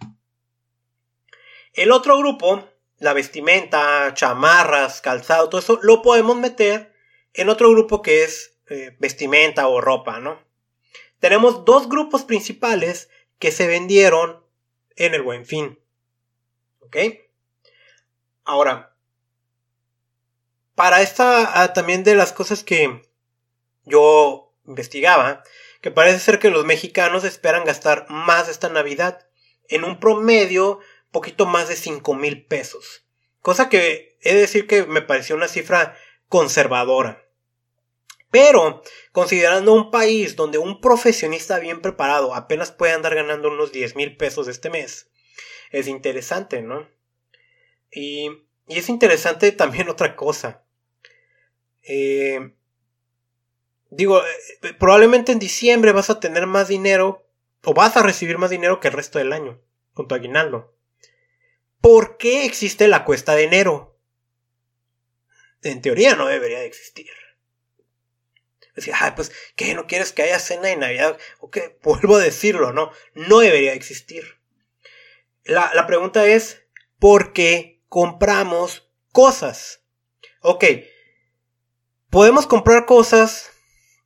El 1.72 1.92
otro 1.92 2.18
grupo, 2.18 2.64
la 2.98 3.12
vestimenta, 3.12 4.14
chamarras, 4.14 5.00
calzado, 5.00 5.48
todo 5.48 5.60
eso, 5.60 5.78
lo 5.82 6.02
podemos 6.02 6.36
meter 6.36 6.94
en 7.34 7.48
otro 7.48 7.70
grupo 7.70 8.02
que 8.02 8.24
es 8.24 8.58
eh, 8.68 8.96
vestimenta 8.98 9.68
o 9.68 9.80
ropa, 9.80 10.20
¿no? 10.20 10.40
Tenemos 11.18 11.64
dos 11.64 11.88
grupos 11.88 12.24
principales 12.24 13.10
que 13.38 13.52
se 13.52 13.66
vendieron 13.66 14.42
en 14.96 15.14
el 15.14 15.22
buen 15.22 15.44
fin. 15.44 15.78
¿Ok? 16.80 16.96
Ahora, 18.44 18.96
para 20.74 21.02
esta 21.02 21.62
ah, 21.62 21.72
también 21.72 22.04
de 22.04 22.14
las 22.14 22.32
cosas 22.32 22.62
que 22.62 23.02
yo 23.84 24.45
investigaba 24.66 25.42
que 25.80 25.90
parece 25.90 26.18
ser 26.18 26.38
que 26.38 26.50
los 26.50 26.64
mexicanos 26.64 27.24
esperan 27.24 27.64
gastar 27.64 28.06
más 28.08 28.48
esta 28.48 28.68
Navidad, 28.68 29.26
en 29.68 29.84
un 29.84 30.00
promedio 30.00 30.80
poquito 31.10 31.46
más 31.46 31.68
de 31.68 31.76
5 31.76 32.14
mil 32.14 32.46
pesos. 32.46 33.06
Cosa 33.40 33.68
que 33.68 34.18
he 34.20 34.34
de 34.34 34.40
decir 34.40 34.66
que 34.66 34.84
me 34.84 35.02
pareció 35.02 35.36
una 35.36 35.48
cifra 35.48 35.96
conservadora. 36.28 37.24
Pero, 38.30 38.82
considerando 39.12 39.72
un 39.72 39.90
país 39.90 40.36
donde 40.36 40.58
un 40.58 40.80
profesionista 40.80 41.58
bien 41.58 41.80
preparado 41.80 42.34
apenas 42.34 42.72
puede 42.72 42.92
andar 42.92 43.14
ganando 43.14 43.48
unos 43.48 43.72
10 43.72 43.96
mil 43.96 44.16
pesos 44.16 44.48
este 44.48 44.68
mes, 44.68 45.10
es 45.70 45.86
interesante, 45.86 46.62
¿no? 46.62 46.88
Y, 47.90 48.28
y 48.66 48.78
es 48.78 48.88
interesante 48.88 49.52
también 49.52 49.88
otra 49.88 50.16
cosa. 50.16 50.64
Eh, 51.82 52.55
Digo, 53.96 54.22
eh, 54.22 54.30
eh, 54.62 54.74
probablemente 54.74 55.32
en 55.32 55.38
diciembre 55.38 55.92
vas 55.92 56.10
a 56.10 56.20
tener 56.20 56.46
más 56.46 56.68
dinero 56.68 57.26
o 57.64 57.72
vas 57.72 57.96
a 57.96 58.02
recibir 58.02 58.36
más 58.36 58.50
dinero 58.50 58.78
que 58.78 58.88
el 58.88 58.94
resto 58.94 59.18
del 59.18 59.32
año 59.32 59.58
con 59.94 60.06
tu 60.06 60.14
aguinaldo. 60.14 60.76
¿Por 61.80 62.18
qué 62.18 62.44
existe 62.44 62.88
la 62.88 63.04
cuesta 63.04 63.34
de 63.34 63.44
enero? 63.44 63.98
En 65.62 65.80
teoría 65.80 66.14
no 66.14 66.26
debería 66.26 66.58
de 66.58 66.66
existir. 66.66 67.10
Decía, 68.74 68.96
ay, 69.00 69.12
pues, 69.16 69.32
¿qué? 69.56 69.72
¿No 69.72 69.86
quieres 69.86 70.12
que 70.12 70.22
haya 70.22 70.38
cena 70.38 70.68
de 70.68 70.76
Navidad? 70.76 71.18
Ok, 71.40 71.56
vuelvo 71.82 72.16
a 72.16 72.22
decirlo, 72.22 72.74
¿no? 72.74 72.92
No 73.14 73.38
debería 73.38 73.72
existir. 73.72 74.42
La, 75.44 75.72
la 75.74 75.86
pregunta 75.86 76.26
es, 76.26 76.66
¿por 76.98 77.32
qué 77.32 77.80
compramos 77.88 78.90
cosas? 79.12 79.82
Ok, 80.42 80.64
podemos 82.10 82.46
comprar 82.46 82.84
cosas 82.84 83.55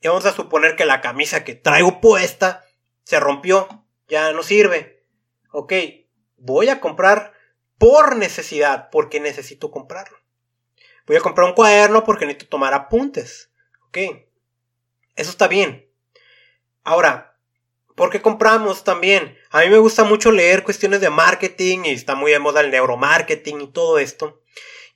y 0.00 0.08
vamos 0.08 0.26
a 0.26 0.32
suponer 0.32 0.76
que 0.76 0.86
la 0.86 1.00
camisa 1.00 1.44
que 1.44 1.54
traigo 1.54 2.00
puesta 2.00 2.64
se 3.04 3.20
rompió, 3.20 3.86
ya 4.08 4.32
no 4.32 4.42
sirve. 4.42 5.04
Ok, 5.52 5.72
voy 6.36 6.68
a 6.68 6.80
comprar 6.80 7.34
por 7.78 8.16
necesidad, 8.16 8.88
porque 8.90 9.20
necesito 9.20 9.70
comprarlo. 9.70 10.18
Voy 11.06 11.16
a 11.16 11.20
comprar 11.20 11.48
un 11.48 11.54
cuaderno 11.54 12.04
porque 12.04 12.26
necesito 12.26 12.50
tomar 12.50 12.72
apuntes. 12.72 13.50
Ok, 13.88 13.98
eso 15.16 15.30
está 15.30 15.48
bien. 15.48 15.90
Ahora, 16.82 17.38
¿por 17.94 18.10
qué 18.10 18.22
compramos 18.22 18.84
también? 18.84 19.36
A 19.50 19.60
mí 19.60 19.68
me 19.68 19.78
gusta 19.78 20.04
mucho 20.04 20.30
leer 20.30 20.62
cuestiones 20.62 21.00
de 21.00 21.10
marketing 21.10 21.80
y 21.84 21.90
está 21.90 22.14
muy 22.14 22.30
de 22.30 22.38
moda 22.38 22.60
el 22.60 22.70
neuromarketing 22.70 23.60
y 23.60 23.72
todo 23.72 23.98
esto. 23.98 24.40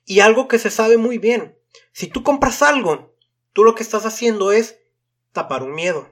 Y 0.05 0.21
algo 0.21 0.47
que 0.47 0.59
se 0.59 0.69
sabe 0.69 0.97
muy 0.97 1.17
bien 1.17 1.57
Si 1.91 2.07
tú 2.07 2.23
compras 2.23 2.61
algo, 2.61 3.15
tú 3.53 3.63
lo 3.63 3.75
que 3.75 3.83
estás 3.83 4.05
haciendo 4.05 4.51
es 4.51 4.79
tapar 5.35 5.61
un 5.61 5.75
miedo. 5.75 6.09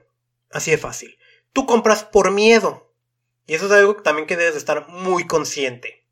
Así 0.52 0.70
de 0.70 0.78
fácil. 0.78 1.18
Tú 1.52 1.66
compras 1.66 2.04
por 2.04 2.30
miedo. 2.30 2.94
Y 3.46 3.54
eso 3.54 3.66
es 3.66 3.72
algo 3.72 3.96
también 3.96 4.28
que 4.28 4.36
debes 4.36 4.54
estar 4.54 4.88
muy 4.88 5.26
consciente. 5.26 6.06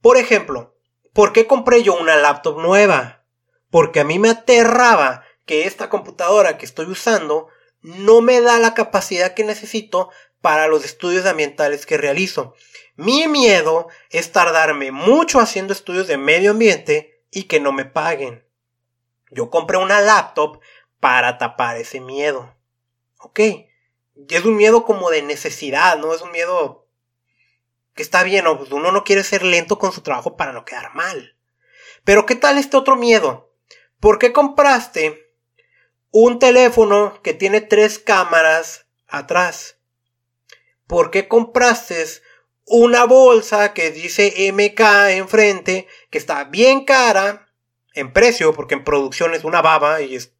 Por 0.00 0.16
ejemplo, 0.16 0.76
¿por 1.12 1.32
qué 1.32 1.48
compré 1.48 1.82
yo 1.82 1.98
una 1.98 2.16
laptop 2.16 2.60
nueva? 2.60 3.24
Porque 3.70 4.00
a 4.00 4.04
mí 4.04 4.18
me 4.18 4.30
aterraba 4.30 5.24
que 5.44 5.66
esta 5.66 5.90
computadora 5.90 6.56
que 6.56 6.64
estoy 6.64 6.86
usando 6.86 7.48
no 7.82 8.20
me 8.20 8.40
da 8.40 8.58
la 8.58 8.74
capacidad 8.74 9.34
que 9.34 9.44
necesito 9.44 10.10
para 10.40 10.68
los 10.68 10.84
estudios 10.84 11.26
ambientales 11.26 11.86
que 11.86 11.98
realizo. 11.98 12.54
Mi 12.96 13.26
miedo 13.28 13.88
es 14.10 14.32
tardarme 14.32 14.92
mucho 14.92 15.40
haciendo 15.40 15.72
estudios 15.72 16.06
de 16.06 16.16
medio 16.16 16.52
ambiente 16.52 17.24
y 17.30 17.44
que 17.44 17.60
no 17.60 17.72
me 17.72 17.84
paguen. 17.84 18.46
Yo 19.30 19.50
compré 19.50 19.78
una 19.78 20.00
laptop 20.00 20.60
para 21.00 21.38
tapar 21.38 21.76
ese 21.76 22.00
miedo. 22.00 22.54
¿Ok? 23.18 23.40
Y 23.40 24.34
es 24.34 24.44
un 24.44 24.56
miedo 24.56 24.84
como 24.84 25.10
de 25.10 25.22
necesidad, 25.22 25.98
¿no? 25.98 26.14
Es 26.14 26.22
un 26.22 26.30
miedo 26.30 26.86
que 27.94 28.02
está 28.02 28.22
bien, 28.22 28.44
pues 28.56 28.70
uno 28.70 28.92
no 28.92 29.04
quiere 29.04 29.24
ser 29.24 29.42
lento 29.42 29.78
con 29.78 29.92
su 29.92 30.02
trabajo 30.02 30.36
para 30.36 30.52
no 30.52 30.64
quedar 30.64 30.94
mal. 30.94 31.36
Pero 32.04 32.26
¿qué 32.26 32.34
tal 32.34 32.58
este 32.58 32.76
otro 32.76 32.96
miedo? 32.96 33.52
¿Por 33.98 34.18
qué 34.18 34.32
compraste 34.32 35.34
un 36.10 36.38
teléfono 36.38 37.20
que 37.22 37.34
tiene 37.34 37.60
tres 37.60 37.98
cámaras 37.98 38.86
atrás? 39.08 39.78
¿Por 40.86 41.10
qué 41.10 41.28
compraste 41.28 42.04
una 42.64 43.04
bolsa 43.04 43.74
que 43.74 43.90
dice 43.90 44.52
MK 44.52 45.10
enfrente, 45.16 45.88
que 46.10 46.18
está 46.18 46.44
bien 46.44 46.84
cara 46.84 47.48
en 47.94 48.12
precio, 48.12 48.54
porque 48.54 48.74
en 48.74 48.84
producción 48.84 49.34
es 49.34 49.44
una 49.44 49.60
baba 49.60 50.02
y 50.02 50.14
es 50.14 50.32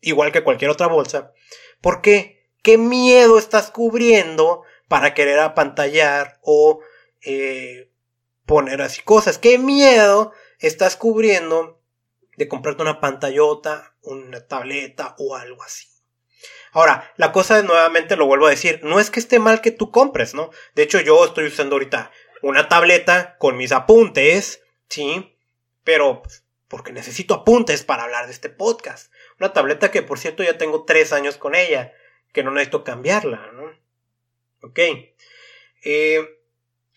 igual 0.00 0.32
que 0.32 0.44
cualquier 0.44 0.70
otra 0.70 0.86
bolsa? 0.86 1.32
¿Por 1.80 2.00
qué? 2.00 2.48
¿Qué 2.62 2.78
miedo 2.78 3.38
estás 3.38 3.70
cubriendo 3.70 4.62
para 4.88 5.14
querer 5.14 5.38
apantallar 5.38 6.38
o 6.42 6.80
eh, 7.22 7.90
poner 8.46 8.82
así 8.82 9.02
cosas? 9.02 9.38
¿Qué 9.38 9.58
miedo 9.58 10.32
estás 10.58 10.96
cubriendo 10.96 11.80
de 12.36 12.48
comprarte 12.48 12.82
una 12.82 13.00
pantallota, 13.00 13.96
una 14.02 14.46
tableta 14.46 15.14
o 15.18 15.36
algo 15.36 15.62
así? 15.62 15.86
Ahora, 16.72 17.12
la 17.16 17.32
cosa 17.32 17.62
nuevamente 17.62 18.16
lo 18.16 18.26
vuelvo 18.26 18.46
a 18.46 18.50
decir, 18.50 18.80
no 18.82 19.00
es 19.00 19.10
que 19.10 19.20
esté 19.20 19.38
mal 19.38 19.60
que 19.60 19.70
tú 19.70 19.90
compres, 19.90 20.34
¿no? 20.34 20.50
De 20.74 20.82
hecho, 20.82 21.00
yo 21.00 21.24
estoy 21.24 21.46
usando 21.46 21.76
ahorita 21.76 22.10
una 22.42 22.68
tableta 22.68 23.36
con 23.38 23.56
mis 23.56 23.72
apuntes, 23.72 24.62
¿sí? 24.88 25.38
Pero 25.84 26.22
pues, 26.22 26.44
porque 26.68 26.92
necesito 26.92 27.34
apuntes 27.34 27.82
para 27.82 28.04
hablar 28.04 28.26
de 28.26 28.32
este 28.32 28.50
podcast. 28.50 29.10
Una 29.38 29.52
tableta 29.52 29.90
que, 29.90 30.02
por 30.02 30.18
cierto, 30.18 30.42
ya 30.42 30.58
tengo 30.58 30.84
tres 30.84 31.12
años 31.12 31.36
con 31.36 31.54
ella, 31.54 31.92
que 32.32 32.42
no 32.42 32.50
necesito 32.50 32.84
cambiarla, 32.84 33.50
¿no? 33.52 33.70
Ok. 34.62 34.78
Eh, 35.84 36.40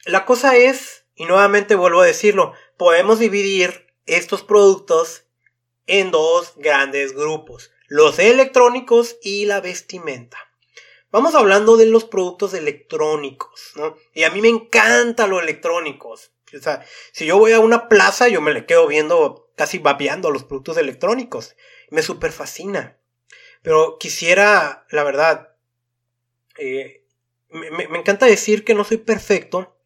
la 0.06 0.26
cosa 0.26 0.56
es, 0.56 1.06
y 1.16 1.26
nuevamente 1.26 1.76
vuelvo 1.76 2.02
a 2.02 2.08
decirlo, 2.08 2.54
podemos 2.78 3.20
dividir 3.20 3.88
estos 4.06 4.44
productos 4.44 5.26
en 5.86 6.12
dos 6.12 6.54
grandes 6.58 7.14
grupos 7.14 7.72
los 7.92 8.20
electrónicos 8.20 9.18
y 9.22 9.44
la 9.48 9.60
vestimenta. 9.60 10.38
Vamos 11.12 11.36
hablando 11.36 11.76
de 11.76 11.88
los 11.88 12.06
productos 12.06 12.54
electrónicos, 12.54 13.74
¿no? 13.76 13.98
Y 14.14 14.24
a 14.24 14.30
mí 14.30 14.40
me 14.40 14.48
encanta 14.48 15.28
los 15.28 15.44
electrónicos. 15.44 16.32
O 16.58 16.62
sea, 16.62 16.86
si 17.12 17.26
yo 17.26 17.38
voy 17.38 17.52
a 17.52 17.60
una 17.60 17.90
plaza, 17.90 18.30
yo 18.30 18.40
me 18.40 18.54
le 18.54 18.66
quedo 18.66 18.88
viendo, 18.88 19.52
casi 19.58 19.78
vapeando 19.78 20.32
los 20.32 20.46
productos 20.46 20.78
electrónicos. 20.78 21.58
Me 21.92 22.02
super 22.02 22.32
fascina. 22.32 22.98
Pero 23.62 23.98
quisiera, 24.00 24.88
la 24.90 25.04
verdad, 25.04 25.56
eh, 26.58 27.06
me, 27.50 27.70
me, 27.70 28.00
encanta 28.00 28.26
decir 28.26 28.66
que 28.66 28.74
no 28.74 28.84
soy 28.84 28.98
perfecto, 28.98 29.78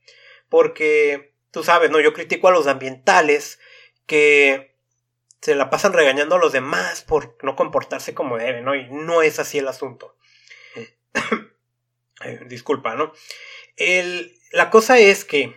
porque 0.48 1.36
tú 1.52 1.64
sabes, 1.64 1.92
¿no? 1.92 2.00
Yo 2.00 2.14
critico 2.14 2.48
a 2.48 2.52
los 2.52 2.68
ambientales 2.68 3.60
que 4.06 4.76
se 5.42 5.56
la 5.56 5.70
pasan 5.70 5.94
regañando 5.94 6.36
a 6.36 6.40
los 6.40 6.54
demás 6.54 7.04
por 7.04 7.38
no 7.44 7.56
comportarse 7.56 8.14
como 8.14 8.38
deben, 8.38 8.66
¿no? 8.66 8.76
Y 8.76 8.88
no 8.90 9.22
es 9.22 9.40
así 9.40 9.58
el 9.58 9.68
asunto. 9.68 10.16
disculpa, 12.48 12.96
¿no? 12.96 13.14
El, 13.76 14.40
la 14.52 14.70
cosa 14.70 14.98
es 15.00 15.26
que 15.26 15.56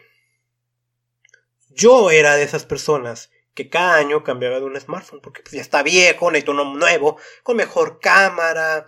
yo 1.70 2.11
era 2.11 2.37
de 2.37 2.42
esas 2.42 2.64
personas 2.64 3.30
que 3.59 3.68
cada 3.68 3.97
año 3.97 4.23
cambiaba 4.23 4.61
de 4.61 4.66
un 4.66 4.81
smartphone 4.81 5.21
porque 5.21 5.42
pues, 5.42 5.55
ya 5.55 5.61
está 5.61 5.83
viejo, 5.83 6.31
necesito 6.31 6.55
nuevo, 6.55 7.18
con 7.42 7.57
mejor 7.57 7.99
cámara. 7.99 8.87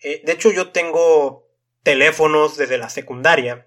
Eh, 0.00 0.22
de 0.24 0.32
hecho, 0.32 0.50
yo 0.50 0.72
tengo 0.72 1.46
teléfonos 1.82 2.56
desde 2.56 2.78
la 2.78 2.88
secundaria 2.88 3.66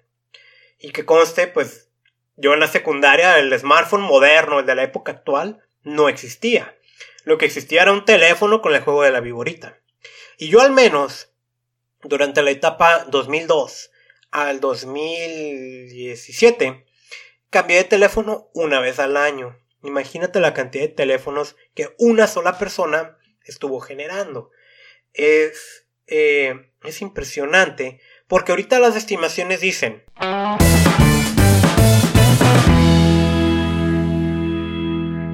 y 0.80 0.94
que 0.94 1.06
conste, 1.06 1.46
pues 1.46 1.92
yo 2.38 2.56
en 2.56 2.60
la 2.60 2.68
secundaria, 2.68 3.38
el 3.38 3.56
smartphone 3.60 4.02
moderno, 4.02 4.62
el 4.62 4.66
de 4.66 4.74
la 4.74 4.82
época 4.82 5.12
actual, 5.12 5.64
no 5.84 6.10
existía. 6.10 6.76
Lo 7.24 7.38
que 7.38 7.46
existía 7.46 7.84
era 7.84 7.92
un 7.92 8.04
teléfono 8.04 8.64
con 8.64 8.74
el 8.74 8.82
juego 8.82 9.04
de 9.04 9.12
la 9.12 9.20
viborita. 9.20 9.78
Y 10.40 10.50
yo 10.50 10.62
al 10.62 10.72
menos, 10.72 11.30
durante 12.02 12.42
la 12.42 12.50
etapa 12.50 13.06
2002 13.10 13.92
al 14.32 14.60
2017, 14.60 16.84
cambié 17.52 17.78
de 17.78 17.84
teléfono 17.84 18.50
una 18.56 18.80
vez 18.80 18.98
al 18.98 19.18
año. 19.18 19.62
Imagínate 19.84 20.40
la 20.40 20.54
cantidad 20.54 20.84
de 20.84 20.90
teléfonos 20.90 21.56
que 21.74 21.96
una 21.98 22.28
sola 22.28 22.60
persona 22.60 23.18
estuvo 23.44 23.80
generando. 23.80 24.52
Es, 25.14 25.88
eh, 26.06 26.72
es 26.84 27.02
impresionante 27.02 28.00
porque 28.28 28.52
ahorita 28.52 28.80
las 28.80 28.96
estimaciones 28.96 29.62
dicen... 29.62 30.04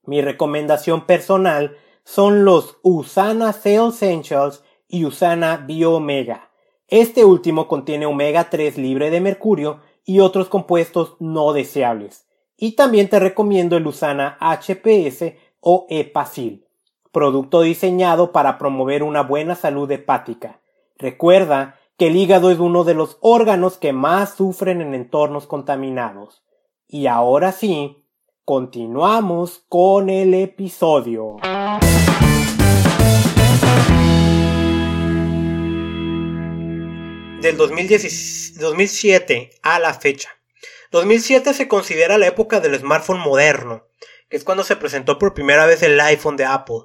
Mi 0.04 0.20
recomendación 0.20 1.06
personal 1.06 1.76
son 2.04 2.44
los 2.44 2.78
Usana 2.82 3.52
Cell 3.52 3.88
Essentials 3.88 4.62
y 4.88 5.04
Usana 5.04 5.56
Bio 5.56 5.94
Omega. 5.94 6.50
Este 6.88 7.24
último 7.24 7.66
contiene 7.66 8.04
omega 8.04 8.50
3 8.50 8.76
libre 8.76 9.10
de 9.10 9.20
mercurio 9.20 9.80
y 10.04 10.20
otros 10.20 10.48
compuestos 10.48 11.16
no 11.18 11.52
deseables. 11.52 12.26
Y 12.56 12.72
también 12.72 13.08
te 13.08 13.18
recomiendo 13.18 13.76
el 13.76 13.86
Usana 13.86 14.36
HPS 14.40 15.34
o 15.60 15.86
Epacil, 15.88 16.66
producto 17.10 17.62
diseñado 17.62 18.32
para 18.32 18.58
promover 18.58 19.02
una 19.02 19.22
buena 19.22 19.54
salud 19.54 19.90
hepática. 19.90 20.60
Recuerda 20.98 21.78
que 21.96 22.08
el 22.08 22.16
hígado 22.16 22.50
es 22.50 22.58
uno 22.58 22.84
de 22.84 22.94
los 22.94 23.16
órganos 23.20 23.78
que 23.78 23.92
más 23.92 24.34
sufren 24.34 24.82
en 24.82 24.94
entornos 24.94 25.46
contaminados. 25.46 26.44
Y 26.94 27.08
ahora 27.08 27.50
sí, 27.50 28.06
continuamos 28.44 29.64
con 29.68 30.08
el 30.08 30.32
episodio. 30.32 31.38
Del 37.40 37.56
2007 37.56 39.50
a 39.62 39.80
la 39.80 39.92
fecha. 39.94 40.38
2007 40.92 41.52
se 41.54 41.66
considera 41.66 42.16
la 42.16 42.28
época 42.28 42.60
del 42.60 42.78
smartphone 42.78 43.18
moderno, 43.18 43.88
que 44.28 44.36
es 44.36 44.44
cuando 44.44 44.62
se 44.62 44.76
presentó 44.76 45.18
por 45.18 45.34
primera 45.34 45.66
vez 45.66 45.82
el 45.82 45.98
iPhone 45.98 46.36
de 46.36 46.44
Apple. 46.44 46.82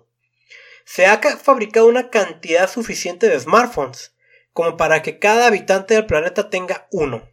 Se 0.85 1.05
ha 1.05 1.21
fabricado 1.37 1.85
una 1.85 2.09
cantidad 2.09 2.67
suficiente 2.67 3.29
de 3.29 3.39
smartphones, 3.39 4.15
como 4.53 4.75
para 4.75 5.03
que 5.03 5.19
cada 5.19 5.45
habitante 5.45 5.93
del 5.93 6.07
planeta 6.07 6.49
tenga 6.49 6.87
uno. 6.91 7.29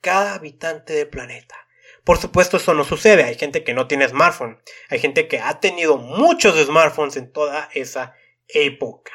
Cada 0.00 0.34
habitante 0.34 0.92
del 0.92 1.08
planeta. 1.08 1.65
Por 2.06 2.18
supuesto 2.18 2.58
eso 2.58 2.72
no 2.72 2.84
sucede, 2.84 3.24
hay 3.24 3.34
gente 3.34 3.64
que 3.64 3.74
no 3.74 3.88
tiene 3.88 4.08
smartphone, 4.08 4.62
hay 4.90 5.00
gente 5.00 5.26
que 5.26 5.40
ha 5.40 5.58
tenido 5.58 5.98
muchos 5.98 6.54
smartphones 6.64 7.16
en 7.16 7.32
toda 7.32 7.68
esa 7.74 8.14
época. 8.46 9.10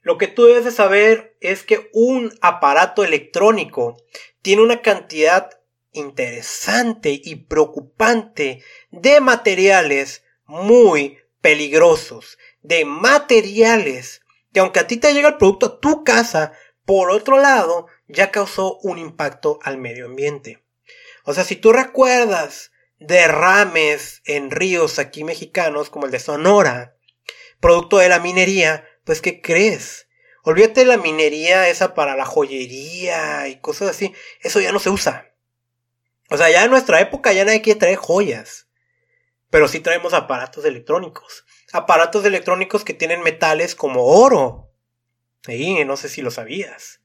Lo 0.00 0.16
que 0.16 0.28
tú 0.28 0.46
debes 0.46 0.64
de 0.64 0.70
saber 0.70 1.36
es 1.40 1.62
que 1.62 1.90
un 1.92 2.32
aparato 2.40 3.04
electrónico 3.04 3.98
tiene 4.40 4.62
una 4.62 4.80
cantidad 4.80 5.50
interesante 5.92 7.20
y 7.22 7.36
preocupante 7.36 8.64
de 8.90 9.20
materiales 9.20 10.24
muy 10.46 11.18
peligrosos, 11.42 12.38
de 12.62 12.86
materiales 12.86 14.22
que 14.54 14.60
aunque 14.60 14.80
a 14.80 14.86
ti 14.86 14.96
te 14.96 15.12
llega 15.12 15.28
el 15.28 15.36
producto 15.36 15.66
a 15.66 15.80
tu 15.80 16.02
casa, 16.02 16.54
por 16.86 17.10
otro 17.10 17.38
lado, 17.38 17.88
ya 18.08 18.30
causó 18.30 18.78
un 18.78 18.96
impacto 18.96 19.58
al 19.62 19.76
medio 19.76 20.06
ambiente. 20.06 20.64
O 21.24 21.34
sea, 21.34 21.44
si 21.44 21.56
tú 21.56 21.72
recuerdas 21.72 22.72
derrames 22.98 24.22
en 24.24 24.50
ríos 24.50 24.98
aquí 24.98 25.24
mexicanos 25.24 25.90
como 25.90 26.06
el 26.06 26.12
de 26.12 26.20
Sonora, 26.20 26.96
producto 27.60 27.98
de 27.98 28.08
la 28.08 28.20
minería, 28.20 28.84
pues 29.04 29.20
¿qué 29.20 29.40
crees? 29.40 30.08
Olvídate 30.42 30.80
de 30.80 30.86
la 30.86 30.96
minería 30.96 31.68
esa 31.68 31.94
para 31.94 32.16
la 32.16 32.24
joyería 32.24 33.48
y 33.48 33.60
cosas 33.60 33.90
así, 33.90 34.14
eso 34.40 34.60
ya 34.60 34.72
no 34.72 34.78
se 34.78 34.90
usa. 34.90 35.34
O 36.30 36.36
sea, 36.36 36.48
ya 36.50 36.64
en 36.64 36.70
nuestra 36.70 37.00
época 37.00 37.32
ya 37.32 37.44
nadie 37.44 37.60
quiere 37.60 37.80
traer 37.80 37.96
joyas. 37.96 38.68
Pero 39.50 39.66
sí 39.66 39.80
traemos 39.80 40.14
aparatos 40.14 40.64
electrónicos. 40.64 41.44
Aparatos 41.72 42.24
electrónicos 42.24 42.84
que 42.84 42.94
tienen 42.94 43.22
metales 43.22 43.74
como 43.74 44.04
oro. 44.04 44.70
Sí, 45.42 45.84
no 45.84 45.96
sé 45.96 46.08
si 46.08 46.22
lo 46.22 46.30
sabías. 46.30 47.00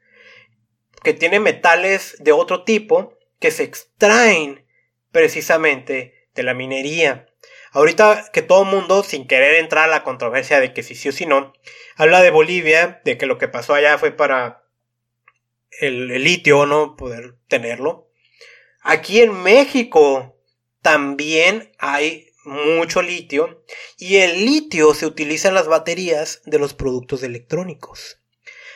Que 1.04 1.13
tienen 1.13 1.41
metales 1.41 2.15
de 2.19 2.32
otro 2.32 2.63
tipo 2.63 3.14
que 3.45 3.51
se 3.51 3.62
extraen 3.62 4.65
precisamente 5.12 6.29
de 6.34 6.41
la 6.41 6.55
minería. 6.55 7.27
Ahorita 7.69 8.31
que 8.34 8.41
todo 8.41 8.63
el 8.63 8.69
mundo, 8.69 9.03
sin 9.03 9.27
querer 9.27 9.58
entrar 9.58 9.84
a 9.84 9.91
la 9.91 10.03
controversia 10.03 10.60
de 10.60 10.73
que 10.73 10.81
si 10.81 10.95
sí 10.95 11.10
o 11.10 11.12
si 11.12 11.27
no, 11.27 11.53
habla 11.95 12.23
de 12.23 12.31
Bolivia, 12.31 13.03
de 13.05 13.19
que 13.19 13.27
lo 13.27 13.38
que 13.38 13.47
pasó 13.47 13.75
allá 13.75 13.99
fue 13.99 14.10
para 14.10 14.63
el, 15.79 16.10
el 16.10 16.23
litio, 16.23 16.65
¿no? 16.65 16.95
Poder 16.95 17.36
tenerlo. 17.47 18.10
Aquí 18.81 19.21
en 19.21 19.43
México 19.43 20.41
también 20.81 21.71
hay 21.77 22.31
mucho 22.45 23.03
litio 23.03 23.63
y 23.99 24.15
el 24.15 24.43
litio 24.43 24.95
se 24.95 25.05
utiliza 25.05 25.49
en 25.49 25.53
las 25.53 25.67
baterías 25.67 26.41
de 26.47 26.58
los 26.58 26.73
productos 26.73 27.21
electrónicos. 27.21 28.17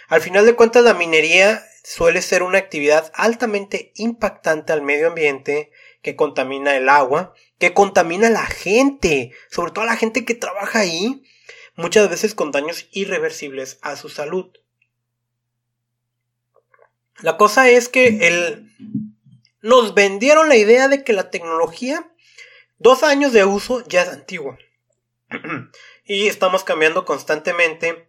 Al 0.10 0.22
final 0.22 0.46
de 0.46 0.54
cuentas 0.54 0.84
la 0.84 0.94
minería 0.94 1.66
suele 1.90 2.22
ser 2.22 2.44
una 2.44 2.58
actividad 2.58 3.12
altamente 3.16 3.92
impactante 3.96 4.74
al 4.74 4.82
medio 4.82 5.08
ambiente 5.08 5.72
que 6.02 6.16
contamina 6.16 6.76
el 6.76 6.90
agua, 6.90 7.34
que 7.58 7.74
contamina 7.74 8.28
a 8.28 8.32
la 8.32 8.46
gente, 8.46 9.32
sobre 9.50 9.72
todo 9.72 9.84
a 9.84 9.88
la 9.88 9.98
gente 9.98 10.26
que 10.26 10.36
trabaja 10.36 10.80
ahí, 10.80 11.24
muchas 11.76 12.10
veces 12.10 12.36
con 12.36 12.52
daños 12.52 12.88
irreversibles 12.92 13.80
a 13.82 13.96
su 13.96 14.10
salud. 14.10 14.52
La 17.22 17.38
cosa 17.38 17.70
es 17.70 17.90
que 17.90 18.28
el, 18.28 18.72
nos 19.62 19.94
vendieron 19.94 20.48
la 20.48 20.58
idea 20.58 20.88
de 20.88 21.04
que 21.04 21.14
la 21.14 21.30
tecnología 21.30 22.10
Dos 22.80 23.04
años 23.04 23.34
de 23.34 23.44
uso 23.44 23.86
ya 23.88 24.04
es 24.04 24.10
antiguo. 24.10 24.58
y 26.06 26.28
estamos 26.28 26.64
cambiando 26.64 27.04
constantemente. 27.04 28.08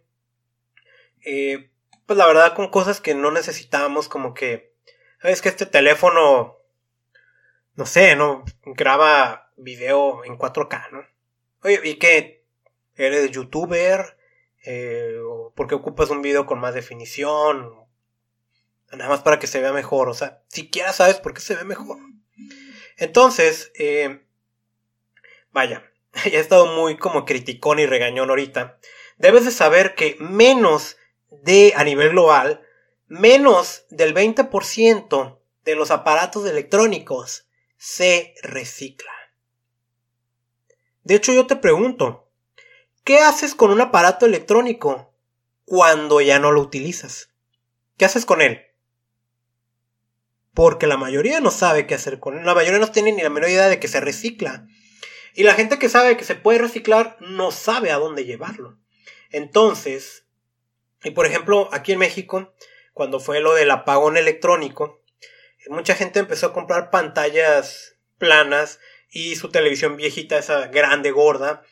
Eh, 1.25 1.70
pues 2.11 2.17
la 2.17 2.27
verdad 2.27 2.55
con 2.55 2.67
cosas 2.67 2.99
que 2.99 3.15
no 3.15 3.31
necesitábamos 3.31 4.09
como 4.09 4.33
que... 4.33 4.75
Es 5.23 5.41
que 5.41 5.47
este 5.47 5.65
teléfono... 5.65 6.57
No 7.75 7.85
sé, 7.85 8.17
¿no? 8.17 8.43
Graba 8.65 9.53
video 9.55 10.25
en 10.25 10.37
4K, 10.37 10.91
¿no? 10.91 11.05
Oye, 11.63 11.79
¿y 11.85 11.95
qué? 11.95 12.43
¿Eres 12.97 13.31
youtuber? 13.31 14.17
Eh, 14.65 15.21
¿Por 15.55 15.67
qué 15.67 15.75
ocupas 15.75 16.09
un 16.09 16.21
video 16.21 16.45
con 16.45 16.59
más 16.59 16.73
definición? 16.73 17.77
Nada 18.91 19.07
más 19.07 19.21
para 19.21 19.39
que 19.39 19.47
se 19.47 19.61
vea 19.61 19.71
mejor. 19.71 20.09
O 20.09 20.13
sea, 20.13 20.43
siquiera 20.49 20.91
sabes 20.91 21.15
por 21.15 21.33
qué 21.33 21.39
se 21.39 21.55
ve 21.55 21.63
mejor. 21.63 21.97
Entonces, 22.97 23.71
eh, 23.79 24.25
vaya, 25.53 25.89
he 26.25 26.35
estado 26.35 26.65
muy 26.65 26.97
como 26.97 27.23
criticón 27.23 27.79
y 27.79 27.85
regañón 27.85 28.29
ahorita, 28.31 28.79
debes 29.17 29.45
de 29.45 29.51
saber 29.51 29.95
que 29.95 30.17
menos 30.19 30.97
de, 31.31 31.73
a 31.75 31.83
nivel 31.83 32.09
global, 32.09 32.61
menos 33.07 33.85
del 33.89 34.13
20% 34.13 35.39
de 35.63 35.75
los 35.75 35.91
aparatos 35.91 36.45
electrónicos 36.45 37.47
se 37.77 38.35
recicla. 38.43 39.11
De 41.03 41.15
hecho, 41.15 41.33
yo 41.33 41.47
te 41.47 41.55
pregunto, 41.55 42.29
¿qué 43.03 43.19
haces 43.19 43.55
con 43.55 43.71
un 43.71 43.81
aparato 43.81 44.25
electrónico 44.25 45.13
cuando 45.65 46.21
ya 46.21 46.39
no 46.39 46.51
lo 46.51 46.61
utilizas? 46.61 47.29
¿Qué 47.97 48.05
haces 48.05 48.25
con 48.25 48.41
él? 48.41 48.61
Porque 50.53 50.85
la 50.85 50.97
mayoría 50.97 51.39
no 51.39 51.49
sabe 51.49 51.87
qué 51.87 51.95
hacer 51.95 52.19
con 52.19 52.37
él. 52.37 52.45
La 52.45 52.53
mayoría 52.53 52.79
no 52.79 52.91
tiene 52.91 53.13
ni 53.13 53.21
la 53.21 53.29
menor 53.29 53.49
idea 53.49 53.69
de 53.69 53.79
que 53.79 53.87
se 53.87 53.99
recicla. 53.99 54.67
Y 55.33 55.43
la 55.43 55.53
gente 55.53 55.79
que 55.79 55.89
sabe 55.89 56.17
que 56.17 56.25
se 56.25 56.35
puede 56.35 56.59
reciclar 56.59 57.17
no 57.21 57.51
sabe 57.51 57.91
a 57.91 57.97
dónde 57.97 58.25
llevarlo. 58.25 58.77
Entonces, 59.31 60.20
y 61.03 61.11
por 61.11 61.25
ejemplo, 61.25 61.69
aquí 61.71 61.93
en 61.93 61.99
México, 61.99 62.53
cuando 62.93 63.19
fue 63.19 63.39
lo 63.39 63.53
del 63.53 63.71
apagón 63.71 64.17
electrónico, 64.17 65.01
mucha 65.69 65.95
gente 65.95 66.19
empezó 66.19 66.47
a 66.47 66.53
comprar 66.53 66.89
pantallas 66.91 67.95
planas 68.17 68.79
y 69.09 69.35
su 69.35 69.49
televisión 69.49 69.97
viejita, 69.97 70.37
esa 70.37 70.67
grande, 70.67 71.11
gorda, 71.11 71.63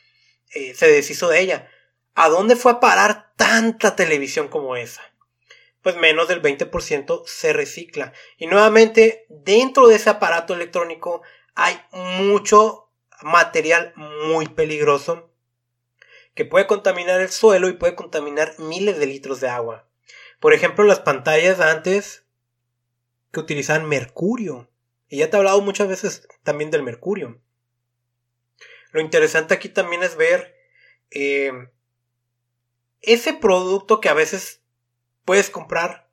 eh, 0.54 0.74
se 0.74 0.90
deshizo 0.90 1.28
de 1.28 1.40
ella. 1.40 1.70
¿A 2.14 2.28
dónde 2.28 2.56
fue 2.56 2.72
a 2.72 2.80
parar 2.80 3.32
tanta 3.36 3.96
televisión 3.96 4.48
como 4.48 4.76
esa? 4.76 5.02
Pues 5.82 5.96
menos 5.96 6.28
del 6.28 6.42
20% 6.42 7.22
se 7.24 7.52
recicla. 7.52 8.12
Y 8.36 8.46
nuevamente, 8.46 9.24
dentro 9.28 9.88
de 9.88 9.96
ese 9.96 10.10
aparato 10.10 10.54
electrónico 10.54 11.22
hay 11.54 11.80
mucho 11.92 12.90
material 13.22 13.92
muy 13.96 14.48
peligroso 14.48 15.29
que 16.40 16.46
puede 16.46 16.66
contaminar 16.66 17.20
el 17.20 17.28
suelo 17.28 17.68
y 17.68 17.74
puede 17.74 17.94
contaminar 17.94 18.54
miles 18.56 18.98
de 18.98 19.04
litros 19.04 19.40
de 19.40 19.50
agua. 19.50 19.86
Por 20.38 20.54
ejemplo, 20.54 20.84
las 20.84 21.00
pantallas 21.00 21.60
antes 21.60 22.24
que 23.30 23.40
utilizaban 23.40 23.86
mercurio. 23.86 24.70
Y 25.10 25.18
ya 25.18 25.28
te 25.28 25.36
he 25.36 25.38
hablado 25.38 25.60
muchas 25.60 25.86
veces 25.86 26.26
también 26.42 26.70
del 26.70 26.82
mercurio. 26.82 27.42
Lo 28.92 29.02
interesante 29.02 29.52
aquí 29.52 29.68
también 29.68 30.02
es 30.02 30.16
ver 30.16 30.56
eh, 31.10 31.52
ese 33.02 33.34
producto 33.34 34.00
que 34.00 34.08
a 34.08 34.14
veces 34.14 34.62
puedes 35.26 35.50
comprar 35.50 36.08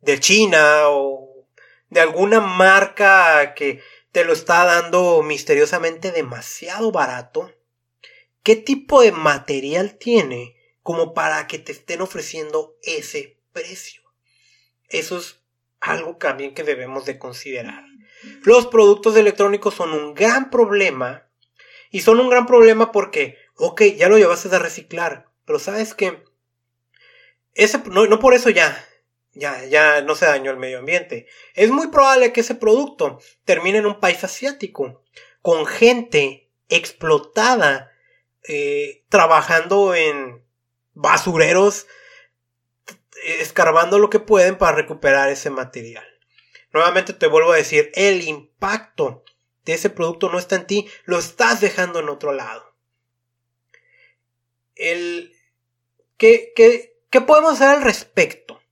de 0.00 0.18
China 0.18 0.88
o 0.88 1.46
de 1.90 2.00
alguna 2.00 2.40
marca 2.40 3.54
que 3.54 3.84
te 4.10 4.24
lo 4.24 4.32
está 4.32 4.64
dando 4.64 5.22
misteriosamente 5.22 6.10
demasiado 6.10 6.90
barato, 6.90 7.52
¿qué 8.42 8.56
tipo 8.56 9.02
de 9.02 9.12
material 9.12 9.98
tiene 9.98 10.56
como 10.82 11.14
para 11.14 11.46
que 11.46 11.58
te 11.58 11.72
estén 11.72 12.00
ofreciendo 12.00 12.76
ese 12.82 13.38
precio? 13.52 14.02
Eso 14.88 15.18
es 15.18 15.40
algo 15.80 16.16
también 16.16 16.54
que 16.54 16.64
debemos 16.64 17.04
de 17.04 17.18
considerar. 17.18 17.84
Los 18.42 18.66
productos 18.66 19.16
electrónicos 19.16 19.74
son 19.74 19.92
un 19.92 20.14
gran 20.14 20.50
problema 20.50 21.28
y 21.90 22.00
son 22.00 22.20
un 22.20 22.28
gran 22.28 22.46
problema 22.46 22.92
porque, 22.92 23.36
ok, 23.56 23.82
ya 23.96 24.08
lo 24.08 24.18
llevaste 24.18 24.54
a 24.54 24.58
reciclar, 24.58 25.28
pero 25.44 25.58
sabes 25.58 25.94
que 25.94 26.24
ese, 27.54 27.78
no, 27.90 28.06
no 28.06 28.18
por 28.18 28.34
eso 28.34 28.50
ya, 28.50 28.84
ya, 29.32 29.64
ya 29.64 30.02
no 30.02 30.14
se 30.14 30.26
dañó 30.26 30.50
el 30.50 30.58
medio 30.58 30.78
ambiente. 30.78 31.26
Es 31.54 31.70
muy 31.70 31.88
probable 31.88 32.32
que 32.32 32.40
ese 32.40 32.54
producto 32.54 33.20
termine 33.44 33.78
en 33.78 33.86
un 33.86 34.00
país 34.00 34.22
asiático, 34.24 35.02
con 35.42 35.66
gente 35.66 36.50
explotada, 36.68 37.87
eh, 38.48 39.04
trabajando 39.08 39.94
en 39.94 40.42
basureros, 40.94 41.86
escarbando 43.24 43.98
lo 43.98 44.10
que 44.10 44.20
pueden 44.20 44.56
para 44.56 44.76
recuperar 44.76 45.28
ese 45.28 45.50
material. 45.50 46.06
Nuevamente 46.72 47.12
te 47.12 47.26
vuelvo 47.26 47.52
a 47.52 47.56
decir, 47.56 47.90
el 47.94 48.22
impacto 48.26 49.24
de 49.64 49.74
ese 49.74 49.90
producto 49.90 50.30
no 50.30 50.38
está 50.38 50.56
en 50.56 50.66
ti, 50.66 50.88
lo 51.04 51.18
estás 51.18 51.60
dejando 51.60 51.98
en 51.98 52.08
otro 52.08 52.32
lado. 52.32 52.74
El, 54.74 55.36
¿qué, 56.16 56.52
podemos 57.26 57.54
hacer 57.54 57.68
al 57.68 57.82
respecto? 57.82 58.62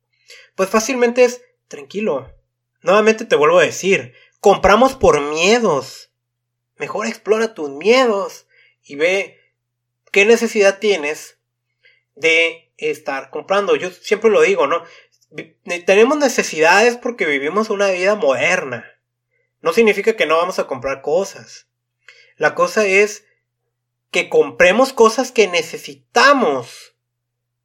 Pues 0.55 0.71
fácilmente 0.71 1.25
es, 1.25 1.43
tranquilo. 1.69 2.33
Nuevamente 2.81 3.25
te 3.25 3.37
vuelvo 3.37 3.59
a 3.59 3.65
decir, 3.65 4.15
compramos 4.41 4.95
por 4.95 5.21
miedos. 5.21 6.13
Mejor 6.77 7.07
explora 7.07 7.55
tus 7.55 7.71
miedos 7.71 8.47
y 8.83 8.97
ve 8.97 9.39
qué 10.17 10.25
necesidad 10.25 10.79
tienes 10.79 11.37
de 12.15 12.73
estar 12.79 13.29
comprando. 13.29 13.77
Yo 13.77 13.91
siempre 13.91 14.31
lo 14.31 14.41
digo, 14.41 14.67
¿no? 14.67 14.83
Tenemos 15.85 16.17
necesidades 16.17 16.97
porque 16.97 17.27
vivimos 17.27 17.69
una 17.69 17.91
vida 17.91 18.15
moderna. 18.15 18.91
No 19.61 19.75
significa 19.75 20.17
que 20.17 20.25
no 20.25 20.39
vamos 20.39 20.59
a 20.59 20.67
comprar 20.67 21.03
cosas. 21.03 21.67
La 22.39 22.55
cosa 22.55 22.87
es 22.87 23.27
que 24.11 24.31
compremos 24.31 24.95
cosas 24.95 25.33
que 25.33 25.49
necesitamos 25.49 26.97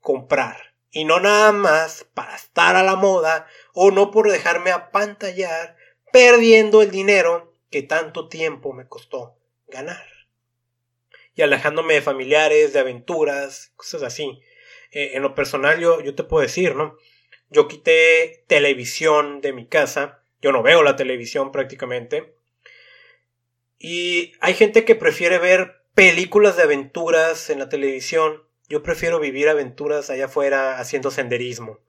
comprar. 0.01 0.75
Y 0.89 1.05
no 1.05 1.21
nada 1.21 1.53
más 1.53 2.05
para 2.13 2.35
estar 2.35 2.75
a 2.75 2.83
la 2.83 2.97
moda 2.97 3.47
o 3.73 3.91
no 3.91 4.11
por 4.11 4.29
dejarme 4.29 4.71
apantallar 4.71 5.77
perdiendo 6.11 6.81
el 6.81 6.91
dinero 6.91 7.53
que 7.69 7.81
tanto 7.81 8.27
tiempo 8.27 8.73
me 8.73 8.89
costó 8.89 9.37
ganar. 9.69 10.10
Y 11.35 11.41
alejándome 11.41 11.95
de 11.95 12.01
familiares, 12.01 12.73
de 12.73 12.79
aventuras, 12.79 13.71
cosas 13.75 14.03
así. 14.03 14.41
Eh, 14.91 15.11
en 15.13 15.21
lo 15.21 15.33
personal 15.33 15.79
yo, 15.79 16.01
yo 16.01 16.15
te 16.15 16.23
puedo 16.23 16.41
decir, 16.41 16.75
¿no? 16.75 16.97
Yo 17.49 17.67
quité 17.67 18.43
televisión 18.47 19.41
de 19.41 19.53
mi 19.53 19.67
casa. 19.67 20.23
Yo 20.41 20.51
no 20.51 20.63
veo 20.63 20.83
la 20.83 20.95
televisión 20.95 21.51
prácticamente. 21.51 22.33
Y 23.77 24.33
hay 24.41 24.53
gente 24.53 24.85
que 24.85 24.95
prefiere 24.95 25.39
ver 25.39 25.81
películas 25.95 26.55
de 26.55 26.63
aventuras 26.63 27.49
en 27.49 27.59
la 27.59 27.69
televisión. 27.69 28.43
Yo 28.69 28.83
prefiero 28.83 29.19
vivir 29.19 29.49
aventuras 29.49 30.09
allá 30.09 30.25
afuera 30.25 30.79
haciendo 30.79 31.11
senderismo. 31.11 31.79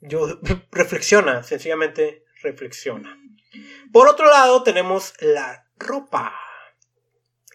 Yo 0.00 0.40
reflexiona, 0.72 1.42
sencillamente 1.42 2.24
reflexiona. 2.42 3.18
Por 3.92 4.08
otro 4.08 4.26
lado 4.26 4.62
tenemos 4.62 5.14
la 5.20 5.66
ropa. 5.76 6.34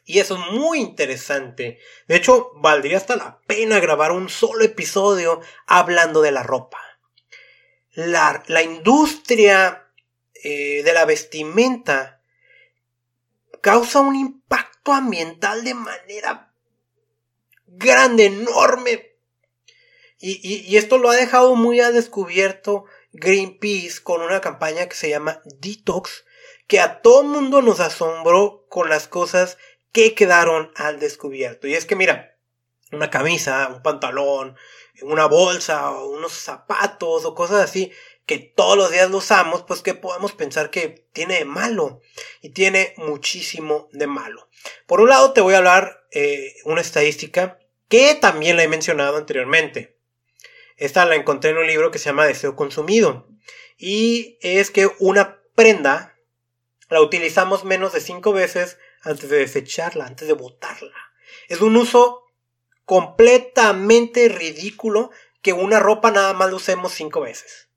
Y 0.05 0.19
eso 0.19 0.35
es 0.35 0.51
muy 0.51 0.79
interesante. 0.79 1.79
De 2.07 2.15
hecho, 2.15 2.51
valdría 2.55 2.97
hasta 2.97 3.15
la 3.15 3.39
pena 3.47 3.79
grabar 3.79 4.11
un 4.11 4.29
solo 4.29 4.63
episodio 4.63 5.41
hablando 5.65 6.21
de 6.21 6.31
la 6.31 6.43
ropa. 6.43 6.79
La, 7.93 8.43
la 8.47 8.63
industria 8.63 9.87
eh, 10.43 10.83
de 10.83 10.93
la 10.93 11.05
vestimenta 11.05 12.21
causa 13.61 14.01
un 14.01 14.15
impacto 14.15 14.91
ambiental 14.91 15.63
de 15.63 15.73
manera 15.73 16.53
grande, 17.65 18.25
enorme. 18.25 19.15
Y, 20.19 20.39
y, 20.41 20.77
esto 20.77 20.97
lo 20.97 21.09
ha 21.09 21.15
dejado 21.15 21.55
muy 21.55 21.79
a 21.79 21.91
descubierto 21.91 22.85
Greenpeace 23.13 24.01
con 24.03 24.21
una 24.21 24.41
campaña 24.41 24.87
que 24.87 24.95
se 24.95 25.09
llama 25.09 25.41
Detox, 25.45 26.25
que 26.67 26.79
a 26.79 27.01
todo 27.01 27.23
mundo 27.23 27.61
nos 27.61 27.79
asombró 27.79 28.65
con 28.69 28.89
las 28.89 29.07
cosas 29.07 29.57
que 29.93 30.13
quedaron 30.13 30.71
al 30.75 30.99
descubierto. 30.99 31.67
Y 31.67 31.75
es 31.75 31.85
que 31.85 31.95
mira, 31.95 32.37
una 32.91 33.09
camisa, 33.09 33.69
un 33.73 33.81
pantalón, 33.81 34.57
una 35.01 35.25
bolsa, 35.27 35.91
unos 35.91 36.33
zapatos 36.33 37.23
o 37.23 37.33
cosas 37.33 37.63
así 37.63 37.91
que 38.25 38.39
todos 38.39 38.77
los 38.77 38.91
días 38.91 39.09
lo 39.09 39.17
usamos, 39.17 39.63
pues 39.63 39.81
que 39.81 39.93
podemos 39.93 40.33
pensar 40.33 40.69
que 40.69 41.05
tiene 41.11 41.39
de 41.39 41.45
malo. 41.45 42.01
Y 42.41 42.49
tiene 42.49 42.93
muchísimo 42.97 43.89
de 43.91 44.07
malo. 44.07 44.49
Por 44.87 45.01
un 45.01 45.09
lado 45.09 45.33
te 45.33 45.41
voy 45.41 45.53
a 45.53 45.57
hablar 45.57 46.05
eh, 46.11 46.55
una 46.65 46.81
estadística 46.81 47.59
que 47.89 48.15
también 48.15 48.57
la 48.57 48.63
he 48.63 48.67
mencionado 48.67 49.17
anteriormente. 49.17 49.97
Esta 50.77 51.05
la 51.05 51.15
encontré 51.15 51.51
en 51.51 51.57
un 51.57 51.67
libro 51.67 51.91
que 51.91 51.99
se 51.99 52.05
llama 52.05 52.25
Deseo 52.25 52.55
Consumido. 52.55 53.27
Y 53.77 54.37
es 54.41 54.71
que 54.71 54.89
una 54.99 55.41
prenda 55.55 56.17
la 56.89 57.01
utilizamos 57.01 57.65
menos 57.65 57.93
de 57.93 58.01
5 58.01 58.33
veces 58.33 58.77
antes 59.03 59.29
de 59.29 59.37
desecharla, 59.37 60.05
antes 60.05 60.27
de 60.27 60.33
botarla. 60.33 60.95
Es 61.47 61.61
un 61.61 61.75
uso 61.75 62.25
completamente 62.85 64.29
ridículo 64.29 65.11
que 65.41 65.53
una 65.53 65.79
ropa 65.79 66.11
nada 66.11 66.33
más 66.33 66.49
la 66.49 66.55
usemos 66.55 66.93
5 66.93 67.21
veces. 67.21 67.69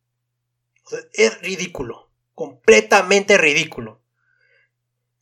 es 1.13 1.41
ridículo, 1.41 2.11
completamente 2.35 3.37
ridículo. 3.39 4.01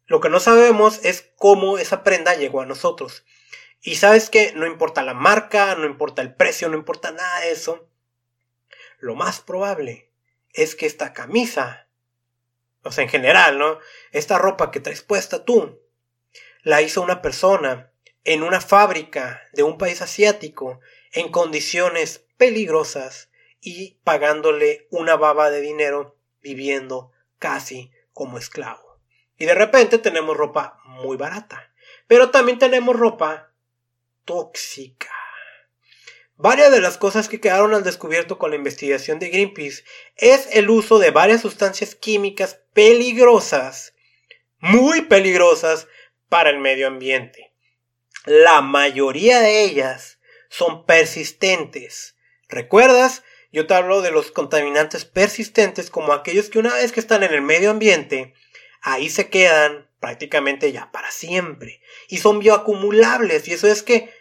Lo 0.07 0.21
que 0.21 0.29
no 0.29 0.41
sabemos 0.41 1.03
es 1.05 1.33
cómo 1.37 1.79
esa 1.79 2.05
prenda 2.05 2.35
llegó 2.35 2.61
a 2.61 2.67
nosotros. 2.67 3.25
Y 3.81 3.97
sabes 3.97 4.29
que 4.29 4.53
no 4.53 4.67
importa 4.67 5.03
la 5.03 5.15
marca, 5.15 5.75
no 5.75 5.87
importa 5.87 6.21
el 6.21 6.35
precio, 6.35 6.69
no 6.69 6.77
importa 6.77 7.13
nada 7.13 7.41
de 7.41 7.53
eso. 7.53 7.89
Lo 8.99 9.15
más 9.15 9.41
probable 9.41 10.11
es 10.51 10.75
que 10.75 10.87
esta 10.87 11.15
camisa, 11.15 11.89
o 12.83 12.93
sea, 12.93 13.05
en 13.05 13.11
general, 13.11 13.59
¿no? 13.59 13.79
Esta 14.13 14.39
ropa 14.39 14.71
que 14.71 14.81
traes 14.81 15.03
puesta 15.03 15.45
tú, 15.45 15.81
la 16.65 16.83
hizo 16.83 17.03
una 17.03 17.23
persona 17.23 17.93
en 18.25 18.43
una 18.43 18.61
fábrica 18.61 19.43
de 19.53 19.63
un 19.63 19.79
país 19.79 20.03
asiático 20.03 20.81
en 21.13 21.31
condiciones 21.31 22.25
peligrosas 22.37 23.31
y 23.61 23.99
pagándole 24.03 24.89
una 24.91 25.17
baba 25.17 25.51
de 25.51 25.61
dinero 25.61 26.17
viviendo 26.43 27.13
casi 27.39 27.93
como 28.13 28.39
esclavo. 28.39 28.99
Y 29.37 29.45
de 29.45 29.55
repente 29.55 29.99
tenemos 29.99 30.37
ropa 30.37 30.81
muy 30.85 31.17
barata, 31.17 31.73
pero 32.07 32.31
también 32.31 32.59
tenemos 32.59 32.97
ropa 32.97 33.53
tóxica. 34.25 35.13
Varias 36.37 36.73
de 36.73 36.81
las 36.81 36.99
cosas 36.99 37.29
que 37.29 37.41
quedaron 37.41 37.75
al 37.75 37.85
descubierto 37.85 38.39
con 38.39 38.51
la 38.51 38.57
investigación 38.57 39.19
de 39.19 39.29
Greenpeace 39.29 39.85
es 40.17 40.49
el 40.53 40.69
uso 40.69 40.99
de 40.99 41.11
varias 41.11 41.43
sustancias 41.43 41.95
químicas 41.95 42.61
peligrosas, 42.73 43.95
muy 44.59 45.03
peligrosas 45.03 45.87
para 46.35 46.51
el 46.51 46.59
medio 46.59 46.89
ambiente. 46.89 47.55
La 48.25 48.61
mayoría 48.61 49.39
de 49.39 49.63
ellas 49.63 50.19
son 50.49 50.85
persistentes. 50.85 52.17
¿Recuerdas? 52.49 53.23
Yo 53.53 53.69
te 53.69 53.75
hablo 53.75 54.03
de 54.03 54.11
los 54.11 54.33
contaminantes 54.33 55.05
persistentes 55.05 55.91
como 55.91 56.13
aquellos 56.13 56.51
que 56.51 56.59
una 56.59 56.75
vez 56.75 56.91
que 56.91 56.99
están 56.99 57.23
en 57.23 57.33
el 57.33 57.41
medio 57.41 57.71
ambiente, 57.71 58.35
ahí 58.83 59.11
se 59.11 59.31
quedan 59.31 59.89
prácticamente 60.01 60.73
ya 60.73 60.91
para 60.91 61.13
siempre. 61.13 61.81
Y 62.09 62.17
son 62.17 62.41
bioacumulables. 62.41 63.47
Y 63.47 63.53
eso 63.53 63.69
es 63.69 63.85
que 63.85 64.13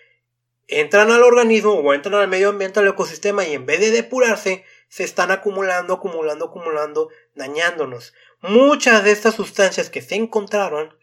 entran 0.68 1.10
al 1.10 1.24
organismo 1.24 1.72
o 1.72 1.94
entran 1.96 2.14
al 2.14 2.28
medio 2.28 2.50
ambiente, 2.50 2.80
al 2.80 2.90
ecosistema 2.90 3.44
y 3.44 3.56
en 3.56 3.66
vez 3.66 3.80
de 3.80 3.90
depurarse, 3.90 4.66
se 4.88 5.04
están 5.04 5.32
acumulando, 5.32 5.96
acumulando, 5.96 6.46
acumulando, 6.46 7.10
dañándonos. 7.34 8.14
Muchas 8.40 9.04
de 9.04 9.10
estas 9.10 9.34
sustancias 9.34 9.90
que 9.90 10.04
se 10.04 10.14
encontraron 10.14 10.96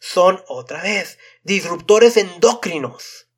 son 0.00 0.42
otra 0.48 0.82
vez 0.82 1.18
disruptores 1.44 2.16
endócrinos. 2.16 3.28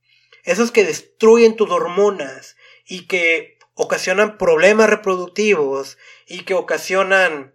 Esos 0.45 0.73
que 0.73 0.85
destruyen 0.85 1.57
tus 1.57 1.71
hormonas 1.71 2.57
y 2.87 3.07
que 3.07 3.59
ocasionan 3.75 4.39
problemas 4.39 4.89
reproductivos 4.89 5.99
y 6.27 6.45
que 6.45 6.55
ocasionan 6.55 7.55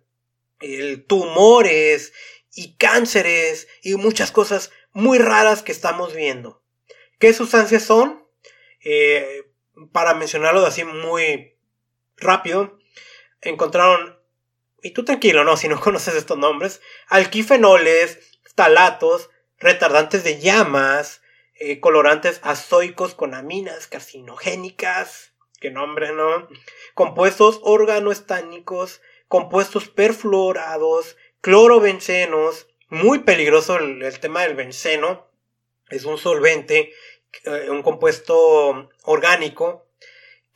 tumores 1.07 2.13
y 2.53 2.75
cánceres 2.75 3.67
y 3.81 3.95
muchas 3.95 4.31
cosas 4.31 4.71
muy 4.91 5.17
raras 5.19 5.63
que 5.63 5.71
estamos 5.71 6.13
viendo. 6.13 6.63
¿Qué 7.19 7.33
sustancias 7.33 7.83
son? 7.83 8.25
Eh, 8.83 9.43
para 9.91 10.13
mencionarlo 10.15 10.65
así 10.65 10.83
muy 10.83 11.55
rápido, 12.15 12.79
encontraron, 13.41 14.19
y 14.81 14.91
tú 14.91 15.05
tranquilo, 15.05 15.43
¿no? 15.43 15.57
Si 15.57 15.67
no 15.67 15.79
conoces 15.81 16.15
estos 16.15 16.37
nombres, 16.37 16.81
alquifenoles, 17.07 18.36
talatos, 18.57 19.29
retardantes 19.59 20.23
de 20.23 20.39
llamas, 20.39 21.21
eh, 21.53 21.79
colorantes 21.79 22.39
azoicos 22.41 23.13
con 23.13 23.35
aminas 23.35 23.85
carcinogénicas, 23.85 25.33
qué 25.59 25.69
nombre, 25.69 26.11
¿no? 26.11 26.49
Compuestos 26.95 27.59
organoestánicos, 27.61 28.99
compuestos 29.27 29.89
perfluorados, 29.89 31.17
clorobencenos, 31.39 32.67
muy 32.89 33.19
peligroso 33.19 33.77
el, 33.77 34.19
tema 34.19 34.41
del 34.41 34.55
benceno, 34.55 35.27
es 35.89 36.05
un 36.05 36.17
solvente, 36.17 36.93
eh, 37.43 37.69
un 37.69 37.83
compuesto 37.83 38.89
orgánico 39.03 39.86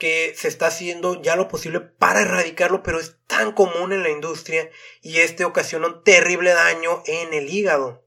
que 0.01 0.33
se 0.35 0.47
está 0.47 0.65
haciendo 0.65 1.21
ya 1.21 1.35
lo 1.35 1.47
posible 1.47 1.79
para 1.79 2.21
erradicarlo, 2.21 2.81
pero 2.81 2.99
es 2.99 3.17
tan 3.27 3.51
común 3.51 3.93
en 3.93 4.01
la 4.01 4.09
industria 4.09 4.67
y 4.99 5.19
este 5.19 5.45
ocasiona 5.45 5.85
un 5.85 6.03
terrible 6.03 6.53
daño 6.53 7.03
en 7.05 7.35
el 7.35 7.47
hígado. 7.47 8.03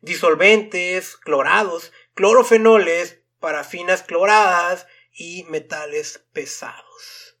Disolventes, 0.00 1.16
clorados, 1.16 1.92
clorofenoles, 2.14 3.22
parafinas 3.40 4.04
cloradas 4.04 4.86
y 5.10 5.42
metales 5.48 6.24
pesados. 6.32 7.36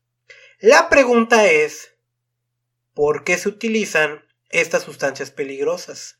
La 0.58 0.88
pregunta 0.88 1.46
es, 1.46 1.94
¿por 2.92 3.22
qué 3.22 3.38
se 3.38 3.48
utilizan 3.48 4.26
estas 4.48 4.82
sustancias 4.82 5.30
peligrosas? 5.30 6.18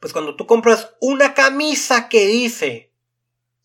Pues 0.00 0.14
cuando 0.14 0.36
tú 0.36 0.46
compras 0.46 0.94
una 1.02 1.34
camisa 1.34 2.08
que 2.08 2.26
dice 2.26 2.94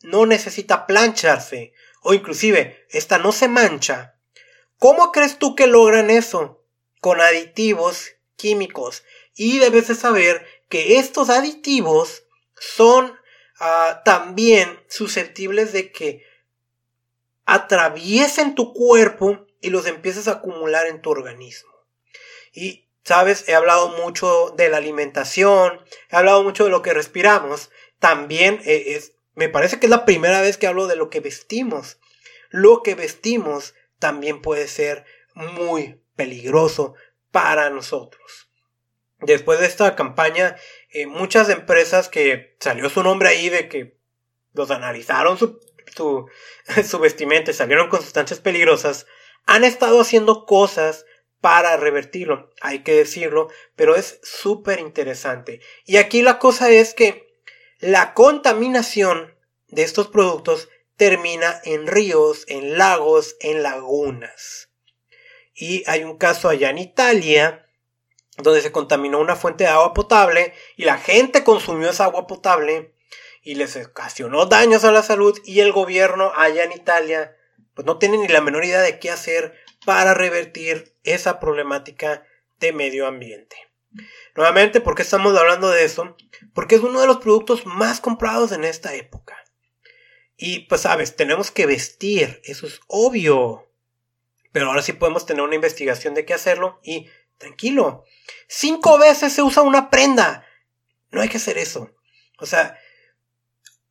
no 0.03 0.25
necesita 0.25 0.85
plancharse 0.87 1.73
o 2.05 2.13
inclusive 2.13 2.85
esta 2.89 3.17
no 3.17 3.31
se 3.31 3.47
mancha, 3.47 4.15
¿cómo 4.77 5.11
crees 5.11 5.39
tú 5.39 5.55
que 5.55 5.65
logran 5.65 6.11
eso? 6.11 6.63
Con 7.01 7.19
aditivos 7.19 8.11
químicos. 8.35 9.03
Y 9.33 9.57
debes 9.57 9.87
de 9.87 9.95
saber 9.95 10.45
que 10.69 10.97
estos 10.99 11.29
aditivos 11.31 12.23
son 12.59 13.13
ah, 13.59 14.03
también 14.05 14.79
susceptibles 14.87 15.73
de 15.73 15.91
que 15.91 16.23
atraviesen 17.45 18.53
tu 18.53 18.73
cuerpo 18.73 19.47
y 19.59 19.71
los 19.71 19.87
empieces 19.87 20.27
a 20.27 20.33
acumular 20.33 20.85
en 20.85 21.01
tu 21.01 21.09
organismo. 21.09 21.71
Y, 22.53 22.87
sabes, 23.03 23.49
he 23.49 23.55
hablado 23.55 23.89
mucho 23.89 24.53
de 24.55 24.69
la 24.69 24.77
alimentación, 24.77 25.81
he 26.11 26.15
hablado 26.15 26.43
mucho 26.43 26.65
de 26.65 26.69
lo 26.69 26.83
que 26.83 26.93
respiramos. 26.93 27.71
También 27.97 28.61
eh, 28.65 28.95
es, 28.95 29.14
me 29.35 29.49
parece 29.49 29.79
que 29.79 29.85
es 29.85 29.89
la 29.89 30.05
primera 30.05 30.41
vez 30.41 30.57
que 30.57 30.67
hablo 30.67 30.87
de 30.87 30.95
lo 30.95 31.09
que 31.09 31.19
vestimos. 31.19 31.99
Lo 32.49 32.83
que 32.83 32.95
vestimos 32.95 33.75
también 33.99 34.41
puede 34.41 34.67
ser 34.67 35.05
muy 35.33 36.01
peligroso 36.15 36.95
para 37.31 37.69
nosotros. 37.69 38.49
Después 39.19 39.59
de 39.59 39.65
esta 39.65 39.95
campaña, 39.95 40.55
eh, 40.89 41.07
muchas 41.07 41.49
empresas 41.49 42.09
que 42.09 42.55
salió 42.59 42.89
su 42.89 43.03
nombre 43.03 43.29
ahí 43.29 43.49
de 43.49 43.67
que 43.67 43.97
los 44.53 44.71
analizaron 44.71 45.37
su, 45.37 45.59
su, 45.95 46.27
su 46.87 46.99
vestimenta 46.99 47.51
y 47.51 47.53
salieron 47.53 47.89
con 47.89 48.01
sustancias 48.01 48.39
peligrosas, 48.39 49.05
han 49.45 49.63
estado 49.63 49.99
haciendo 49.99 50.45
cosas 50.45 51.05
para 51.41 51.77
revertirlo, 51.77 52.51
hay 52.61 52.79
que 52.79 52.93
decirlo, 52.93 53.49
pero 53.75 53.95
es 53.95 54.19
súper 54.23 54.79
interesante. 54.79 55.61
Y 55.85 55.97
aquí 55.97 56.21
la 56.21 56.39
cosa 56.39 56.71
es 56.71 56.93
que 56.93 57.24
la 57.79 58.13
contaminación 58.13 59.35
de 59.67 59.83
estos 59.83 60.07
productos 60.07 60.69
termina 60.95 61.59
en 61.63 61.87
ríos, 61.87 62.45
en 62.47 62.77
lagos, 62.77 63.35
en 63.41 63.63
lagunas. 63.63 64.69
Y 65.53 65.83
hay 65.87 66.03
un 66.03 66.17
caso 66.17 66.49
allá 66.49 66.69
en 66.69 66.77
Italia 66.77 67.67
donde 68.37 68.61
se 68.61 68.71
contaminó 68.71 69.19
una 69.19 69.35
fuente 69.35 69.63
de 69.63 69.69
agua 69.69 69.93
potable 69.93 70.53
y 70.75 70.83
la 70.83 70.97
gente 70.97 71.43
consumió 71.43 71.89
esa 71.89 72.05
agua 72.05 72.27
potable 72.27 72.93
y 73.41 73.55
les 73.55 73.75
ocasionó 73.77 74.45
daños 74.45 74.83
a 74.83 74.91
la 74.91 75.03
salud 75.03 75.39
y 75.45 75.61
el 75.61 75.71
gobierno 75.71 76.33
allá 76.35 76.63
en 76.63 76.73
Italia 76.73 77.37
pues 77.73 77.85
no 77.85 77.97
tiene 77.97 78.17
ni 78.17 78.27
la 78.27 78.41
menor 78.41 78.65
idea 78.65 78.81
de 78.81 78.99
qué 78.99 79.11
hacer 79.11 79.53
para 79.85 80.13
revertir 80.13 80.95
esa 81.03 81.39
problemática 81.39 82.25
de 82.59 82.73
medio 82.73 83.05
ambiente. 83.05 83.55
Nuevamente, 84.35 84.81
¿por 84.81 84.95
qué 84.95 85.01
estamos 85.01 85.37
hablando 85.37 85.69
de 85.69 85.85
eso? 85.85 86.15
Porque 86.53 86.75
es 86.75 86.81
uno 86.81 86.99
de 87.01 87.07
los 87.07 87.17
productos 87.17 87.65
más 87.65 88.01
comprados 88.01 88.51
en 88.51 88.63
esta 88.63 88.93
época. 88.93 89.35
Y 90.37 90.59
pues 90.67 90.81
sabes, 90.81 91.15
tenemos 91.15 91.51
que 91.51 91.65
vestir, 91.65 92.41
eso 92.43 92.67
es 92.67 92.81
obvio. 92.87 93.71
Pero 94.51 94.67
ahora 94.67 94.81
sí 94.81 94.93
podemos 94.93 95.25
tener 95.25 95.43
una 95.43 95.55
investigación 95.55 96.13
de 96.13 96.25
qué 96.25 96.33
hacerlo 96.33 96.79
y 96.83 97.09
tranquilo. 97.37 98.03
Cinco 98.47 98.97
veces 98.97 99.33
se 99.33 99.41
usa 99.41 99.63
una 99.63 99.89
prenda. 99.89 100.45
No 101.11 101.21
hay 101.21 101.29
que 101.29 101.37
hacer 101.37 101.57
eso. 101.57 101.91
O 102.39 102.45
sea, 102.45 102.77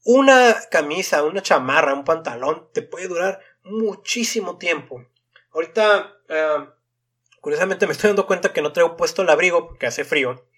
una 0.05 0.57
camisa, 0.71 1.23
una 1.23 1.43
chamarra, 1.43 1.95
un 1.95 2.05
pantalón 2.05 2.69
te 2.73 2.83
puede 2.83 3.09
durar 3.09 3.41
muchísimo 3.63 4.59
tiempo. 4.59 5.07
Ahorita 5.53 6.19
eh, 6.29 6.67
Curiosamente 7.45 7.87
me 7.87 7.93
estoy 7.93 8.09
dando 8.09 8.27
cuenta 8.27 8.55
que 8.55 8.63
no 8.63 8.73
traigo 8.73 8.97
puesto 8.97 9.21
el 9.21 9.29
abrigo 9.29 9.69
porque 9.69 9.85
hace 9.85 10.07
frío. 10.07 10.49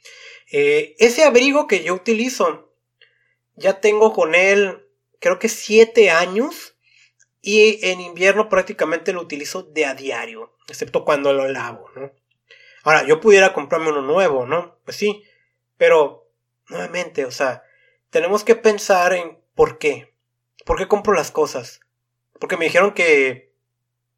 Eh, 0.53 0.95
ese 1.01 1.25
abrigo 1.25 1.67
que 1.67 1.83
yo 1.83 1.93
utilizo, 1.95 2.73
ya 3.57 3.81
tengo 3.81 4.13
con 4.13 4.37
él 4.37 4.87
creo 5.19 5.41
que 5.41 5.49
7 5.49 6.13
años. 6.13 6.77
Y 7.41 7.85
en 7.85 8.01
invierno 8.01 8.49
prácticamente 8.49 9.13
lo 9.13 9.21
utilizo 9.21 9.65
de 9.65 9.85
a 9.85 9.95
diario, 9.95 10.55
excepto 10.69 11.05
cuando 11.05 11.33
lo 11.33 11.49
lavo, 11.49 11.91
¿no? 11.97 12.13
Ahora, 12.85 13.05
yo 13.05 13.21
pudiera 13.21 13.53
comprarme 13.53 13.89
uno 13.89 14.03
nuevo, 14.03 14.47
¿no? 14.47 14.79
Pues 14.85 14.97
sí, 14.97 15.25
pero 15.77 16.31
nuevamente, 16.69 17.25
o 17.25 17.33
sea, 17.33 17.65
tenemos 18.11 18.45
que 18.45 18.55
pensar 18.55 19.13
en 19.13 19.41
por 19.57 19.79
qué. 19.79 20.15
¿Por 20.65 20.79
qué 20.79 20.87
compro 20.87 21.15
las 21.15 21.33
cosas? 21.33 21.81
Porque 22.39 22.57
me 22.57 22.67
dijeron 22.67 22.95
que 22.95 23.53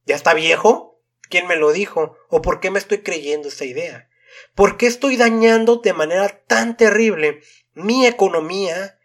ya 0.04 0.16
está 0.16 0.34
viejo 0.34 0.87
¿Quién 1.28 1.46
me 1.46 1.56
lo 1.56 1.72
dijo? 1.72 2.16
¿O 2.28 2.42
por 2.42 2.60
qué 2.60 2.70
me 2.70 2.78
estoy 2.78 2.98
creyendo 2.98 3.48
esta 3.48 3.64
idea? 3.64 4.08
¿Por 4.54 4.76
qué 4.76 4.86
estoy 4.86 5.16
dañando 5.16 5.76
de 5.76 5.92
manera 5.92 6.28
tan 6.46 6.76
terrible 6.76 7.40
mi 7.74 8.06
economía 8.06 8.98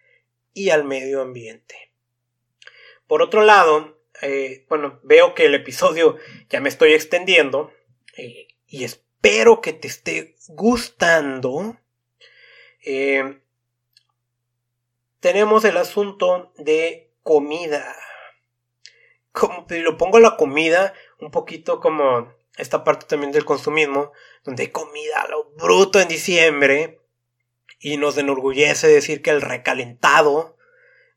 y 0.54 0.70
al 0.70 0.84
medio 0.84 1.22
ambiente? 1.22 1.92
Por 3.08 3.22
otro 3.22 3.44
lado, 3.44 4.00
eh, 4.22 4.66
bueno, 4.70 5.00
veo 5.04 5.36
que 5.36 5.46
el 5.46 5.56
episodio 5.56 6.18
ya 6.50 6.62
me 6.62 6.70
estoy 6.70 6.94
extendiendo 6.94 7.72
eh, 8.16 8.48
y 8.68 8.84
espero 8.84 9.62
que 9.62 9.74
te 9.74 9.88
esté 9.88 10.36
gustando. 10.48 11.78
Eh, 12.86 13.40
tenemos 15.20 15.64
el 15.66 15.78
asunto 15.78 16.54
de 16.58 17.12
comida. 17.24 17.96
Como 19.34 19.66
lo 19.68 19.98
pongo 19.98 20.20
la 20.20 20.38
comida, 20.38 20.94
un 21.20 21.32
poquito 21.32 21.80
como 21.80 22.32
esta 22.58 22.84
parte 22.84 23.06
también 23.08 23.32
del 23.32 23.46
consumismo, 23.46 24.12
donde 24.44 24.64
hay 24.64 24.70
comida 24.70 25.22
a 25.22 25.28
lo 25.28 25.46
bruto 25.56 26.00
en 26.00 26.08
diciembre 26.08 27.00
y 27.80 27.98
nos 27.98 28.18
enorgullece 28.18 28.88
decir 28.88 29.22
que 29.22 29.32
el 29.32 29.42
recalentado, 29.42 30.56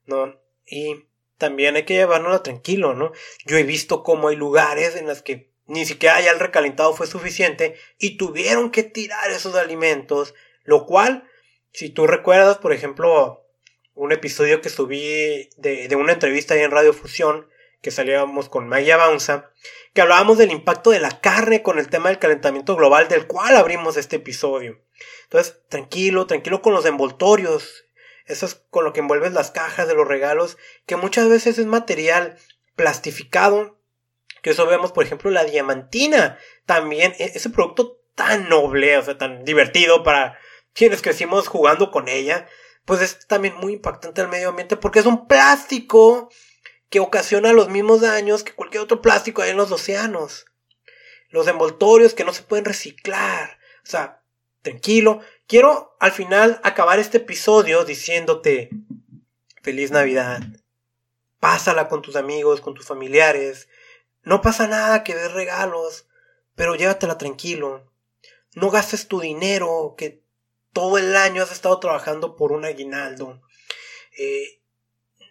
¿no? 0.07 0.41
Y 0.67 1.05
también 1.39 1.77
hay 1.77 1.85
que 1.85 1.95
llevárnoslo 1.95 2.43
tranquilo, 2.43 2.95
¿no? 2.95 3.13
Yo 3.45 3.57
he 3.57 3.63
visto 3.63 4.03
cómo 4.03 4.29
hay 4.29 4.37
lugares 4.37 4.97
en 4.97 5.07
los 5.07 5.23
que 5.23 5.53
ni 5.67 5.85
siquiera 5.85 6.21
ya 6.21 6.31
el 6.31 6.41
recalentado 6.41 6.95
fue 6.95 7.07
suficiente 7.07 7.77
y 7.99 8.17
tuvieron 8.17 8.71
que 8.71 8.83
tirar 8.83 9.31
esos 9.31 9.55
alimentos, 9.57 10.35
lo 10.65 10.87
cual, 10.87 11.29
si 11.73 11.91
tú 11.91 12.07
recuerdas, 12.07 12.59
por 12.59 12.73
ejemplo, 12.73 13.45
un 13.95 14.13
episodio 14.13 14.61
que 14.61 14.69
subí 14.69 15.51
de, 15.57 15.89
de 15.89 15.97
una 15.97 16.13
entrevista 16.13 16.55
ahí 16.55 16.61
en 16.61 16.71
Radio 16.71 16.93
Fusión, 16.93 17.49
que 17.87 17.93
salíamos 17.93 18.49
con 18.49 18.67
Maya 18.67 18.97
Bounza, 18.97 19.53
que 19.95 20.01
hablábamos 20.01 20.39
del 20.39 20.51
impacto 20.51 20.91
de 20.91 20.99
la 20.99 21.21
carne 21.21 21.63
con 21.63 21.79
el 21.79 21.87
tema 21.89 22.09
del 22.09 22.19
calentamiento 22.19 22.75
global, 22.75 23.07
del 23.07 23.29
cual 23.29 23.55
abrimos 23.55 23.97
este 23.97 24.17
episodio. 24.17 24.83
Entonces, 25.23 25.61
tranquilo, 25.69 26.27
tranquilo 26.27 26.63
con 26.63 26.73
los 26.73 26.85
envoltorios, 26.85 27.85
eso 28.25 28.45
es 28.45 28.57
con 28.71 28.83
lo 28.83 28.93
que 28.93 28.99
envuelves 28.99 29.35
las 29.35 29.53
cajas 29.53 29.87
de 29.87 29.95
los 29.95 30.09
regalos, 30.09 30.59
que 30.85 30.97
muchas 30.97 31.29
veces 31.29 31.59
es 31.59 31.67
material 31.67 32.37
plastificado, 32.75 33.79
que 34.43 34.51
eso 34.51 34.67
vemos, 34.67 34.91
por 34.91 35.05
ejemplo, 35.05 35.31
la 35.31 35.45
diamantina, 35.45 36.41
también, 36.65 37.15
e-, 37.21 37.31
ese 37.37 37.51
producto 37.51 38.01
tan 38.17 38.49
noble, 38.49 38.99
o 38.99 39.03
sea, 39.05 39.17
tan 39.17 39.45
divertido 39.45 40.03
para 40.03 40.41
quienes 40.73 41.03
crecimos 41.03 41.47
jugando 41.47 41.93
con 41.93 42.09
ella, 42.09 42.49
pues 42.85 43.01
es 43.01 43.29
también 43.29 43.55
muy 43.59 43.75
impactante 43.75 44.23
al 44.23 44.29
medio 44.29 44.49
ambiente 44.49 44.77
porque 44.77 44.99
es 44.99 45.07
un 45.07 45.29
plástico 45.29 46.31
que 46.89 47.01
ocasiona 47.01 47.53
los 47.53 47.69
mismos 47.69 48.01
daños 48.01 48.45
que 48.45 48.53
cualquier 48.53 48.83
otro 48.83 49.03
plástico 49.03 49.43
en 49.43 49.57
los 49.57 49.73
océanos. 49.73 50.47
Los 51.29 51.49
envoltorios 51.49 52.15
que 52.15 52.25
no 52.25 52.33
se 52.33 52.43
pueden 52.43 52.65
reciclar. 52.65 53.59
O 53.83 53.87
sea, 53.87 54.23
tranquilo. 54.63 55.21
Quiero 55.47 55.97
al 56.01 56.13
final 56.13 56.61
acabar 56.63 56.99
este 56.99 57.19
episodio 57.19 57.85
diciéndote 57.85 58.71
feliz 59.63 59.91
Navidad. 59.91 60.41
Pásala 61.41 61.89
con 61.89 62.03
tus 62.03 62.17
amigos, 62.17 62.61
con 62.61 62.75
tus 62.75 62.87
familiares. 62.87 63.69
No 64.23 64.41
pasa 64.41 64.67
nada 64.67 65.05
que 65.05 65.15
des 65.15 65.33
regalos, 65.33 66.07
pero 66.55 66.75
llévatela 66.75 67.19
tranquilo. 67.19 67.93
No 68.55 68.71
gastes 68.71 69.07
tu 69.07 69.21
dinero 69.21 69.95
que 69.99 70.23
todo 70.73 70.99
el 70.99 71.15
año 71.17 71.43
has 71.43 71.53
estado 71.53 71.79
trabajando 71.79 72.37
por 72.37 72.53
un 72.53 72.65
aguinaldo. 72.65 73.41
Eh, 74.19 74.61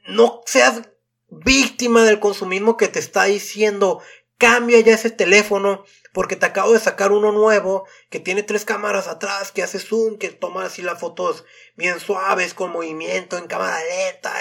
no 0.07 0.41
seas 0.45 0.89
víctima 1.29 2.03
del 2.03 2.19
consumismo 2.19 2.77
que 2.77 2.87
te 2.87 2.99
está 2.99 3.25
diciendo 3.25 4.01
cambia 4.37 4.79
ya 4.81 4.93
ese 4.93 5.11
teléfono 5.11 5.85
porque 6.13 6.35
te 6.35 6.45
acabo 6.45 6.73
de 6.73 6.79
sacar 6.79 7.11
uno 7.11 7.31
nuevo 7.31 7.87
que 8.09 8.19
tiene 8.19 8.43
tres 8.43 8.65
cámaras 8.65 9.07
atrás, 9.07 9.51
que 9.51 9.63
hace 9.63 9.79
zoom, 9.79 10.17
que 10.17 10.29
toma 10.29 10.65
así 10.65 10.81
las 10.81 10.99
fotos 10.99 11.45
bien 11.75 11.99
suaves 11.99 12.53
con 12.53 12.71
movimiento 12.71 13.37
en 13.37 13.47
cámara 13.47 13.79
lenta 13.83 14.33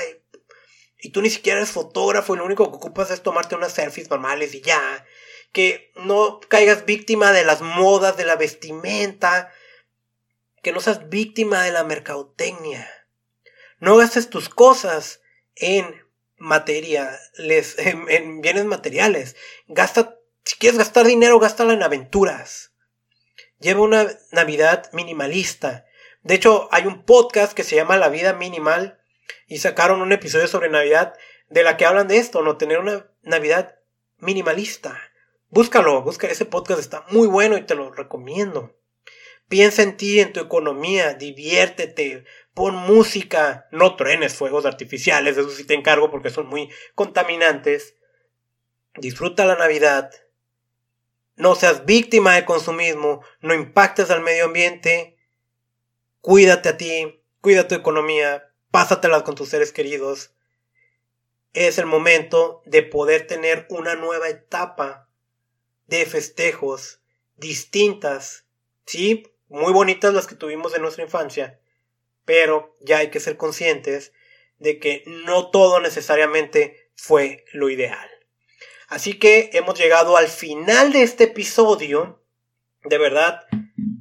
y 1.05 1.11
tú 1.11 1.21
ni 1.21 1.29
siquiera 1.29 1.59
eres 1.59 1.71
fotógrafo 1.71 2.35
y 2.35 2.39
lo 2.39 2.47
único 2.47 2.71
que 2.71 2.77
ocupas 2.77 3.11
es 3.11 3.23
tomarte 3.23 3.55
unas 3.55 3.75
selfies 3.75 4.09
normales 4.09 4.55
y 4.55 4.63
ya. 4.63 5.05
Que 5.53 5.93
no 5.97 6.41
caigas 6.49 6.87
víctima 6.87 7.31
de 7.31 7.45
las 7.45 7.61
modas, 7.61 8.17
de 8.17 8.25
la 8.25 8.37
vestimenta. 8.37 9.53
Que 10.63 10.73
no 10.73 10.81
seas 10.81 11.11
víctima 11.11 11.63
de 11.63 11.73
la 11.73 11.85
mercadotecnia. 11.85 12.91
No 13.81 13.99
gastes 13.99 14.31
tus 14.31 14.49
cosas 14.49 15.21
en 15.57 16.03
materiales, 16.37 17.79
en, 17.79 18.07
en 18.09 18.41
bienes 18.41 18.65
materiales. 18.65 19.37
Gasta, 19.67 20.19
si 20.45 20.57
quieres 20.57 20.79
gastar 20.79 21.07
dinero, 21.07 21.39
gástala 21.39 21.73
en 21.73 21.83
aventuras. 21.83 22.73
Lleva 23.59 23.83
una 23.83 24.09
Navidad 24.33 24.91
minimalista. 24.93 25.87
De 26.23 26.35
hecho, 26.35 26.69
hay 26.73 26.87
un 26.87 27.05
podcast 27.05 27.53
que 27.53 27.65
se 27.65 27.77
llama 27.77 27.97
La 27.97 28.09
vida 28.09 28.33
minimal 28.33 28.99
y 29.47 29.59
sacaron 29.59 30.01
un 30.01 30.13
episodio 30.13 30.49
sobre 30.49 30.71
Navidad 30.71 31.15
de 31.49 31.63
la 31.63 31.77
que 31.77 31.87
hablan 31.87 32.09
de 32.09 32.17
esto, 32.17 32.43
no 32.43 32.57
tener 32.57 32.79
una 32.79 33.07
Navidad 33.23 33.79
minimalista. 34.19 35.01
Búscalo, 35.49 36.03
busca 36.03 36.27
ese 36.27 36.47
podcast, 36.47 36.81
está 36.81 37.05
muy 37.11 37.29
bueno 37.29 37.57
y 37.57 37.63
te 37.63 37.75
lo 37.75 37.93
recomiendo. 37.93 38.75
Piensa 39.49 39.83
en 39.83 39.97
ti, 39.97 40.21
en 40.21 40.33
tu 40.33 40.41
economía, 40.41 41.15
diviértete, 41.15 42.25
pon 42.55 42.75
música, 42.75 43.69
no 43.73 43.97
trenes 43.97 44.35
fuegos 44.35 44.65
artificiales, 44.65 45.37
eso 45.37 45.51
sí 45.51 45.65
te 45.65 45.75
encargo 45.75 46.11
porque 46.11 46.31
son 46.31 46.47
muy 46.47 46.71
contaminantes. 46.95 47.97
Disfruta 48.97 49.45
la 49.45 49.57
Navidad. 49.57 50.11
No 51.37 51.57
seas 51.57 51.85
víctima 51.85 52.35
del 52.35 52.45
consumismo, 52.45 53.23
no 53.41 53.55
impactes 53.55 54.11
al 54.11 54.23
medio 54.23 54.47
ambiente. 54.47 55.19
Cuídate 56.21 56.69
a 56.71 56.77
ti, 56.77 57.23
cuida 57.41 57.69
tu 57.69 57.75
economía, 57.75 58.55
pásatelas 58.71 59.25
con 59.25 59.35
tus 59.35 59.49
seres 59.49 59.73
queridos. 59.73 60.33
Es 61.53 61.79
el 61.79 61.87
momento 61.87 62.63
de 62.65 62.83
poder 62.83 63.27
tener 63.27 63.67
una 63.69 63.95
nueva 63.97 64.29
etapa 64.29 65.09
de 65.87 66.07
festejos 66.07 67.01
distintas. 67.37 68.47
Sí, 68.87 69.25
muy 69.55 69.73
bonitas 69.73 70.13
las 70.13 70.27
que 70.27 70.35
tuvimos 70.35 70.75
en 70.75 70.83
nuestra 70.83 71.05
infancia, 71.05 71.61
pero 72.25 72.77
ya 72.81 72.99
hay 72.99 73.11
que 73.11 73.21
ser 73.21 73.37
conscientes 73.37 74.13
de 74.59 74.81
que 74.81 75.05
no 75.07 75.51
todo 75.51 75.79
necesariamente 75.81 76.91
fue 76.97 77.45
lo 77.53 77.71
ideal. 77.71 78.11
Así 78.89 79.19
que 79.19 79.51
hemos 79.53 79.79
llegado 79.79 80.17
al 80.17 80.27
final 80.27 80.93
de 80.93 81.03
este 81.03 81.25
episodio. 81.25 82.23
De 82.83 82.99
verdad, 82.99 83.47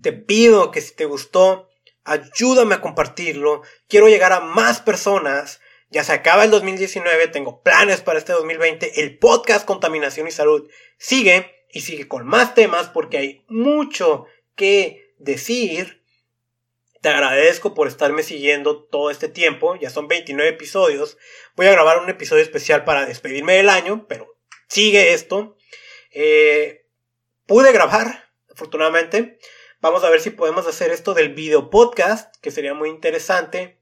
te 0.01 0.11
pido 0.11 0.71
que 0.71 0.81
si 0.81 0.95
te 0.95 1.05
gustó, 1.05 1.69
ayúdame 2.03 2.75
a 2.75 2.81
compartirlo. 2.81 3.61
Quiero 3.87 4.07
llegar 4.07 4.33
a 4.33 4.39
más 4.39 4.81
personas. 4.81 5.61
Ya 5.89 6.03
se 6.03 6.13
acaba 6.13 6.43
el 6.43 6.51
2019, 6.51 7.27
tengo 7.27 7.61
planes 7.61 8.01
para 8.01 8.17
este 8.17 8.33
2020. 8.33 9.01
El 9.01 9.19
podcast 9.19 9.65
Contaminación 9.65 10.27
y 10.27 10.31
Salud 10.31 10.67
sigue 10.97 11.67
y 11.71 11.81
sigue 11.81 12.07
con 12.07 12.25
más 12.25 12.55
temas 12.55 12.89
porque 12.89 13.17
hay 13.17 13.45
mucho 13.47 14.25
que 14.55 15.02
decir. 15.23 16.03
Te 17.01 17.09
agradezco 17.09 17.73
por 17.73 17.87
estarme 17.87 18.23
siguiendo 18.23 18.83
todo 18.83 19.11
este 19.11 19.27
tiempo. 19.27 19.75
Ya 19.75 19.89
son 19.89 20.07
29 20.07 20.49
episodios. 20.51 21.17
Voy 21.55 21.67
a 21.67 21.71
grabar 21.71 21.99
un 21.99 22.09
episodio 22.09 22.41
especial 22.43 22.85
para 22.85 23.05
despedirme 23.05 23.55
del 23.55 23.69
año, 23.69 24.05
pero 24.07 24.37
sigue 24.69 25.13
esto. 25.13 25.57
Eh, 26.11 26.85
pude 27.45 27.71
grabar, 27.73 28.31
afortunadamente. 28.49 29.37
Vamos 29.81 30.05
a 30.05 30.09
ver 30.09 30.21
si 30.21 30.29
podemos 30.29 30.65
hacer 30.65 30.91
esto 30.91 31.13
del 31.13 31.33
video 31.33 31.69
podcast, 31.69 32.33
que 32.37 32.51
sería 32.51 32.73
muy 32.73 32.89
interesante. 32.89 33.81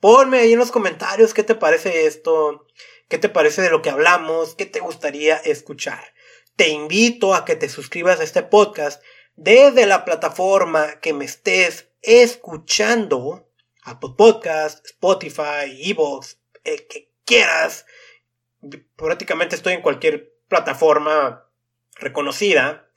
Ponme 0.00 0.38
ahí 0.38 0.54
en 0.54 0.58
los 0.58 0.70
comentarios 0.70 1.34
qué 1.34 1.42
te 1.42 1.54
parece 1.54 2.06
esto, 2.06 2.66
qué 3.08 3.18
te 3.18 3.28
parece 3.28 3.60
de 3.60 3.68
lo 3.68 3.82
que 3.82 3.90
hablamos, 3.90 4.54
qué 4.54 4.64
te 4.64 4.80
gustaría 4.80 5.36
escuchar. 5.36 6.14
Te 6.56 6.68
invito 6.68 7.34
a 7.34 7.44
que 7.44 7.56
te 7.56 7.68
suscribas 7.68 8.20
a 8.20 8.24
este 8.24 8.42
podcast 8.42 9.02
desde 9.38 9.86
la 9.86 10.04
plataforma 10.04 11.00
que 11.00 11.12
me 11.12 11.24
estés 11.24 11.88
escuchando, 12.02 13.48
Apple 13.84 14.14
Podcast, 14.16 14.84
Spotify, 14.84 15.80
Evox, 15.80 16.40
el 16.64 16.88
que 16.88 17.12
quieras. 17.24 17.86
Prácticamente 18.96 19.54
estoy 19.54 19.74
en 19.74 19.82
cualquier 19.82 20.34
plataforma 20.48 21.48
reconocida. 21.94 22.90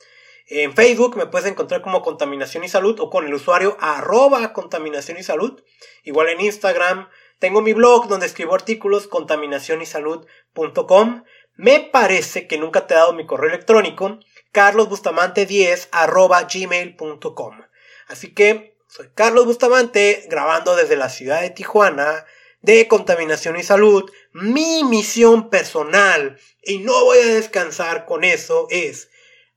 En 0.47 0.73
Facebook 0.73 1.15
me 1.15 1.27
puedes 1.27 1.47
encontrar 1.47 1.83
como 1.83 2.01
Contaminación 2.01 2.63
y 2.63 2.69
Salud 2.69 2.99
o 2.99 3.11
con 3.11 3.27
el 3.27 3.35
usuario 3.35 3.77
arroba 3.79 4.51
Contaminación 4.51 5.19
y 5.19 5.23
Salud. 5.23 5.61
Igual 6.03 6.29
en 6.29 6.41
Instagram 6.41 7.07
tengo 7.37 7.61
mi 7.61 7.73
blog 7.73 8.07
donde 8.07 8.25
escribo 8.25 8.55
artículos 8.55 9.07
contaminacionysalud.com. 9.07 11.23
Me 11.55 11.81
parece 11.81 12.47
que 12.47 12.57
nunca 12.57 12.87
te 12.87 12.95
he 12.95 12.97
dado 12.97 13.13
mi 13.13 13.27
correo 13.27 13.49
electrónico 13.49 14.17
carlosbustamante10 14.53 15.89
arroba 15.91 16.43
gmail.com. 16.43 17.61
Así 18.07 18.33
que 18.33 18.77
soy 18.87 19.09
Carlos 19.15 19.45
Bustamante 19.45 20.25
grabando 20.27 20.75
desde 20.75 20.97
la 20.97 21.07
ciudad 21.07 21.39
de 21.39 21.49
Tijuana 21.49 22.25
de 22.61 22.89
Contaminación 22.89 23.57
y 23.57 23.63
Salud. 23.63 24.11
Mi 24.33 24.83
misión 24.83 25.49
personal 25.49 26.37
y 26.61 26.79
no 26.79 27.05
voy 27.05 27.19
a 27.19 27.33
descansar 27.33 28.05
con 28.05 28.25
eso 28.25 28.67
es 28.69 29.09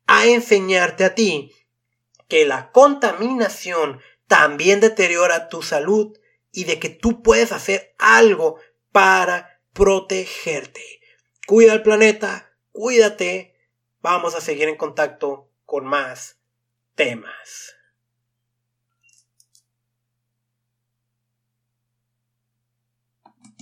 a 0.07 0.27
enseñarte 0.27 1.05
a 1.05 1.17
ti 1.17 1.53
que 2.29 2.45
la 2.45 2.71
contaminación 2.71 4.01
también 4.29 4.79
deteriora 4.79 5.49
tu 5.49 5.63
salud 5.63 6.17
y 6.53 6.63
de 6.65 6.79
que 6.79 6.89
tú 6.89 7.23
puedes 7.23 7.51
hacer 7.51 7.95
algo 7.99 8.61
para 8.93 9.61
protegerte. 9.73 11.01
Cuida 11.47 11.73
el 11.73 11.83
planeta, 11.83 12.53
cuídate. 12.71 13.54
Vamos 14.05 14.35
a 14.35 14.43
seguir 14.43 14.69
en 14.69 14.77
contacto 14.77 15.49
con 15.65 15.87
más 15.87 16.39
temas. 16.95 17.75